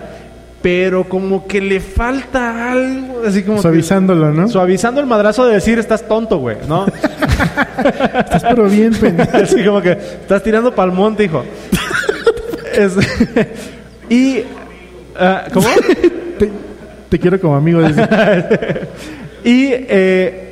pero 0.62 1.06
como 1.06 1.48
que 1.48 1.62
le 1.62 1.80
falta 1.80 2.72
algo, 2.72 3.22
así 3.26 3.44
como 3.44 3.58
que- 3.58 3.62
Suavizándolo, 3.64 4.32
¿no? 4.32 4.48
suavizando 4.48 5.00
el 5.02 5.08
madrazo 5.08 5.46
de 5.48 5.54
decir 5.56 5.80
estás 5.80 6.08
tonto, 6.08 6.38
güey, 6.40 6.58
¿no? 6.68 6.86
Estás 8.20 8.44
pero 8.44 8.66
bien 8.66 8.92
pendiente. 9.00 9.38
así 9.38 9.64
como 9.64 9.82
que 9.82 9.92
estás 9.92 10.44
tirando 10.44 10.74
pa'l 10.76 10.92
monte, 10.92 11.24
hijo. 11.26 11.44
Es- 12.74 12.98
y 14.10 14.44
ah, 15.18 15.46
¿cómo? 15.54 15.68
te, 16.38 16.50
te 17.10 17.20
quiero 17.20 17.40
como 17.40 17.56
amigo. 17.56 17.80
Y 19.44 19.68
eh, 19.72 20.49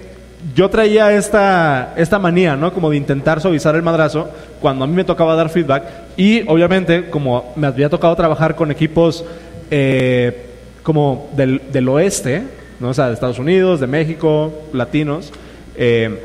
yo 0.57 0.71
traía 0.71 1.13
esta, 1.13 1.93
esta 1.97 2.17
manía, 2.17 2.55
¿no? 2.55 2.73
Como 2.73 2.89
de 2.89 2.97
intentar 2.97 3.39
suavizar 3.39 3.75
el 3.75 3.83
madrazo 3.83 4.27
cuando 4.59 4.85
a 4.85 4.87
mí 4.87 4.93
me 4.95 5.03
tocaba 5.03 5.35
dar 5.35 5.49
feedback. 5.49 5.83
Y 6.17 6.49
obviamente, 6.49 7.11
como 7.11 7.53
me 7.55 7.67
había 7.67 7.89
tocado 7.89 8.15
trabajar 8.15 8.55
con 8.55 8.71
equipos 8.71 9.23
eh, 9.69 10.47
como 10.81 11.29
del, 11.35 11.61
del 11.71 11.87
oeste, 11.89 12.41
¿no? 12.79 12.89
O 12.89 12.93
sea, 12.95 13.05
de 13.05 13.13
Estados 13.13 13.37
Unidos, 13.37 13.79
de 13.79 13.85
México, 13.85 14.51
latinos. 14.73 15.31
eh, 15.75 16.23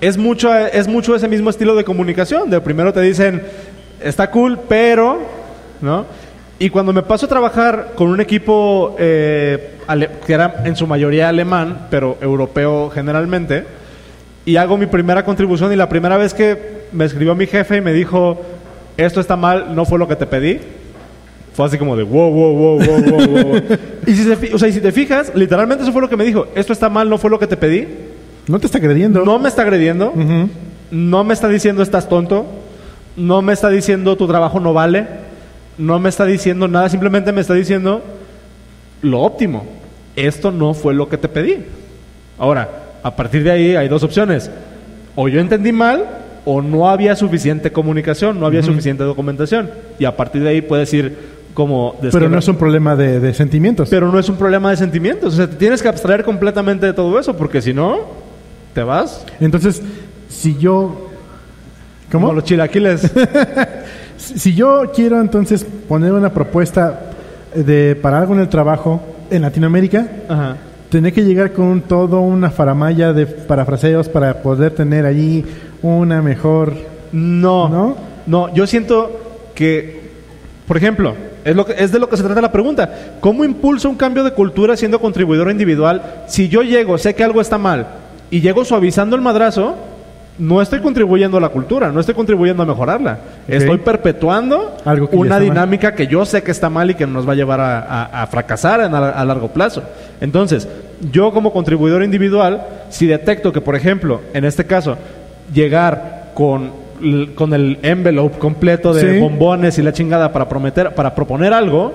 es 0.00 0.16
mucho, 0.16 0.52
es 0.56 0.88
mucho 0.88 1.14
ese 1.14 1.28
mismo 1.28 1.48
estilo 1.50 1.76
de 1.76 1.84
comunicación. 1.84 2.50
De 2.50 2.60
primero 2.60 2.92
te 2.92 3.02
dicen, 3.02 3.44
está 4.02 4.32
cool, 4.32 4.58
pero, 4.68 5.20
¿no? 5.80 6.06
Y 6.60 6.70
cuando 6.70 6.92
me 6.92 7.02
paso 7.02 7.26
a 7.26 7.28
trabajar 7.28 7.92
con 7.94 8.08
un 8.08 8.20
equipo 8.20 8.96
eh, 8.98 9.74
que 10.26 10.32
era 10.32 10.62
en 10.64 10.74
su 10.74 10.86
mayoría 10.86 11.28
alemán, 11.28 11.86
pero 11.90 12.18
europeo 12.20 12.90
generalmente, 12.90 13.64
y 14.44 14.56
hago 14.56 14.76
mi 14.76 14.86
primera 14.86 15.24
contribución 15.24 15.72
y 15.72 15.76
la 15.76 15.88
primera 15.88 16.16
vez 16.16 16.34
que 16.34 16.78
me 16.92 17.04
escribió 17.04 17.34
mi 17.36 17.46
jefe 17.46 17.76
y 17.76 17.80
me 17.80 17.92
dijo, 17.92 18.40
esto 18.96 19.20
está 19.20 19.36
mal, 19.36 19.74
no 19.76 19.84
fue 19.84 20.00
lo 20.00 20.08
que 20.08 20.16
te 20.16 20.26
pedí, 20.26 20.58
fue 21.54 21.66
así 21.66 21.78
como 21.78 21.96
de 21.96 22.02
wow, 22.02 22.30
wow, 22.30 22.52
wow, 22.56 22.78
wow, 22.78 23.02
wow, 23.02 23.42
wow. 23.44 23.62
y 24.06 24.14
si, 24.14 24.24
se 24.24 24.54
o 24.54 24.58
sea, 24.58 24.68
y 24.68 24.72
si 24.72 24.80
te 24.80 24.90
fijas, 24.90 25.30
literalmente 25.36 25.84
eso 25.84 25.92
fue 25.92 26.02
lo 26.02 26.08
que 26.08 26.16
me 26.16 26.24
dijo, 26.24 26.46
esto 26.56 26.72
está 26.72 26.88
mal, 26.88 27.08
no 27.08 27.18
fue 27.18 27.30
lo 27.30 27.38
que 27.38 27.46
te 27.46 27.56
pedí, 27.56 27.86
No 28.48 28.58
te 28.58 28.66
está 28.66 28.78
agrediendo. 28.78 29.24
no 29.24 29.38
me 29.38 29.48
está 29.48 29.62
agrediendo, 29.62 30.10
Ujú. 30.10 30.48
no 30.90 31.22
me 31.22 31.34
está 31.34 31.48
diciendo 31.48 31.82
estás 31.84 32.08
tonto, 32.08 32.46
no 33.16 33.42
me 33.42 33.52
está 33.52 33.68
diciendo 33.68 34.16
tu 34.16 34.26
trabajo 34.26 34.58
no 34.58 34.72
vale, 34.72 35.06
no 35.78 35.98
me 35.98 36.08
está 36.08 36.26
diciendo 36.26 36.68
nada, 36.68 36.88
simplemente 36.88 37.32
me 37.32 37.40
está 37.40 37.54
diciendo 37.54 38.02
lo 39.02 39.20
óptimo. 39.20 39.64
Esto 40.16 40.50
no 40.50 40.74
fue 40.74 40.94
lo 40.94 41.08
que 41.08 41.16
te 41.16 41.28
pedí. 41.28 41.58
Ahora, 42.38 42.68
a 43.02 43.14
partir 43.14 43.44
de 43.44 43.50
ahí 43.50 43.76
hay 43.76 43.88
dos 43.88 44.02
opciones. 44.02 44.50
O 45.14 45.28
yo 45.28 45.40
entendí 45.40 45.72
mal 45.72 46.04
o 46.44 46.60
no 46.62 46.88
había 46.88 47.14
suficiente 47.14 47.70
comunicación, 47.72 48.40
no 48.40 48.46
había 48.46 48.62
suficiente 48.62 49.04
documentación. 49.04 49.70
Y 49.98 50.04
a 50.04 50.16
partir 50.16 50.42
de 50.42 50.48
ahí 50.50 50.60
puedes 50.60 50.92
ir 50.94 51.16
como... 51.54 51.96
Pero 52.00 52.28
no 52.28 52.38
es 52.38 52.48
un 52.48 52.56
problema 52.56 52.96
de, 52.96 53.20
de 53.20 53.34
sentimientos. 53.34 53.88
pero 53.88 54.10
no 54.10 54.18
es 54.18 54.28
un 54.28 54.36
problema 54.36 54.70
de 54.70 54.76
sentimientos. 54.76 55.34
O 55.34 55.36
sea, 55.36 55.48
te 55.48 55.56
tienes 55.56 55.82
que 55.82 55.88
abstraer 55.88 56.24
completamente 56.24 56.86
de 56.86 56.92
todo 56.92 57.18
eso 57.18 57.36
porque 57.36 57.60
si 57.60 57.72
no, 57.74 57.98
te 58.74 58.82
vas 58.82 59.24
Entonces, 59.40 59.82
si 60.28 60.56
yo... 60.56 61.10
como 62.10 62.28
¿Cómo? 62.28 62.34
los 62.34 62.44
chilaquiles. 62.44 63.02
Si 64.18 64.54
yo 64.54 64.90
quiero 64.94 65.20
entonces 65.20 65.64
poner 65.88 66.12
una 66.12 66.32
propuesta 66.34 67.12
de 67.54 67.96
para 67.96 68.18
algo 68.18 68.34
en 68.34 68.40
el 68.40 68.48
trabajo 68.48 69.00
en 69.30 69.42
Latinoamérica, 69.42 70.06
Ajá. 70.28 70.56
Tener 70.90 71.12
que 71.12 71.22
llegar 71.22 71.52
con 71.52 71.82
todo 71.82 72.20
una 72.22 72.50
faramaya 72.50 73.12
de 73.12 73.26
parafraseos 73.26 74.08
para 74.08 74.40
poder 74.42 74.74
tener 74.74 75.04
allí 75.04 75.44
una 75.82 76.22
mejor... 76.22 76.72
No, 77.12 77.68
¿No? 77.68 77.96
no, 78.26 78.54
yo 78.54 78.66
siento 78.66 79.50
que, 79.54 80.00
por 80.66 80.78
ejemplo, 80.78 81.14
es, 81.44 81.54
lo 81.54 81.66
que, 81.66 81.74
es 81.76 81.92
de 81.92 81.98
lo 81.98 82.08
que 82.08 82.16
se 82.16 82.22
trata 82.22 82.40
la 82.40 82.52
pregunta. 82.52 83.16
¿Cómo 83.20 83.44
impulso 83.44 83.90
un 83.90 83.96
cambio 83.96 84.24
de 84.24 84.32
cultura 84.32 84.78
siendo 84.78 84.98
contribuidor 84.98 85.50
individual? 85.50 86.24
Si 86.26 86.48
yo 86.48 86.62
llego, 86.62 86.96
sé 86.96 87.14
que 87.14 87.24
algo 87.24 87.42
está 87.42 87.58
mal 87.58 87.86
y 88.30 88.40
llego 88.40 88.64
suavizando 88.64 89.14
el 89.14 89.20
madrazo, 89.20 89.76
no 90.38 90.62
estoy 90.62 90.80
contribuyendo 90.80 91.36
a 91.36 91.40
la 91.40 91.48
cultura, 91.48 91.90
no 91.90 91.98
estoy 92.00 92.14
contribuyendo 92.14 92.62
a 92.62 92.66
mejorarla. 92.66 93.18
Estoy 93.48 93.78
perpetuando 93.78 94.76
Algo 94.84 95.08
una 95.12 95.30
mal. 95.36 95.42
dinámica 95.42 95.94
que 95.94 96.06
yo 96.06 96.24
sé 96.24 96.42
que 96.42 96.50
está 96.52 96.70
mal 96.70 96.90
y 96.90 96.94
que 96.94 97.06
nos 97.06 97.28
va 97.28 97.32
a 97.32 97.36
llevar 97.36 97.60
a, 97.60 97.80
a- 97.80 98.22
a 98.22 98.26
fracasar 98.28 98.80
en 98.82 98.94
a, 98.94 99.08
a 99.10 99.24
largo 99.24 99.48
plazo. 99.48 99.82
Entonces, 100.20 100.68
yo 101.12 101.32
como 101.32 101.52
contribuidor 101.52 102.02
individual, 102.04 102.62
si 102.88 103.06
detecto 103.06 103.52
que, 103.52 103.60
por 103.60 103.74
ejemplo, 103.74 104.20
en 104.32 104.44
este 104.44 104.64
caso, 104.64 104.96
llegar 105.52 106.30
con, 106.34 106.70
con 107.34 107.52
el 107.54 107.78
envelope 107.82 108.38
completo 108.38 108.92
de 108.94 109.14
Sí. 109.14 109.20
bombones 109.20 109.78
y 109.78 109.82
la 109.82 109.92
chingada 109.92 110.32
para 110.32 110.48
prometer, 110.48 110.94
para 110.94 111.14
proponer 111.14 111.52
algo, 111.52 111.92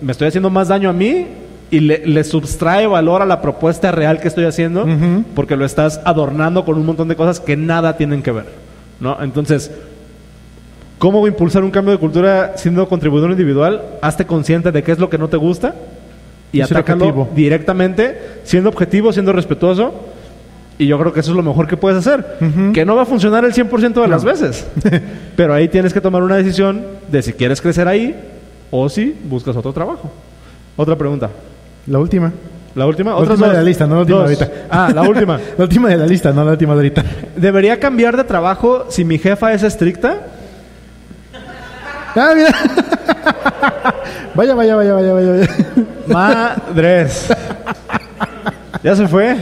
me 0.00 0.12
estoy 0.12 0.28
haciendo 0.28 0.50
más 0.50 0.68
daño 0.68 0.90
a 0.90 0.92
mí 0.92 1.26
y 1.74 1.80
le, 1.80 2.06
le 2.06 2.22
subtrae 2.24 2.86
valor 2.86 3.22
a 3.22 3.26
la 3.26 3.40
propuesta 3.42 3.90
real 3.90 4.20
que 4.20 4.28
estoy 4.28 4.44
haciendo 4.44 4.84
Ujú. 4.84 5.24
porque 5.34 5.56
lo 5.56 5.64
estás 5.64 6.00
adornando 6.04 6.64
con 6.64 6.76
un 6.76 6.86
montón 6.86 7.08
de 7.08 7.16
cosas 7.16 7.40
que 7.40 7.56
nada 7.56 7.96
tienen 7.96 8.22
que 8.22 8.30
ver. 8.32 8.46
¿no? 9.00 9.16
Entonces, 9.22 9.70
¿cómo 10.98 11.26
impulsar 11.26 11.64
un 11.64 11.70
cambio 11.70 11.92
de 11.92 11.98
cultura 11.98 12.52
siendo 12.56 12.88
contribuidor 12.88 13.30
individual? 13.30 13.82
Hazte 14.02 14.24
consciente 14.26 14.70
de 14.72 14.82
qué 14.82 14.92
es 14.92 14.98
lo 14.98 15.10
que 15.10 15.18
no 15.18 15.28
te 15.28 15.36
gusta 15.36 15.74
y, 16.52 16.58
Y 16.58 16.60
atácalo 16.62 17.28
directamente, 17.34 18.16
siendo 18.44 18.68
objetivo, 18.70 19.12
siendo 19.12 19.32
respetuoso. 19.32 19.92
Y 20.78 20.86
yo 20.86 20.98
creo 20.98 21.12
que 21.12 21.20
eso 21.20 21.30
es 21.30 21.36
lo 21.36 21.42
mejor 21.42 21.66
que 21.68 21.76
puedes 21.76 21.98
hacer. 21.98 22.36
Ujú. 22.40 22.72
Que 22.72 22.84
no 22.84 22.96
va 22.96 23.02
a 23.02 23.06
funcionar 23.06 23.44
el 23.44 23.52
100% 23.52 24.00
de 24.00 24.08
las 24.08 24.22
No. 24.24 24.30
veces. 24.30 24.66
Pero 25.36 25.54
ahí 25.54 25.68
tienes 25.68 25.92
que 25.92 26.00
tomar 26.00 26.22
una 26.22 26.36
decisión 26.36 26.82
de 27.10 27.22
si 27.22 27.32
quieres 27.32 27.60
crecer 27.60 27.86
ahí 27.88 28.14
o 28.70 28.88
si 28.88 29.14
buscas 29.24 29.56
otro 29.56 29.72
trabajo. 29.72 30.10
Otra 30.76 30.96
pregunta. 30.96 31.30
La 31.86 31.98
última. 31.98 32.32
La 32.74 32.86
última. 32.86 33.10
La 33.12 33.16
última 33.18 33.46
de 33.46 33.52
dos. 33.52 33.56
la 33.56 33.62
lista, 33.62 33.86
no 33.86 33.94
la 33.94 34.00
última 34.00 34.18
Dos. 34.18 34.24
ahorita. 34.26 34.50
Ah, 34.70 34.90
la 34.94 35.02
última. 35.02 35.38
La 35.58 35.64
última 35.64 35.88
de 35.88 35.96
la 35.96 36.06
lista, 36.06 36.32
no 36.32 36.44
la 36.44 36.50
última 36.52 36.72
de 36.72 36.78
ahorita. 36.78 37.04
¿Debería 37.36 37.78
cambiar 37.78 38.16
de 38.16 38.24
trabajo 38.24 38.86
si 38.88 39.04
mi 39.04 39.18
jefa 39.18 39.52
es 39.52 39.62
estricta? 39.62 40.16
Ah, 42.16 42.32
mira. 42.34 42.50
vaya, 44.34 44.54
vaya, 44.54 44.74
vaya, 44.76 44.94
vaya, 44.94 45.12
vaya. 45.12 45.30
vaya. 45.30 45.48
Madres. 46.06 47.28
¿Ya 48.82 48.96
se 48.96 49.06
fue? 49.08 49.36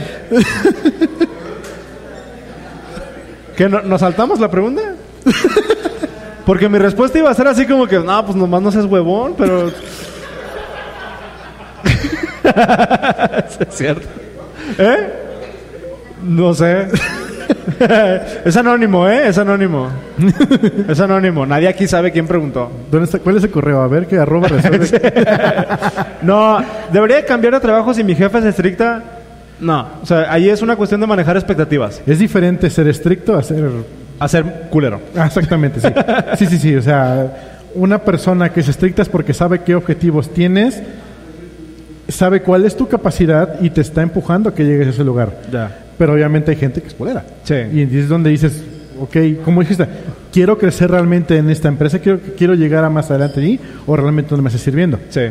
¿Que 3.57 3.69
no- 3.69 3.81
nos 3.81 3.99
saltamos 4.01 4.39
la 4.39 4.49
pregunta? 4.49 4.81
Porque 6.45 6.67
mi 6.69 6.77
respuesta 6.77 7.17
iba 7.19 7.29
a 7.29 7.33
ser 7.33 7.47
así 7.47 7.65
como 7.65 7.87
que, 7.87 7.99
no, 7.99 8.25
pues 8.25 8.35
nomás 8.35 8.61
no 8.61 8.71
seas 8.71 8.85
huevón, 8.85 9.35
pero... 9.37 9.71
es 13.69 13.75
cierto. 13.75 14.07
¿Eh? 14.77 15.13
No 16.23 16.53
sé. 16.53 16.87
es 18.45 18.57
anónimo, 18.57 19.07
¿eh? 19.07 19.27
Es 19.27 19.37
anónimo. 19.37 19.89
es 20.87 20.99
anónimo. 20.99 21.45
Nadie 21.45 21.67
aquí 21.67 21.87
sabe 21.87 22.11
quién 22.11 22.27
preguntó. 22.27 22.71
¿Dónde 22.91 23.05
está? 23.05 23.19
¿Cuál 23.19 23.37
es 23.37 23.43
el 23.43 23.51
correo? 23.51 23.81
A 23.81 23.87
ver, 23.87 24.07
¿qué 24.07 24.17
arroba 24.17 24.47
resuelve? 24.47 24.87
No, 26.21 26.57
¿debería 26.91 27.17
de 27.17 27.25
cambiar 27.25 27.53
de 27.53 27.59
trabajo 27.59 27.93
si 27.93 28.01
mi 28.01 28.15
jefe 28.15 28.37
es 28.37 28.45
estricta? 28.45 29.03
No, 29.59 29.87
o 30.01 30.05
sea, 30.05 30.31
ahí 30.31 30.49
es 30.49 30.61
una 30.61 30.77
cuestión 30.77 31.01
de 31.01 31.07
manejar 31.07 31.35
expectativas. 31.35 32.01
es 32.05 32.19
diferente 32.19 32.69
ser 32.69 32.87
estricto 32.87 33.35
a 33.37 33.43
ser... 33.43 33.69
A 34.19 34.27
ser 34.27 34.45
culero. 34.69 35.01
Ah, 35.17 35.25
exactamente, 35.25 35.81
sí. 35.81 35.87
Sí, 36.37 36.45
sí, 36.45 36.57
sí. 36.57 36.75
O 36.75 36.81
sea, 36.81 37.59
una 37.75 37.99
persona 37.99 38.53
que 38.53 38.61
es 38.61 38.69
estricta 38.69 39.01
es 39.01 39.09
porque 39.09 39.33
sabe 39.33 39.63
qué 39.63 39.75
objetivos 39.75 40.33
tienes, 40.33 40.81
sabe 42.13 42.41
cuál 42.41 42.65
es 42.65 42.77
tu 42.77 42.87
capacidad 42.87 43.59
y 43.61 43.69
te 43.69 43.81
está 43.81 44.01
empujando 44.01 44.49
a 44.49 44.55
que 44.55 44.63
llegues 44.63 44.87
a 44.87 44.89
ese 44.91 45.03
lugar. 45.03 45.41
Ya. 45.51 45.85
Pero 45.97 46.13
obviamente 46.13 46.51
hay 46.51 46.57
gente 46.57 46.81
que 46.81 46.87
es 46.87 46.93
culera. 46.93 47.25
Sí. 47.43 47.55
Y 47.73 47.97
es 47.97 48.07
donde 48.07 48.29
dices, 48.29 48.63
ok, 48.99 49.43
como 49.43 49.61
dijiste, 49.61 49.87
quiero 50.31 50.57
crecer 50.57 50.91
realmente 50.91 51.37
en 51.37 51.49
esta 51.49 51.67
empresa, 51.67 51.99
quiero, 51.99 52.19
quiero 52.37 52.53
llegar 52.53 52.83
a 52.83 52.89
más 52.89 53.09
adelante 53.11 53.39
allí, 53.39 53.59
o 53.85 53.95
realmente 53.95 54.35
no 54.35 54.41
me 54.41 54.49
está 54.49 54.59
sirviendo. 54.59 54.99
Sí. 55.09 55.21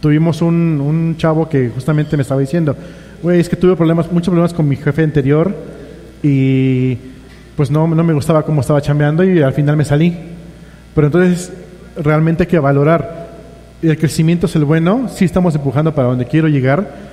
Tuvimos 0.00 0.42
un, 0.42 0.80
un 0.80 1.16
chavo 1.16 1.48
que 1.48 1.68
justamente 1.68 2.16
me 2.16 2.22
estaba 2.22 2.40
diciendo, 2.40 2.76
güey, 3.22 3.40
es 3.40 3.48
que 3.48 3.56
tuve 3.56 3.76
problemas, 3.76 4.10
muchos 4.10 4.28
problemas 4.28 4.52
con 4.52 4.68
mi 4.68 4.76
jefe 4.76 5.02
anterior 5.02 5.54
y 6.22 6.98
pues 7.56 7.70
no, 7.70 7.86
no 7.86 8.02
me 8.02 8.12
gustaba 8.12 8.44
cómo 8.44 8.60
estaba 8.60 8.80
chambeando 8.80 9.24
y 9.24 9.40
al 9.42 9.52
final 9.52 9.76
me 9.76 9.84
salí. 9.84 10.16
Pero 10.94 11.06
entonces 11.06 11.52
realmente 11.96 12.44
hay 12.44 12.48
que 12.48 12.58
valorar. 12.58 13.21
El 13.82 13.98
crecimiento 13.98 14.46
es 14.46 14.54
el 14.54 14.64
bueno, 14.64 15.08
sí 15.08 15.24
estamos 15.24 15.54
empujando 15.54 15.92
para 15.94 16.08
donde 16.08 16.24
quiero 16.24 16.48
llegar 16.48 17.12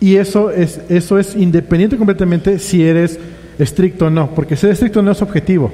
y 0.00 0.16
eso 0.16 0.50
es, 0.50 0.80
eso 0.88 1.18
es 1.18 1.36
independiente 1.36 1.96
completamente 1.96 2.58
si 2.58 2.84
eres 2.84 3.18
estricto 3.58 4.06
o 4.06 4.10
no, 4.10 4.30
porque 4.34 4.56
ser 4.56 4.70
estricto 4.70 5.02
no 5.02 5.12
es 5.12 5.20
objetivo. 5.20 5.72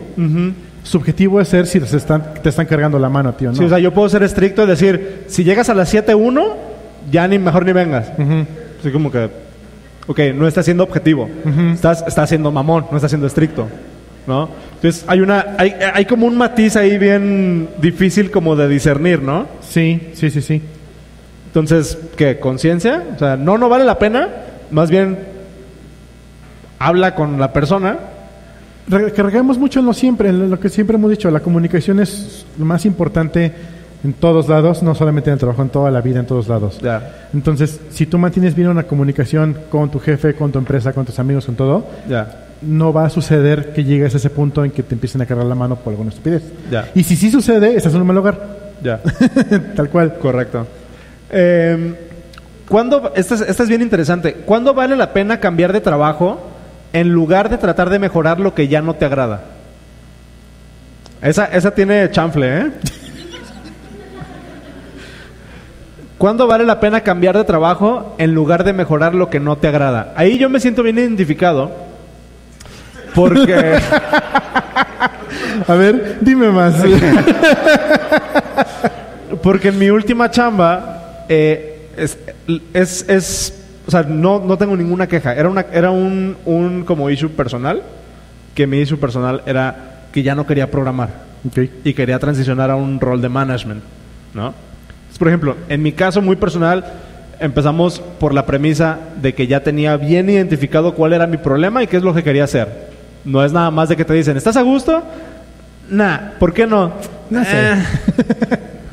Subjetivo 0.82 1.40
es 1.40 1.48
ser 1.48 1.66
si 1.66 1.80
te 1.80 1.96
están, 1.96 2.34
te 2.42 2.48
están 2.48 2.66
cargando 2.66 2.98
la 2.98 3.08
mano, 3.08 3.34
tío. 3.34 3.50
¿no? 3.50 3.56
Sí, 3.56 3.64
o 3.64 3.68
sea, 3.68 3.78
yo 3.78 3.92
puedo 3.92 4.08
ser 4.08 4.22
estricto 4.22 4.64
y 4.64 4.66
decir, 4.66 5.24
si 5.28 5.44
llegas 5.44 5.68
a 5.68 5.74
las 5.74 5.92
7.1, 5.92 6.54
ya 7.10 7.26
ni 7.28 7.38
mejor 7.38 7.64
ni 7.64 7.72
vengas. 7.72 8.12
Ujú. 8.18 8.46
Así 8.80 8.90
como 8.90 9.10
que, 9.10 9.28
ok, 10.06 10.20
no 10.34 10.46
está 10.46 10.62
siendo 10.62 10.84
objetivo. 10.84 11.28
estás, 11.72 12.04
estás 12.06 12.28
siendo 12.28 12.50
mamón, 12.50 12.86
no 12.90 12.96
estás 12.96 13.10
siendo 13.10 13.26
estricto. 13.26 13.68
¿No? 14.26 14.48
Entonces, 14.74 15.04
hay, 15.06 15.20
una, 15.20 15.54
hay, 15.58 15.74
hay 15.94 16.04
como 16.04 16.26
un 16.26 16.36
matiz 16.36 16.76
ahí 16.76 16.98
bien 16.98 17.68
difícil 17.80 18.30
como 18.30 18.56
de 18.56 18.68
discernir, 18.68 19.22
¿no? 19.22 19.46
Sí, 19.60 20.10
sí, 20.14 20.30
sí, 20.30 20.42
sí. 20.42 20.60
Entonces, 21.46 21.96
¿qué? 22.16 22.38
¿Conciencia? 22.38 23.04
O 23.14 23.18
sea, 23.18 23.36
no, 23.36 23.56
no 23.56 23.68
vale 23.68 23.84
la 23.84 23.98
pena. 23.98 24.28
Más 24.70 24.90
bien, 24.90 25.16
habla 26.78 27.14
con 27.14 27.38
la 27.38 27.52
persona. 27.52 27.98
Re- 28.88 29.12
Cargamos 29.12 29.58
mucho 29.58 29.80
en 29.80 29.86
lo 29.86 29.92
siempre, 29.94 30.28
en 30.28 30.50
lo 30.50 30.60
que 30.60 30.68
siempre 30.68 30.96
hemos 30.96 31.10
dicho, 31.10 31.30
la 31.30 31.40
comunicación 31.40 32.00
es 32.00 32.44
lo 32.58 32.64
más 32.64 32.84
importante 32.84 33.52
en 34.04 34.12
todos 34.12 34.48
lados, 34.48 34.82
no 34.82 34.94
solamente 34.94 35.30
en 35.30 35.34
el 35.34 35.38
trabajo, 35.40 35.62
en 35.62 35.70
toda 35.70 35.90
la 35.90 36.00
vida, 36.00 36.20
en 36.20 36.26
todos 36.26 36.46
lados. 36.48 36.78
Ya, 36.82 37.28
Entonces, 37.32 37.80
si 37.90 38.06
tú 38.06 38.18
mantienes 38.18 38.54
bien 38.54 38.68
una 38.68 38.84
comunicación 38.84 39.56
con 39.70 39.90
tu 39.90 39.98
jefe, 39.98 40.34
con 40.34 40.52
tu 40.52 40.58
empresa, 40.58 40.92
con 40.92 41.04
tus 41.06 41.18
amigos, 41.18 41.46
con 41.46 41.56
todo, 41.56 41.86
ya, 42.08 42.45
no 42.62 42.92
va 42.92 43.04
a 43.04 43.10
suceder 43.10 43.72
que 43.72 43.84
llegues 43.84 44.14
a 44.14 44.16
ese 44.16 44.30
punto 44.30 44.64
en 44.64 44.70
que 44.70 44.82
te 44.82 44.94
empiecen 44.94 45.20
a 45.22 45.26
cargar 45.26 45.46
la 45.46 45.54
mano 45.54 45.76
por 45.76 45.92
alguna 45.92 46.10
estupidez. 46.10 46.42
ya, 46.70 46.90
Y 46.94 47.02
si 47.02 47.16
sí 47.16 47.30
sucede, 47.30 47.76
estás 47.76 47.94
en 47.94 48.00
un 48.00 48.06
mal 48.06 48.16
lugar, 48.16 48.38
ya. 48.82 49.00
tal 49.76 49.88
cual. 49.90 50.14
Correcto. 50.18 50.66
Eh, 51.30 51.94
¿cuándo, 52.68 53.12
esta, 53.14 53.34
es, 53.34 53.40
esta 53.42 53.62
es 53.62 53.68
bien 53.68 53.82
interesante. 53.82 54.34
¿Cuándo 54.44 54.74
vale 54.74 54.96
la 54.96 55.12
pena 55.12 55.40
cambiar 55.40 55.72
de 55.72 55.80
trabajo 55.80 56.40
en 56.92 57.10
lugar 57.10 57.50
de 57.50 57.58
tratar 57.58 57.90
de 57.90 57.98
mejorar 57.98 58.40
lo 58.40 58.54
que 58.54 58.68
ya 58.68 58.80
no 58.82 58.94
te 58.94 59.04
agrada? 59.04 59.42
Esa, 61.22 61.46
esa 61.46 61.72
tiene 61.72 62.10
chanfle, 62.10 62.58
¿eh? 62.58 62.70
¿Cuándo 66.18 66.46
vale 66.46 66.64
la 66.64 66.80
pena 66.80 67.02
cambiar 67.02 67.36
de 67.36 67.44
trabajo 67.44 68.14
en 68.16 68.32
lugar 68.32 68.64
de 68.64 68.72
mejorar 68.72 69.14
lo 69.14 69.28
que 69.28 69.38
no 69.38 69.56
te 69.56 69.68
agrada? 69.68 70.14
Ahí 70.16 70.38
yo 70.38 70.48
me 70.48 70.60
siento 70.60 70.82
bien 70.82 70.98
identificado 70.98 71.85
porque... 73.16 73.78
A 75.68 75.74
ver, 75.74 76.18
dime 76.20 76.48
más. 76.50 76.74
Porque 79.42 79.68
en 79.68 79.78
mi 79.78 79.90
última 79.90 80.30
chamba 80.30 81.24
eh, 81.28 81.88
es, 81.96 82.18
es, 82.72 83.04
es- 83.08 83.52
o 83.86 83.90
sea, 83.90 84.02
no, 84.02 84.40
no 84.40 84.56
tengo 84.58 84.76
ninguna 84.76 85.06
queja. 85.06 85.34
Era 85.34 85.48
una, 85.48 85.66
era 85.72 85.90
un, 85.90 86.36
un 86.44 86.84
como 86.84 87.08
issue 87.10 87.28
personal, 87.30 87.82
que 88.54 88.66
mi 88.66 88.78
issue 88.80 88.98
personal 88.98 89.42
era 89.46 90.00
que 90.12 90.22
ya 90.22 90.34
no 90.34 90.46
quería 90.46 90.70
programar 90.70 91.10
ok. 91.46 91.58
y 91.84 91.94
quería 91.94 92.18
transicionar 92.18 92.70
a 92.70 92.76
un 92.76 92.98
rol 93.00 93.20
de 93.22 93.28
management, 93.28 93.82
¿no? 94.34 94.46
Entonces, 94.96 95.18
por 95.18 95.28
ejemplo, 95.28 95.56
en 95.68 95.82
mi 95.82 95.92
caso 95.92 96.20
muy 96.22 96.34
personal, 96.36 96.84
empezamos 97.38 98.00
por 98.18 98.34
la 98.34 98.44
premisa 98.46 98.98
de 99.22 99.34
que 99.34 99.46
ya 99.46 99.60
tenía 99.62 99.96
bien 99.96 100.28
identificado 100.30 100.94
cuál 100.94 101.12
era 101.12 101.26
mi 101.26 101.36
problema 101.36 101.82
y 101.82 101.86
qué 101.86 101.96
es 101.98 102.02
lo 102.02 102.14
que 102.14 102.22
quería 102.24 102.44
hacer. 102.44 102.95
No 103.26 103.44
es 103.44 103.52
nada 103.52 103.70
más 103.70 103.88
de 103.88 103.96
que 103.96 104.04
te 104.04 104.14
dicen, 104.14 104.36
¿estás 104.36 104.56
a 104.56 104.62
gusto? 104.62 105.02
Nah, 105.90 106.30
¿por 106.38 106.54
qué 106.54 106.66
no? 106.66 106.92
No 107.28 107.44
sé. 107.44 107.50
Eh. 107.52 107.76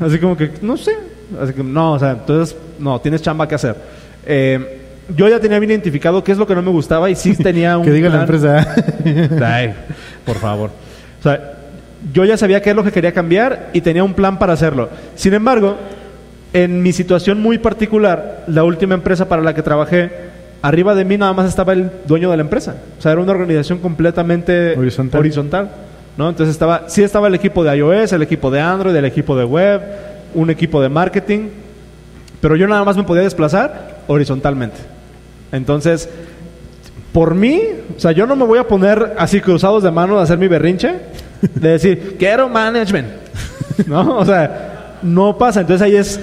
Así 0.00 0.18
como 0.18 0.36
que, 0.36 0.50
no 0.60 0.76
sé. 0.76 0.92
Así 1.40 1.52
que, 1.52 1.62
no, 1.62 1.92
o 1.92 1.98
sea, 1.98 2.10
entonces, 2.10 2.56
no, 2.78 3.00
tienes 3.00 3.22
chamba 3.22 3.46
que 3.46 3.54
hacer. 3.54 3.76
Eh, 4.26 4.80
yo 5.16 5.28
ya 5.28 5.38
tenía 5.38 5.58
bien 5.60 5.70
identificado 5.70 6.24
qué 6.24 6.32
es 6.32 6.38
lo 6.38 6.46
que 6.46 6.54
no 6.54 6.62
me 6.62 6.70
gustaba 6.70 7.08
y 7.08 7.14
sí 7.14 7.36
tenía 7.42 7.78
un 7.78 7.84
que 7.84 7.92
diga 7.92 8.08
la 8.08 8.22
empresa. 8.22 8.74
Ay, 9.44 9.72
por 10.26 10.36
favor. 10.36 10.70
O 11.20 11.22
sea, 11.22 11.54
yo 12.12 12.24
ya 12.24 12.36
sabía 12.36 12.60
qué 12.60 12.70
es 12.70 12.76
lo 12.76 12.84
que 12.84 12.92
quería 12.92 13.12
cambiar 13.12 13.70
y 13.72 13.80
tenía 13.80 14.02
un 14.02 14.14
plan 14.14 14.38
para 14.38 14.52
hacerlo. 14.52 14.90
Sin 15.14 15.32
embargo, 15.32 15.76
en 16.52 16.82
mi 16.82 16.92
situación 16.92 17.40
muy 17.40 17.58
particular, 17.58 18.44
la 18.48 18.64
última 18.64 18.94
empresa 18.94 19.28
para 19.28 19.42
la 19.42 19.54
que 19.54 19.62
trabajé, 19.62 20.33
arriba 20.64 20.94
de 20.94 21.04
mí 21.04 21.18
nada 21.18 21.34
más 21.34 21.46
estaba 21.46 21.74
el 21.74 21.90
dueño 22.06 22.30
de 22.30 22.38
la 22.38 22.42
empresa. 22.42 22.76
O 22.98 23.02
sea, 23.02 23.12
era 23.12 23.20
una 23.20 23.32
organización 23.32 23.80
completamente 23.80 24.74
Horizontal. 24.78 25.20
horizontal, 25.20 25.70
¿no? 26.16 26.30
Entonces 26.30 26.54
estaba, 26.54 26.88
sí 26.88 27.02
estaba 27.02 27.28
el 27.28 27.34
equipo 27.34 27.62
de 27.62 27.76
iOS, 27.76 28.14
el 28.14 28.22
equipo 28.22 28.50
de 28.50 28.62
Android, 28.62 28.96
el 28.96 29.04
equipo 29.04 29.36
de 29.36 29.44
web, 29.44 29.82
un 30.32 30.48
equipo 30.48 30.80
de 30.80 30.88
marketing, 30.88 31.48
pero 32.40 32.56
yo 32.56 32.66
nada 32.66 32.82
más 32.82 32.96
me 32.96 33.02
podía 33.02 33.24
desplazar 33.24 33.98
horizontalmente. 34.06 34.78
Entonces, 35.52 36.08
por 37.12 37.34
mí, 37.34 37.60
o 37.94 38.00
sea, 38.00 38.12
yo 38.12 38.26
no 38.26 38.34
me 38.34 38.46
voy 38.46 38.58
a 38.58 38.66
poner 38.66 39.16
así 39.18 39.42
cruzados 39.42 39.82
de 39.82 39.90
manos 39.90 40.18
a 40.18 40.22
hacer 40.22 40.38
mi 40.38 40.48
berrinche, 40.48 40.94
de 41.42 41.68
decir, 41.68 42.16
quiero 42.18 42.48
management. 42.48 43.08
¿No? 43.86 44.16
O 44.16 44.24
sea, 44.24 44.96
no 45.02 45.36
pasa. 45.36 45.60
Entonces 45.60 45.82
ahí 45.82 45.96
es 45.96 46.18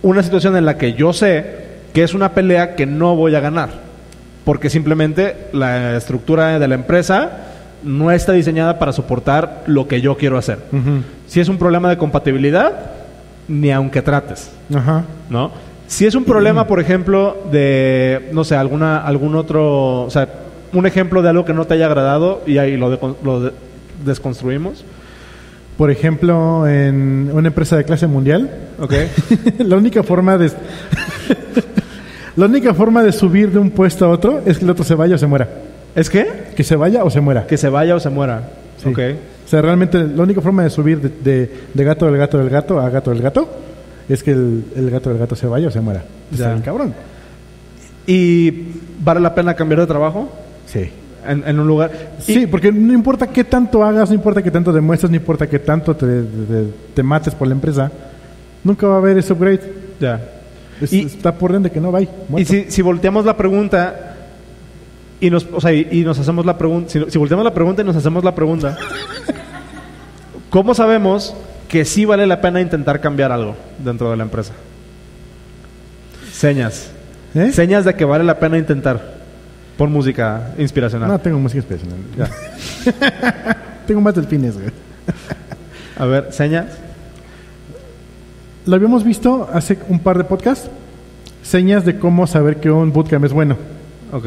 una 0.00 0.22
situación 0.22 0.56
en 0.56 0.64
la 0.64 0.78
que 0.78 0.94
yo 0.94 1.12
sé 1.12 1.63
que 1.94 2.02
es 2.02 2.12
una 2.12 2.32
pelea 2.32 2.74
que 2.74 2.84
no 2.84 3.16
voy 3.16 3.34
a 3.34 3.40
ganar. 3.40 3.70
Porque 4.44 4.68
simplemente 4.68 5.48
la 5.54 5.96
estructura 5.96 6.58
de 6.58 6.68
la 6.68 6.74
empresa 6.74 7.30
no 7.82 8.10
está 8.10 8.32
diseñada 8.32 8.78
para 8.78 8.92
soportar 8.92 9.62
lo 9.66 9.88
que 9.88 10.02
yo 10.02 10.16
quiero 10.18 10.36
hacer. 10.36 10.58
Si 11.26 11.40
es 11.40 11.48
un 11.48 11.56
problema 11.56 11.88
de 11.88 11.96
compatibilidad, 11.96 12.72
ni 13.48 13.70
aunque 13.70 14.02
trates. 14.02 14.50
Ajá. 14.74 15.04
¿no? 15.30 15.50
Si 15.86 16.04
es 16.06 16.14
un 16.14 16.24
problema, 16.24 16.66
por 16.66 16.80
ejemplo, 16.80 17.36
de, 17.52 18.28
no 18.32 18.42
sé, 18.44 18.56
alguna, 18.56 18.98
algún 18.98 19.34
otro, 19.36 20.02
o 20.02 20.10
sea, 20.10 20.28
un 20.72 20.86
ejemplo 20.86 21.22
de 21.22 21.28
algo 21.30 21.44
que 21.44 21.52
no 21.54 21.66
te 21.66 21.74
haya 21.74 21.86
agradado 21.86 22.42
y 22.46 22.58
ahí 22.58 22.76
lo, 22.76 22.90
de- 22.90 22.98
lo 23.22 23.40
de- 23.40 23.52
desconstruimos. 24.04 24.84
Por 25.78 25.90
ejemplo, 25.90 26.66
en 26.68 27.30
una 27.32 27.48
empresa 27.48 27.76
de 27.76 27.84
clase 27.84 28.06
mundial, 28.06 28.50
¿Ok? 28.78 28.92
la 29.58 29.76
única 29.76 30.02
forma 30.02 30.36
de 30.38 30.50
la 32.36 32.46
única 32.46 32.74
forma 32.74 33.02
de 33.02 33.12
subir 33.12 33.50
de 33.52 33.58
un 33.58 33.70
puesto 33.70 34.04
a 34.04 34.08
otro 34.08 34.40
es 34.44 34.58
que 34.58 34.64
el 34.64 34.70
otro 34.70 34.84
se 34.84 34.94
vaya 34.94 35.14
o 35.14 35.18
se 35.18 35.26
muera. 35.26 35.48
¿Es 35.94 36.10
que? 36.10 36.26
Que 36.56 36.64
se 36.64 36.74
vaya 36.76 37.04
o 37.04 37.10
se 37.10 37.20
muera. 37.20 37.46
Que 37.46 37.56
se 37.56 37.68
vaya 37.68 37.94
o 37.94 38.00
se 38.00 38.10
muera. 38.10 38.42
Sí. 38.82 38.88
Ok. 38.88 38.98
O 39.44 39.48
sea, 39.48 39.62
realmente 39.62 40.02
la 40.02 40.22
única 40.22 40.40
forma 40.40 40.62
de 40.64 40.70
subir 40.70 41.00
de, 41.00 41.10
de- 41.22 41.50
de 41.72 41.84
gato 41.84 42.06
del 42.06 42.16
gato 42.16 42.38
del 42.38 42.48
gato 42.50 42.80
a 42.80 42.88
gato 42.90 43.10
del 43.10 43.22
gato 43.22 43.48
es 44.08 44.22
que 44.22 44.32
el, 44.32 44.64
el 44.74 44.90
gato 44.90 45.10
del 45.10 45.18
gato 45.18 45.36
se 45.36 45.46
vaya 45.46 45.68
o 45.68 45.70
se 45.70 45.80
muera. 45.80 46.02
Está 46.32 46.44
Ya. 46.44 46.50
bien 46.50 46.62
cabrón. 46.62 46.94
¿Y 48.06 48.50
vale 49.02 49.20
la 49.20 49.34
pena 49.34 49.54
cambiar 49.54 49.80
de 49.80 49.86
trabajo? 49.86 50.28
Sí. 50.66 50.90
En, 51.26 51.42
en 51.46 51.58
un 51.60 51.66
lugar. 51.66 51.90
Y- 52.26 52.34
Sí, 52.34 52.46
porque 52.46 52.70
no 52.72 52.92
importa 52.92 53.26
qué 53.28 53.44
tanto 53.44 53.82
hagas, 53.84 54.08
no 54.10 54.14
importa 54.14 54.42
qué 54.42 54.50
tanto 54.50 54.72
demuestres, 54.72 55.10
no 55.10 55.16
importa 55.16 55.46
qué 55.46 55.58
tanto 55.58 55.94
te, 55.96 56.06
te- 56.06 56.66
te 56.94 57.02
mates 57.02 57.34
por 57.34 57.48
la 57.48 57.54
empresa, 57.54 57.90
nunca 58.62 58.86
va 58.86 58.96
a 58.96 58.98
haber 58.98 59.16
ese 59.18 59.32
upgrade. 59.32 59.60
Ya. 60.00 60.20
Es- 60.80 60.92
Y- 60.92 61.00
está 61.02 61.34
por 61.34 61.54
ende 61.54 61.70
que 61.70 61.80
no 61.80 61.92
va 61.92 62.00
ahí. 62.00 62.08
Y 62.36 62.44
si, 62.44 62.70
si 62.70 62.82
volteamos 62.82 63.24
la 63.24 63.36
pregunta 63.36 64.16
y 65.20 65.30
nos, 65.30 65.46
o 65.52 65.60
sea, 65.60 65.72
y, 65.72 65.88
y 65.90 66.00
nos 66.02 66.18
hacemos 66.18 66.44
la 66.44 66.58
pregunta, 66.58 66.90
si, 66.90 67.00
si 67.08 67.18
volteamos 67.18 67.44
la 67.44 67.54
pregunta 67.54 67.82
y 67.82 67.84
nos 67.84 67.96
hacemos 67.96 68.24
la 68.24 68.34
pregunta, 68.34 68.76
¿cómo 70.50 70.74
sabemos 70.74 71.34
que 71.68 71.84
sí 71.84 72.04
vale 72.04 72.26
la 72.26 72.40
pena 72.40 72.60
intentar 72.60 73.00
cambiar 73.00 73.32
algo 73.32 73.56
dentro 73.82 74.10
de 74.10 74.16
la 74.16 74.24
empresa? 74.24 74.52
Señas. 76.32 76.90
¿Eh? 77.34 77.52
Señas 77.52 77.84
de 77.84 77.94
que 77.94 78.04
vale 78.04 78.24
la 78.24 78.38
pena 78.38 78.58
intentar. 78.58 79.14
Por 79.76 79.88
música 79.88 80.52
inspiracional. 80.58 81.08
No 81.08 81.18
tengo 81.18 81.38
música 81.38 81.60
especial. 81.60 81.90
Ya. 82.16 82.30
tengo 83.86 84.00
más 84.00 84.14
delfines, 84.14 84.54
güey. 84.54 84.68
A 85.98 86.04
ver, 86.04 86.32
señas. 86.32 86.66
Lo 88.66 88.76
habíamos 88.76 89.04
visto 89.04 89.48
hace 89.52 89.78
un 89.88 89.98
par 89.98 90.16
de 90.16 90.24
podcasts. 90.24 90.70
Señas 91.42 91.84
de 91.84 91.98
cómo 91.98 92.26
saber 92.26 92.56
que 92.56 92.70
un 92.70 92.92
bootcamp 92.92 93.24
es 93.26 93.32
bueno. 93.32 93.56
Ok. 94.10 94.26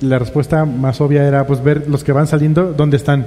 La 0.00 0.18
respuesta 0.18 0.64
más 0.64 1.00
obvia 1.00 1.26
era 1.26 1.46
pues 1.46 1.62
ver 1.62 1.88
los 1.88 2.02
que 2.02 2.10
van 2.10 2.26
saliendo, 2.26 2.72
dónde 2.72 2.96
están. 2.96 3.26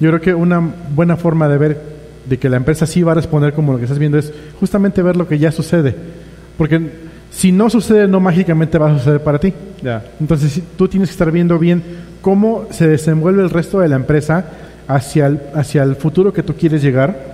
Yo 0.00 0.10
creo 0.10 0.20
que 0.20 0.34
una 0.34 0.60
buena 0.94 1.16
forma 1.16 1.48
de 1.48 1.58
ver 1.58 1.80
de 2.28 2.38
que 2.38 2.48
la 2.48 2.56
empresa 2.56 2.86
sí 2.86 3.02
va 3.02 3.12
a 3.12 3.14
responder 3.16 3.52
como 3.52 3.72
lo 3.72 3.78
que 3.78 3.84
estás 3.84 3.98
viendo 3.98 4.18
es 4.18 4.32
justamente 4.58 5.00
ver 5.00 5.16
lo 5.16 5.28
que 5.28 5.38
ya 5.38 5.52
sucede. 5.52 5.94
Porque 6.58 6.90
si 7.30 7.52
no 7.52 7.70
sucede, 7.70 8.08
no 8.08 8.18
mágicamente 8.18 8.78
va 8.78 8.90
a 8.90 8.98
suceder 8.98 9.22
para 9.22 9.38
ti. 9.38 9.54
Ya. 9.80 10.04
Entonces 10.20 10.60
tú 10.76 10.88
tienes 10.88 11.08
que 11.08 11.12
estar 11.12 11.30
viendo 11.30 11.56
bien 11.58 11.82
cómo 12.20 12.66
se 12.70 12.88
desenvuelve 12.88 13.42
el 13.42 13.50
resto 13.50 13.78
de 13.78 13.88
la 13.88 13.96
empresa 13.96 14.44
hacia 14.88 15.26
el, 15.26 15.40
hacia 15.54 15.84
el 15.84 15.94
futuro 15.94 16.32
que 16.32 16.42
tú 16.42 16.54
quieres 16.54 16.82
llegar. 16.82 17.31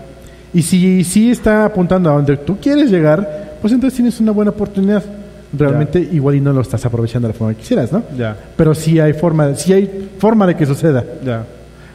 Y 0.55 0.63
si 0.63 1.05
sí 1.05 1.31
está 1.31 1.65
apuntando 1.65 2.11
a 2.11 2.15
donde 2.15 2.37
tú 2.37 2.59
quieres 2.61 2.91
llegar, 2.91 3.57
pues 3.61 3.73
entonces 3.73 3.97
tienes 3.97 4.19
una 4.21 4.33
buena 4.33 4.51
oportunidad. 4.51 5.03
Realmente 5.53 5.99
igual 5.99 6.35
y 6.35 6.41
no 6.41 6.53
lo 6.53 6.61
estás 6.61 6.85
aprovechando 6.85 7.27
de 7.27 7.33
la 7.33 7.39
forma 7.39 7.55
que 7.55 7.61
quisieras, 7.61 7.91
¿no? 7.91 8.03
Ya. 8.17 8.37
Pero 8.57 8.75
sí 8.75 9.01
hay 9.01 9.15
forma, 9.15 9.55
sí 9.55 9.73
hay 9.73 10.11
forma 10.19 10.47
de 10.47 10.57
que 10.57 10.67
suceda. 10.67 11.05
Ya. 11.25 11.45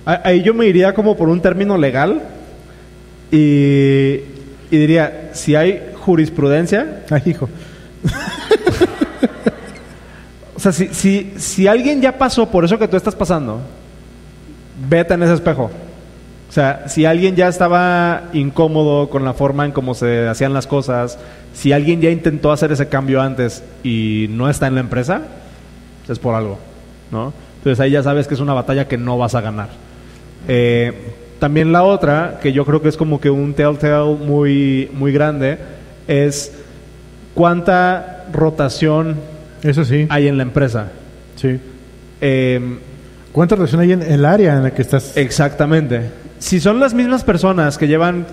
Ahí 0.06 0.42
yo 0.42 0.54
me 0.54 0.66
iría 0.66 0.94
como 0.94 1.16
por 1.16 1.30
un 1.30 1.40
término 1.40 1.78
legal 1.78 2.22
y, 3.32 4.16
y 4.72 4.78
diría, 4.78 5.30
si 5.34 5.56
hay 5.56 5.94
jurisprudencia, 6.00 7.04
Ay, 7.10 7.22
hijo. 7.26 7.48
o 10.56 10.60
sea, 10.60 10.72
si, 10.72 10.88
si, 10.88 11.34
si 11.38 11.68
alguien 11.68 12.02
ya 12.02 12.18
pasó 12.18 12.50
por 12.50 12.66
eso 12.66 12.78
que 12.78 12.88
tú 12.88 12.98
estás 12.98 13.16
pasando, 13.16 13.62
vete 14.90 15.14
en 15.14 15.24
ese 15.24 15.36
espejo. 15.36 15.70
O 16.54 16.56
sea, 16.56 16.84
si 16.88 17.04
alguien 17.06 17.36
ya 17.36 17.48
estaba 17.48 18.26
incómodo 18.32 19.10
con 19.10 19.26
la 19.26 19.34
forma 19.34 19.66
en 19.66 19.72
cómo 19.72 19.96
se 19.96 20.28
hacían 20.28 20.54
las 20.54 20.68
cosas, 20.68 21.18
si 21.52 21.72
alguien 21.72 22.00
ya 22.00 22.12
intentó 22.12 22.52
hacer 22.52 22.72
ese 22.72 22.90
cambio 22.90 23.24
antes 23.24 23.64
y 23.84 24.28
no 24.30 24.48
está 24.48 24.68
en 24.68 24.76
la 24.76 24.82
empresa, 24.82 25.24
es 26.08 26.20
por 26.20 26.36
algo, 26.36 26.60
¿no? 27.10 27.34
Entonces 27.58 27.80
ahí 27.80 27.90
ya 27.90 28.04
sabes 28.04 28.28
que 28.28 28.36
es 28.36 28.40
una 28.40 28.54
batalla 28.54 28.88
que 28.88 29.00
no 29.00 29.18
vas 29.18 29.34
a 29.34 29.42
ganar. 29.42 29.70
Eh, 30.48 30.94
también 31.40 31.72
la 31.72 31.82
otra, 31.82 32.38
que 32.40 32.54
yo 32.54 32.66
creo 32.66 32.84
que 32.84 32.90
es 32.90 32.98
como 32.98 33.20
que 33.20 33.32
un 33.32 33.56
telltale 33.56 34.14
muy, 34.14 34.92
muy 34.94 35.12
grande, 35.12 35.58
es 36.08 36.54
cuánta 37.34 38.26
rotación 38.32 39.16
Eso 39.64 39.84
sí. 39.86 40.06
hay 40.08 40.28
en 40.28 40.38
la 40.38 40.44
empresa. 40.44 40.92
Sí. 41.36 41.60
Eh, 42.22 42.78
¿Cuánta 43.32 43.56
relación 43.56 43.82
hay 43.82 43.94
en 43.94 44.04
el 44.04 44.24
área 44.24 44.56
en 44.56 44.62
la 44.62 44.70
que 44.70 44.84
estás? 44.84 45.18
exactamente. 45.18 46.22
Si 46.44 46.60
son 46.60 46.78
las 46.82 46.94
mismas 46.94 47.24
personas 47.24 47.78
que 47.78 47.88
llevan 47.88 48.26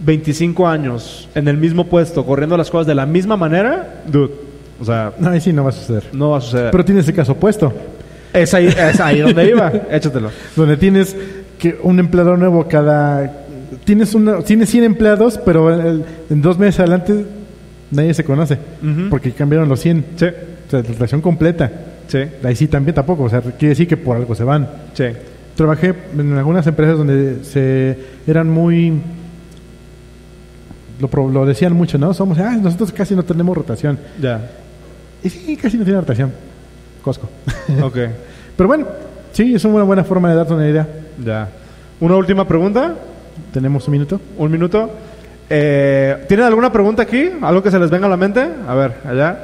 25 0.00 0.68
años 0.68 1.26
en 1.34 1.48
el 1.48 1.56
mismo 1.56 1.86
puesto, 1.86 2.24
corriendo 2.26 2.54
las 2.58 2.70
cosas 2.70 2.86
de 2.86 2.94
la 2.94 3.06
misma 3.06 3.38
manera, 3.38 4.02
dude, 4.06 4.30
o 4.78 4.84
sea, 4.84 5.12
No, 5.18 5.30
ahí 5.30 5.40
sí 5.40 5.54
no 5.54 5.64
va 5.64 5.70
a 5.70 5.72
suceder. 5.72 6.04
no 6.12 6.30
va 6.32 6.38
a 6.38 6.40
suceder. 6.42 6.70
Pero 6.70 6.84
tienes 6.84 7.08
el 7.08 7.14
caso 7.14 7.32
opuesto, 7.32 7.72
es 8.34 8.52
ahí, 8.52 8.66
es 8.66 9.00
ahí 9.00 9.20
donde 9.20 9.48
iba, 9.48 9.72
échatelo. 9.90 10.30
donde 10.54 10.76
tienes 10.76 11.16
que 11.58 11.78
un 11.82 11.98
empleador 11.98 12.38
nuevo 12.38 12.66
cada... 12.68 13.32
Tienes, 13.84 14.14
una, 14.14 14.42
tienes 14.42 14.68
100 14.68 14.84
empleados, 14.84 15.38
pero 15.42 15.72
el- 15.72 16.04
en 16.28 16.42
dos 16.42 16.58
meses 16.58 16.80
adelante 16.80 17.24
nadie 17.90 18.12
se 18.12 18.22
conoce, 18.22 18.58
porque 19.08 19.32
cambiaron 19.32 19.66
los 19.68 19.80
100. 19.80 20.04
Sí, 20.16 20.26
O 20.26 20.70
sea, 20.70 20.82
la 20.82 20.88
relación 20.92 21.22
completa. 21.22 21.70
sí, 22.06 22.18
Ahí 22.44 22.54
sí 22.54 22.68
también 22.68 22.94
tampoco, 22.94 23.22
o 23.24 23.30
sea, 23.30 23.40
quiere 23.40 23.68
decir 23.70 23.88
que 23.88 23.96
por 23.96 24.14
algo 24.16 24.34
se 24.34 24.44
van. 24.44 24.68
sí. 24.92 25.06
Trabajé 25.56 25.94
en 26.16 26.36
algunas 26.36 26.66
empresas 26.66 26.98
donde 26.98 27.42
se 27.44 27.98
eran 28.26 28.48
muy 28.48 29.00
lo, 31.00 31.28
lo 31.30 31.46
decían 31.46 31.72
mucho, 31.72 31.98
¿no? 31.98 32.12
Somos, 32.14 32.38
ah, 32.38 32.56
nosotros 32.60 32.92
casi 32.92 33.14
no 33.14 33.22
tenemos 33.22 33.56
rotación. 33.56 33.98
Ya, 34.20 34.40
Y 35.22 35.30
sí, 35.30 35.56
casi 35.56 35.76
no 35.76 35.84
tiene 35.84 36.00
rotación. 36.00 36.32
Costco. 37.02 37.28
ok, 37.82 37.96
Pero 38.56 38.68
bueno, 38.68 38.86
sí, 39.32 39.54
es 39.54 39.64
una 39.64 39.84
buena 39.84 40.04
forma 40.04 40.28
de 40.30 40.34
darte 40.36 40.54
una 40.54 40.68
idea. 40.68 40.86
ya. 41.24 41.48
Una 42.00 42.16
última 42.16 42.46
pregunta, 42.46 42.94
Tenemos 43.52 43.86
un 43.88 43.92
minuto. 43.92 44.20
un 44.36 44.50
minuto. 44.50 44.90
Eh, 45.48 46.24
¿Tienen 46.28 46.44
alguna 46.46 46.70
pregunta 46.72 47.02
aquí? 47.02 47.30
¿Algo 47.40 47.62
que 47.62 47.70
se 47.70 47.78
les 47.78 47.88
venga 47.90 48.06
a 48.06 48.10
la 48.10 48.16
mente? 48.18 48.46
A 48.68 48.74
ver, 48.74 48.94
allá. 49.06 49.38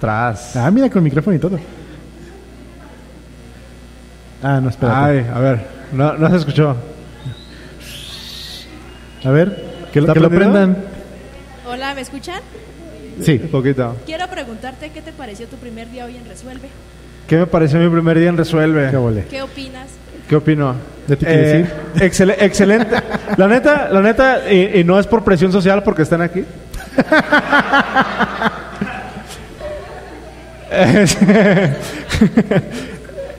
Tras. 0.00 0.54
Ah, 0.56 0.70
mira 0.70 0.88
con 0.90 1.02
micrófono 1.02 1.34
y 1.36 1.38
todo. 1.40 1.58
Ah, 4.48 4.60
no, 4.62 4.68
espera. 4.68 5.04
Ay, 5.06 5.26
a 5.34 5.40
ver, 5.40 5.58
no, 5.92 6.12
no 6.16 6.30
se 6.30 6.36
escuchó. 6.36 6.76
A 9.24 9.30
ver, 9.30 9.64
que 9.92 10.00
lo, 10.00 10.06
¿Está 10.06 10.14
que 10.14 10.20
lo 10.20 10.30
prendan. 10.30 10.76
Hola, 11.68 11.94
¿me 11.96 12.00
escuchan? 12.02 12.40
Sí. 13.20 13.40
Un 13.42 13.48
poquito. 13.50 13.96
Quiero 14.06 14.28
preguntarte 14.28 14.90
qué 14.90 15.02
te 15.02 15.10
pareció 15.12 15.48
tu 15.48 15.56
primer 15.56 15.90
día 15.90 16.04
hoy 16.04 16.16
en 16.16 16.24
Resuelve. 16.28 16.68
¿Qué 17.26 17.38
me 17.38 17.46
pareció 17.46 17.80
mi 17.80 17.88
primer 17.88 18.16
día 18.20 18.28
en 18.28 18.36
Resuelve? 18.36 18.88
Qué 18.88 18.96
vole. 18.96 19.24
¿Qué 19.28 19.42
opinas? 19.42 19.88
¿Qué 20.28 20.36
opino? 20.36 20.76
¿De 21.08 21.16
ti 21.16 21.24
quieres 21.24 21.66
Eh, 21.66 21.70
excel- 21.96 22.36
excelente. 22.38 22.94
La 23.36 23.48
neta, 23.48 23.88
la 23.90 24.00
neta, 24.00 24.42
y, 24.52 24.78
y 24.80 24.84
no 24.84 25.00
es 25.00 25.08
por 25.08 25.24
presión 25.24 25.50
social 25.50 25.82
porque 25.82 26.02
están 26.02 26.22
aquí. 26.22 26.44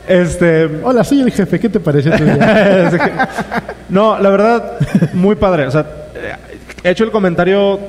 este, 0.08 0.66
Hola, 0.84 1.04
soy 1.04 1.22
el 1.22 1.32
jefe. 1.32 1.60
¿Qué 1.60 1.70
te 1.70 1.80
pareció 1.80 2.16
tu 2.16 2.24
día? 2.24 3.30
no, 3.90 4.20
la 4.20 4.30
verdad, 4.30 4.74
muy 5.14 5.36
padre. 5.36 5.68
O 5.68 5.72
sea, 5.72 5.86
he 6.84 6.90
hecho 6.90 7.04
el 7.04 7.12
comentario 7.12 7.80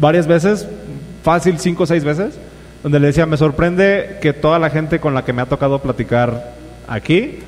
varias 0.00 0.26
veces, 0.26 0.68
fácil 1.22 1.58
cinco 1.58 1.84
o 1.84 1.86
seis 1.86 2.04
veces, 2.04 2.38
donde 2.82 3.00
le 3.00 3.08
decía, 3.08 3.26
me 3.26 3.36
sorprende 3.36 4.18
que 4.20 4.32
toda 4.32 4.58
la 4.58 4.70
gente 4.70 5.00
con 5.00 5.14
la 5.14 5.24
que 5.24 5.32
me 5.32 5.42
ha 5.42 5.46
tocado 5.46 5.80
platicar 5.80 6.54
aquí, 6.86 7.40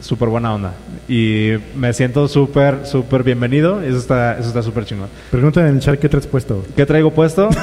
súper 0.00 0.28
buena 0.28 0.54
onda. 0.54 0.72
Y 1.08 1.52
me 1.74 1.92
siento 1.92 2.28
súper, 2.28 2.86
súper 2.86 3.22
bienvenido. 3.22 3.82
Y 3.84 3.88
eso 3.88 3.98
está 3.98 4.38
eso 4.38 4.48
está 4.48 4.62
súper 4.62 4.84
chingón. 4.84 5.08
Pregúntame 5.30 5.68
en 5.68 5.76
el 5.76 5.80
chat 5.80 5.98
qué 5.98 6.08
traes 6.08 6.26
puesto. 6.26 6.64
¿Qué 6.74 6.86
traigo 6.86 7.10
puesto? 7.10 7.48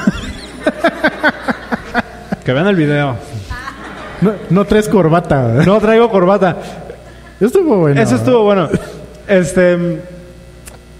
que 2.44 2.52
vean 2.52 2.66
el 2.66 2.76
video. 2.76 3.16
No, 4.24 4.32
no 4.50 4.64
tres 4.64 4.88
corbata. 4.88 5.62
No 5.66 5.78
traigo 5.80 6.10
corbata. 6.10 6.56
Eso 7.36 7.46
estuvo 7.46 7.76
bueno. 7.76 8.00
Eso 8.00 8.16
estuvo 8.16 8.42
bueno. 8.42 8.68
Este. 9.28 10.00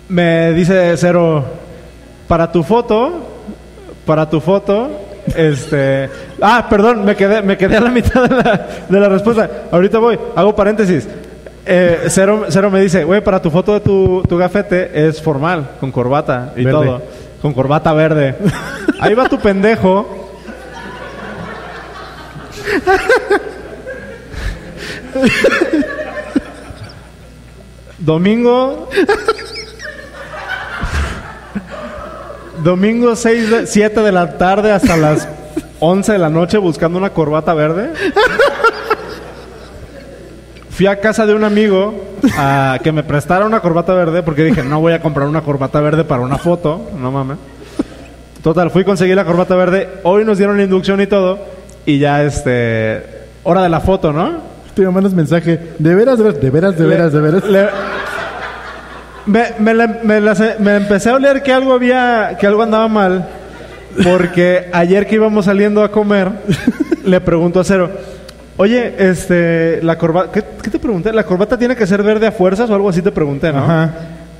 Me 0.08 0.52
dice 0.52 0.94
Cero. 0.96 1.44
Para 2.28 2.50
tu 2.52 2.62
foto. 2.62 3.12
Para 4.06 4.28
tu 4.28 4.40
foto. 4.40 4.90
Este. 5.34 6.10
Ah, 6.40 6.66
perdón, 6.68 7.04
me 7.04 7.16
quedé, 7.16 7.40
me 7.42 7.56
quedé 7.56 7.78
a 7.78 7.80
la 7.80 7.90
mitad 7.90 8.28
de 8.28 8.36
la, 8.36 8.66
de 8.88 9.00
la 9.00 9.08
respuesta. 9.08 9.48
Ahorita 9.70 9.98
voy, 9.98 10.18
hago 10.36 10.54
paréntesis. 10.54 11.08
Eh, 11.66 12.04
Cero, 12.08 12.44
Cero 12.50 12.70
me 12.70 12.80
dice, 12.80 13.04
güey, 13.04 13.22
para 13.24 13.40
tu 13.40 13.50
foto 13.50 13.72
de 13.72 13.80
tu, 13.80 14.22
tu 14.28 14.36
gafete 14.36 15.06
es 15.08 15.22
formal, 15.22 15.70
con 15.80 15.90
corbata 15.90 16.52
y 16.56 16.64
Verde. 16.64 16.78
todo. 16.78 17.02
Con 17.40 17.52
corbata 17.54 17.92
verde. 17.94 18.34
Ahí 19.00 19.14
va 19.14 19.28
tu 19.28 19.38
pendejo. 19.38 20.23
Domingo. 27.98 28.88
Domingo 32.62 33.16
6 33.16 33.50
de, 33.50 33.66
7 33.66 34.00
de 34.00 34.12
la 34.12 34.38
tarde 34.38 34.72
hasta 34.72 34.96
las 34.96 35.28
11 35.80 36.12
de 36.12 36.18
la 36.18 36.30
noche 36.30 36.58
buscando 36.58 36.98
una 36.98 37.10
corbata 37.10 37.52
verde. 37.54 37.92
Fui 40.70 40.86
a 40.86 40.98
casa 41.00 41.26
de 41.26 41.34
un 41.34 41.44
amigo 41.44 41.94
a 42.36 42.78
que 42.82 42.90
me 42.90 43.02
prestara 43.04 43.46
una 43.46 43.60
corbata 43.60 43.94
verde 43.94 44.22
porque 44.22 44.44
dije, 44.44 44.64
no 44.64 44.80
voy 44.80 44.92
a 44.92 45.00
comprar 45.00 45.28
una 45.28 45.42
corbata 45.42 45.80
verde 45.80 46.04
para 46.04 46.22
una 46.22 46.38
foto, 46.38 46.90
no 46.98 47.12
mames. 47.12 47.38
Total, 48.42 48.70
fui 48.70 48.82
a 48.82 48.84
conseguir 48.84 49.14
la 49.16 49.24
corbata 49.24 49.54
verde. 49.54 49.88
Hoy 50.02 50.24
nos 50.24 50.38
dieron 50.38 50.56
la 50.56 50.64
inducción 50.64 51.00
y 51.00 51.06
todo. 51.06 51.53
Y 51.86 51.98
ya, 51.98 52.22
este. 52.24 53.02
Hora 53.42 53.62
de 53.62 53.68
la 53.68 53.80
foto, 53.80 54.12
¿no? 54.12 54.38
Te 54.74 54.82
mandas 54.88 55.12
mensaje. 55.12 55.58
De 55.78 55.94
veras, 55.94 56.18
de 56.18 56.24
veras, 56.24 56.40
de 56.40 56.50
veras, 56.50 56.76
de 56.78 56.86
veras, 56.86 57.12
de 57.12 57.20
veras. 57.20 57.44
Le- 57.44 57.68
me, 59.26 59.44
me 59.58 59.74
la- 59.74 60.00
me 60.02 60.20
la- 60.20 60.56
me 60.58 60.76
empecé 60.76 61.10
a 61.10 61.14
oler 61.14 61.42
que 61.42 61.52
algo 61.52 61.72
había, 61.72 62.36
que 62.38 62.46
algo 62.46 62.62
andaba 62.62 62.88
mal, 62.88 63.26
porque 64.02 64.68
ayer 64.72 65.06
que 65.06 65.14
íbamos 65.14 65.44
saliendo 65.46 65.82
a 65.82 65.90
comer, 65.90 66.28
le 67.04 67.20
pregunto 67.20 67.60
a 67.60 67.64
Cero, 67.64 67.90
oye, 68.56 68.94
este, 68.98 69.80
la 69.82 69.96
corbata, 69.96 70.32
¿qué, 70.32 70.42
qué 70.62 70.70
te 70.70 70.78
pregunté? 70.78 71.12
¿La 71.12 71.24
corbata 71.24 71.56
tiene 71.58 71.76
que 71.76 71.86
ser 71.86 72.02
verde 72.02 72.26
a 72.26 72.32
fuerzas 72.32 72.68
o 72.70 72.74
algo 72.74 72.88
así 72.88 73.00
te 73.02 73.12
pregunté, 73.12 73.52
no? 73.52 73.60
Ajá. 73.64 73.90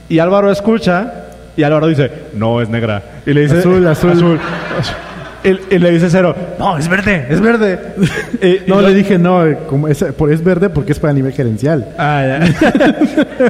Y 0.09 0.19
Álvaro 0.19 0.51
escucha, 0.51 1.13
y 1.57 1.63
Álvaro 1.63 1.87
dice, 1.87 2.11
no, 2.35 2.61
es 2.61 2.69
negra. 2.69 3.03
Y 3.25 3.33
le 3.33 3.43
dice, 3.43 3.59
Azul, 3.61 3.87
azul. 3.87 4.39
Y, 5.45 5.75
y 5.75 5.79
le 5.79 5.91
dice 5.91 6.09
Cero, 6.11 6.35
no, 6.59 6.79
es 6.79 6.89
verde, 6.89 7.27
es 7.29 7.41
verde. 7.41 7.79
Y- 8.43 8.61
No, 8.69 8.81
le 8.81 8.95
dije 8.95 9.19
no, 9.19 9.45
eh, 9.47 9.59
como 9.69 9.89
es, 9.89 10.03
por- 10.17 10.33
es 10.33 10.43
verde 10.43 10.71
porque 10.71 10.93
es 10.93 10.99
para 10.99 11.13
nivel 11.13 11.33
gerencial. 11.33 11.87
Ah, 11.99 12.23
ya. 12.27 13.49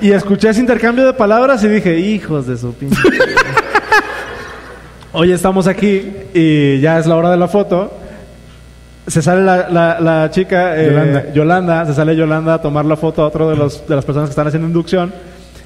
y 0.00 0.10
escuché 0.10 0.48
ese 0.50 0.60
intercambio 0.60 1.06
de 1.06 1.12
palabras 1.12 1.62
y 1.62 1.68
dije, 1.68 1.98
hijos 2.00 2.46
de 2.48 2.56
su 2.56 2.74
pinche. 2.74 2.98
Hoy 5.12 5.32
estamos 5.32 5.66
aquí 5.66 6.12
y 6.34 6.80
ya 6.80 6.98
es 6.98 7.06
la 7.06 7.16
hora 7.16 7.30
de 7.30 7.36
la 7.36 7.48
foto. 7.48 7.92
Se 9.06 9.22
sale 9.22 9.42
la, 9.42 9.68
la- 9.70 10.00
la 10.00 10.30
chica, 10.30 10.76
eh, 10.76 10.86
Yolanda. 10.90 11.32
Yolanda, 11.32 11.86
se 11.86 11.94
sale 11.94 12.16
Yolanda 12.16 12.54
a 12.54 12.60
tomar 12.60 12.84
la 12.84 12.96
foto 12.96 13.22
a 13.22 13.26
otro 13.28 13.48
de, 13.48 13.56
los, 13.56 13.86
de 13.86 13.94
las 13.94 14.04
personas 14.04 14.28
que 14.28 14.32
están 14.32 14.48
haciendo 14.48 14.66
inducción. 14.66 15.12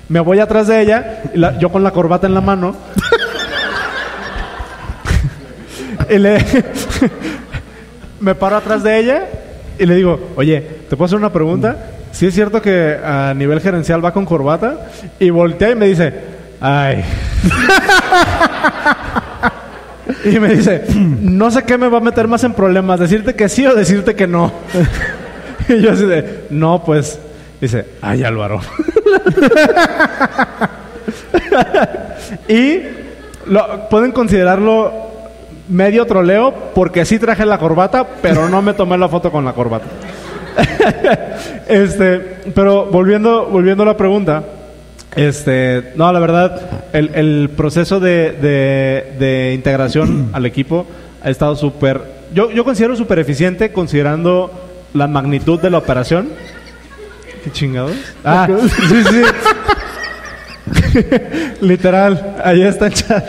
Me 0.09 0.21
voy 0.21 0.41
atrás 0.41 0.67
de 0.67 0.81
ella, 0.83 1.23
y 1.35 1.39
la- 1.39 1.59
yo 1.59 1.71
con 1.71 1.83
la 1.83 1.91
corbata 1.91 2.27
en 2.27 2.35
la 2.35 2.41
mano. 2.43 2.77
Y 6.11 6.19
le 6.19 6.39
me 8.21 8.35
paro 8.35 8.57
atrás 8.57 8.83
de 8.83 8.99
ella 8.99 9.29
y 9.79 9.87
le 9.87 9.95
digo, 9.95 10.33
oye, 10.37 10.61
¿te 10.89 10.97
puedo 10.97 11.07
hacer 11.07 11.19
una 11.19 11.33
pregunta? 11.33 11.77
Si 12.13 12.27
es 12.27 12.35
cierto 12.35 12.61
que 12.61 12.99
a 13.03 13.33
nivel 13.35 13.61
gerencial 13.61 14.05
va 14.05 14.13
con 14.13 14.27
corbata? 14.27 14.89
Y 15.19 15.31
voltea 15.31 15.71
y 15.71 15.75
me 15.75 15.87
dice, 15.87 16.13
ay. 16.61 17.03
y 20.25 20.39
me 20.39 20.49
dice, 20.55 20.85
no 20.95 21.51
sé 21.51 21.63
qué 21.63 21.79
me 21.79 21.89
va 21.89 21.99
a 21.99 22.03
meter 22.03 22.29
más 22.29 22.45
en 22.45 22.53
problemas, 22.53 23.01
decirte 23.01 23.35
que 23.35 23.49
sí 23.49 23.67
o 23.67 23.75
decirte 23.75 24.15
que 24.15 24.27
no. 24.27 24.53
y 25.69 25.81
yo 25.81 25.93
así 25.93 26.05
de, 26.05 26.47
no, 26.51 26.83
pues, 26.85 27.19
dice, 27.61 27.87
ay 28.03 28.25
Álvaro. 28.25 28.61
y 32.49 32.81
lo, 33.47 33.89
pueden 33.89 34.13
considerarlo 34.13 35.10
medio 35.71 36.05
troleo 36.07 36.53
porque 36.75 37.05
sí 37.07 37.19
traje 37.19 37.47
la 37.47 37.59
corbata, 37.59 38.07
pero 38.21 38.49
no 38.49 38.61
me 38.61 38.75
tomé 38.75 38.99
la 38.99 39.09
foto 39.09 39.31
con 39.31 39.45
la 39.45 39.53
corbata. 39.55 39.87
este, 41.69 42.19
pero 42.55 42.87
volviendo, 42.87 43.47
volviendo 43.47 43.83
a 43.85 43.87
la 43.87 43.97
pregunta, 43.97 44.43
este, 45.17 45.93
no, 45.97 46.13
la 46.13 46.19
verdad, 46.21 46.61
el, 46.93 47.11
el 47.15 47.51
proceso 47.57 48.01
de, 48.01 48.33
de- 48.33 49.17
de 49.19 49.55
integración 49.55 50.31
al 50.33 50.45
equipo 50.47 50.87
ha 51.23 51.31
estado 51.31 51.55
súper, 51.57 52.01
yo, 52.35 52.51
yo 52.51 52.65
considero 52.65 52.97
súper 52.97 53.19
eficiente 53.21 53.73
considerando 53.73 54.51
la 54.95 55.07
magnitud 55.07 55.61
de 55.61 55.71
la 55.71 55.79
operación. 55.79 56.29
¿Qué 57.45 57.51
chingados? 57.53 57.93
Ah, 58.25 58.47
sí, 58.89 59.03
sí. 59.11 59.23
Literal, 61.61 62.37
ahí 62.45 62.63
está 62.63 62.87
el 62.87 62.95
chat. 62.95 63.25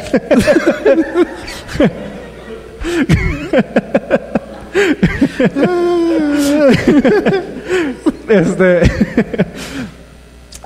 este, 8.30 8.82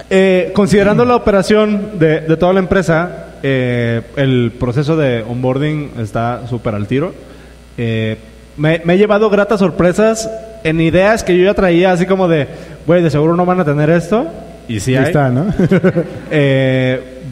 eh, 0.09 0.51
considerando 0.53 1.05
la 1.05 1.15
operación 1.15 1.99
de, 1.99 2.21
de 2.21 2.37
toda 2.37 2.53
la 2.53 2.59
empresa, 2.59 3.27
eh, 3.43 4.01
el 4.15 4.53
proceso 4.59 4.95
de 4.95 5.23
onboarding 5.23 5.91
está 5.99 6.47
súper 6.47 6.75
al 6.75 6.87
tiro. 6.87 7.13
Eh, 7.77 8.17
me, 8.57 8.81
me 8.85 8.93
he 8.93 8.97
llevado 8.97 9.29
gratas 9.29 9.59
sorpresas 9.59 10.29
en 10.63 10.79
ideas 10.79 11.23
que 11.23 11.37
yo 11.37 11.43
ya 11.43 11.53
traía, 11.53 11.91
así 11.91 12.05
como 12.05 12.27
de, 12.27 12.47
güey, 12.87 13.03
de 13.03 13.09
seguro 13.09 13.35
no 13.35 13.45
van 13.45 13.59
a 13.59 13.65
tener 13.65 13.89
esto. 13.89 14.27
Y 14.67 14.79
sí 14.79 14.95
hay. 14.95 15.05
está, 15.05 15.29
¿no? 15.29 15.47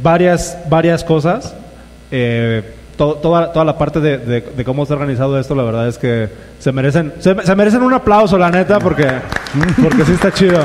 Varias, 0.03 0.57
varias 0.69 1.03
cosas. 1.03 1.55
Eh, 2.11 2.61
to- 3.03 3.15
toda, 3.15 3.51
toda 3.51 3.65
la 3.65 3.77
parte 3.77 3.99
de, 3.99 4.17
de- 4.17 4.41
de 4.55 4.65
cómo 4.65 4.83
está 4.83 4.95
organizado 4.95 5.39
esto, 5.39 5.55
la 5.55 5.63
verdad 5.63 5.87
es 5.87 5.97
que 5.97 6.29
se 6.59 6.71
merecen, 6.71 7.13
se, 7.19 7.33
merecen 7.55 7.81
un 7.83 7.93
aplauso, 7.93 8.37
la 8.37 8.49
neta, 8.49 8.79
porque, 8.79 9.07
porque 9.81 10.05
sí 10.05 10.13
está 10.13 10.31
chido. 10.31 10.59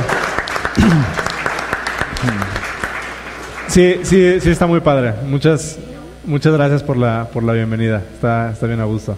Sí, 3.66 4.00
sí, 4.02 4.40
sí 4.40 4.50
está 4.50 4.66
muy 4.66 4.80
padre. 4.80 5.12
Muchas, 5.26 5.78
muchas 6.24 6.52
gracias 6.54 6.82
por 6.82 6.96
la, 6.96 7.26
por 7.32 7.42
la 7.42 7.52
bienvenida. 7.52 8.02
Está, 8.14 8.50
está 8.52 8.66
bien 8.66 8.80
a 8.80 8.84
gusto. 8.84 9.16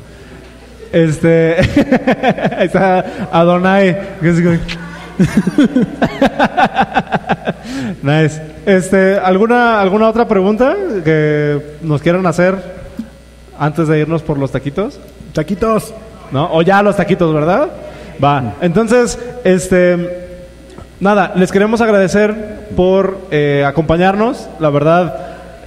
Este, 0.93 1.57
ahí 2.59 2.67
está 2.67 3.29
Adonai. 3.33 3.97
nice. 8.03 8.43
Este, 8.67 9.19
¿alguna, 9.19 9.81
¿Alguna 9.81 10.09
otra 10.09 10.27
pregunta 10.27 10.75
que 11.05 11.77
nos 11.83 12.03
quieran 12.03 12.27
hacer 12.27 12.80
antes 13.61 13.87
de 13.87 14.01
irnos 14.01 14.23
por 14.23 14.37
los 14.39 14.51
taquitos? 14.51 14.99
Taquitos. 15.33 15.95
¿No? 16.33 16.53
O 16.53 16.63
ya 16.63 16.83
los 16.83 16.97
taquitos, 16.97 17.33
¿verdad? 17.33 17.69
Va. 18.23 18.55
Entonces, 18.61 19.17
este. 19.45 20.27
Nada, 20.99 21.33
les 21.37 21.51
queremos 21.53 21.81
agradecer 21.81 22.35
por 22.77 23.19
eh, 23.31 23.65
acompañarnos. 23.67 24.49
La 24.59 24.69
verdad, 24.71 25.15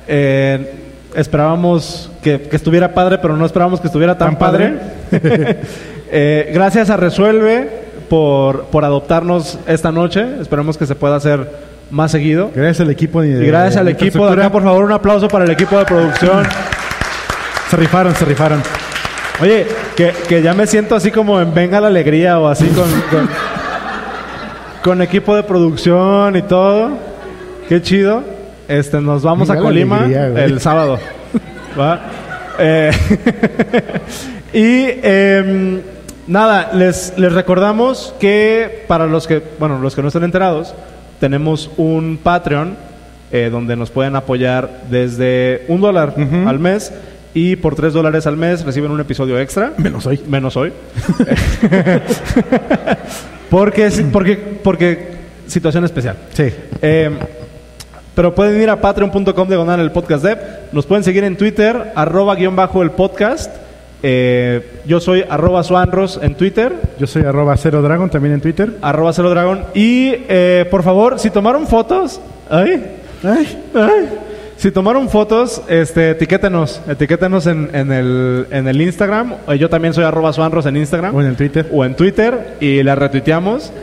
eh, 0.08 0.74
esperábamos 1.16 2.12
que, 2.22 2.42
que 2.42 2.56
estuviera 2.56 2.94
padre, 2.94 3.18
pero 3.20 3.36
no 3.36 3.46
esperábamos 3.46 3.80
que 3.82 3.88
estuviera 3.88 4.18
tan, 4.18 4.30
Tan 4.32 4.38
padre. 4.40 4.74
padre. 5.12 5.60
Eh, 6.16 6.52
gracias 6.54 6.92
a 6.92 6.98
Resuelve 6.98 7.68
por, 8.08 8.66
por 8.66 8.86
adoptarnos 8.86 9.58
esta 9.66 9.92
noche. 9.92 10.24
Esperemos 10.42 10.78
que 10.78 10.86
se 10.86 10.94
pueda 10.94 11.16
hacer 11.16 11.50
más 11.90 12.12
seguido. 12.12 12.52
Gracias 12.54 12.82
al 12.82 12.92
equipo. 12.92 13.24
de- 13.24 13.44
Y 13.44 13.48
gracias 13.48 13.78
al 13.78 13.86
de 13.88 13.94
equipo 13.94 14.28
de 14.28 14.34
acá, 14.34 14.52
por 14.52 14.62
favor, 14.62 14.84
un 14.84 14.92
aplauso 14.92 15.28
para 15.28 15.46
el 15.46 15.50
equipo 15.52 15.76
de 15.76 15.86
producción. 15.86 16.44
Se 17.70 17.78
rifaron, 17.78 18.16
se 18.16 18.26
rifaron. 18.26 18.62
Oye, 19.42 19.66
que, 19.96 20.14
que 20.28 20.42
ya 20.42 20.54
me 20.54 20.68
siento 20.68 20.96
así 20.96 21.12
como 21.12 21.42
en 21.42 21.54
Venga 21.54 21.82
la 21.82 21.88
Alegría 21.88 22.40
o 22.40 22.48
así 22.48 22.68
con, 22.68 22.90
con, 23.10 23.30
con 24.84 25.02
equipo 25.02 25.36
de 25.36 25.44
producción 25.44 26.36
y 26.36 26.44
todo. 26.44 26.92
Qué 27.68 27.82
chido. 27.82 28.24
Este, 28.68 29.02
nos 29.02 29.24
vamos 29.24 29.48
Venga 29.50 29.62
a 29.62 29.64
Colima 29.64 29.98
alegría, 29.98 30.46
el 30.46 30.60
sábado. 30.60 31.00
¿Va? 31.80 32.02
Eh, 32.60 32.92
y 34.54 34.86
em, 35.02 35.82
nada, 36.28 36.72
les, 36.74 37.18
les 37.18 37.34
recordamos 37.34 38.14
que 38.20 38.86
para 38.88 39.08
los 39.08 39.28
que, 39.28 39.42
bueno, 39.60 39.80
los 39.80 39.96
que 39.96 40.02
no 40.02 40.10
estén 40.10 40.24
enterados, 40.24 40.74
tenemos 41.20 41.72
un 41.78 42.20
Patreon 42.22 42.76
eh, 43.32 43.50
donde 43.52 43.76
nos 43.76 43.90
pueden 43.90 44.16
apoyar 44.16 44.84
desde 44.92 45.66
un 45.68 45.82
dólar 45.82 46.14
al 46.46 46.60
mes 46.60 46.94
Y 47.34 47.56
por 47.56 47.76
3 47.76 47.94
dólares 47.94 48.28
al 48.28 48.38
mes 48.38 48.64
reciben 48.64 48.92
un 48.92 49.00
episodio 49.00 49.40
extra. 49.40 49.74
Menos 49.78 50.06
hoy. 50.06 50.22
Menos 50.28 50.56
hoy. 50.56 50.72
porque, 53.50 53.90
porque, 54.12 54.38
porque 54.64 55.08
situación 55.48 55.86
especial. 55.86 56.18
Sí. 56.34 56.46
Eh, 56.82 57.10
pero 58.16 58.36
pueden 58.36 58.62
ir 58.62 58.70
a 58.70 58.80
patreon.com 58.80 59.48
diagonal 59.48 59.80
el 59.80 59.92
podcast 59.92 60.24
dev. 60.24 60.38
Nos 60.72 60.86
pueden 60.86 61.04
seguir 61.04 61.24
en 61.24 61.36
Twitter, 61.36 61.92
arroba 61.96 62.36
guion 62.36 62.56
bajo 62.56 62.84
el 62.84 62.92
podcast. 62.92 63.52
Eh, 64.06 64.82
yo 64.86 65.00
soy 65.00 65.24
arroba 65.28 65.64
suanros 65.64 66.20
en 66.22 66.36
Twitter, 66.36 66.74
Yo 67.00 67.08
soy 67.08 67.24
arroba 67.24 67.56
cero 67.56 67.82
dragon 67.82 68.10
también 68.10 68.34
en 68.36 68.42
Twitter. 68.42 68.78
arroba 68.82 69.14
cero 69.14 69.30
dragón. 69.30 69.64
Y 69.74 70.14
eh, 70.28 70.68
por 70.70 70.84
favor, 70.84 71.20
si 71.20 71.30
tomaron 71.30 71.66
fotos, 71.68 72.20
ay, 72.50 72.98
Ay, 73.24 73.64
ay, 73.74 74.10
si 74.64 74.72
tomaron 74.72 75.10
fotos, 75.10 75.62
este, 75.68 76.12
etiquétenos, 76.12 76.80
etiquétenos 76.88 77.48
en, 77.48 77.70
en 77.74 77.92
el, 77.92 78.48
en 78.50 78.66
el 78.66 78.80
Instagram. 78.80 79.34
Eh, 79.50 79.58
Yo 79.58 79.68
también 79.70 79.94
soy 79.94 80.06
arroba 80.06 80.32
suanros 80.32 80.66
en 80.66 80.78
Instagram 80.78 81.14
o 81.14 81.20
en 81.20 81.28
el 81.28 81.36
Twitter. 81.36 81.68
o 81.74 81.84
en 81.84 81.96
Twitter 81.96 82.56
y 82.62 82.82
la 82.82 82.96
retuiteamos. 82.96 83.74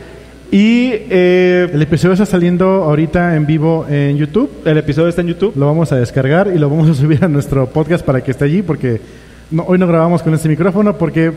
Y 0.49 0.89
eh, 1.11 1.69
El 1.71 1.83
episodio 1.83 2.13
está 2.13 2.25
saliendo 2.25 2.65
ahorita 2.65 3.35
en 3.35 3.45
vivo 3.45 3.85
en 3.87 4.17
YouTube. 4.17 4.49
el 4.65 4.79
episodio 4.79 5.09
está 5.09 5.21
en 5.21 5.27
YouTube. 5.27 5.53
Lo 5.55 5.67
vamos 5.67 5.91
a 5.91 5.97
descargar 5.97 6.51
y 6.53 6.57
lo 6.57 6.67
vamos 6.67 6.89
a 6.89 6.93
subir 6.99 7.23
a 7.23 7.27
nuestro 7.27 7.67
podcast 7.67 8.03
para 8.03 8.21
que 8.23 8.31
esté 8.31 8.45
allí 8.45 8.63
porque 8.63 8.99
no- 9.51 9.63
hoy 9.67 9.77
no 9.77 9.85
grabamos 9.85 10.23
con 10.23 10.33
este 10.33 10.49
micrófono 10.49 10.97
porque 10.97 11.31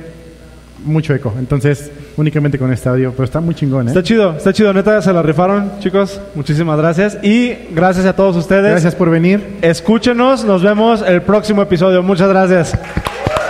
mucho 0.85 1.14
eco. 1.14 1.35
Entonces, 1.39 1.91
únicamente 2.16 2.59
con 2.59 2.72
este 2.72 2.89
audio. 2.89 3.12
Pero 3.12 3.24
está 3.24 3.41
muy 3.41 3.55
chingón, 3.55 3.87
¿eh? 3.87 3.91
Está 3.91 4.03
chido, 4.03 4.37
está 4.37 4.53
chido, 4.53 4.72
neta, 4.72 5.01
se 5.03 5.12
la 5.12 5.22
rifaron, 5.22 5.80
chicos. 5.80 6.20
Muchísimas 6.35 6.78
gracias. 6.78 7.18
Y 7.22 7.55
gracias 7.70 8.07
a 8.07 8.14
todos 8.14 8.37
ustedes. 8.37 8.70
Gracias 8.70 8.95
por 8.95 9.11
venir. 9.11 9.59
Escúchenos, 9.62 10.45
nos 10.45 10.62
vemos 10.62 11.03
el 11.07 11.22
próximo 11.22 11.62
episodio. 11.62 12.03
Muchas 12.03 12.28
gracias. 12.28 12.78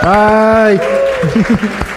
Bye. 0.01 0.79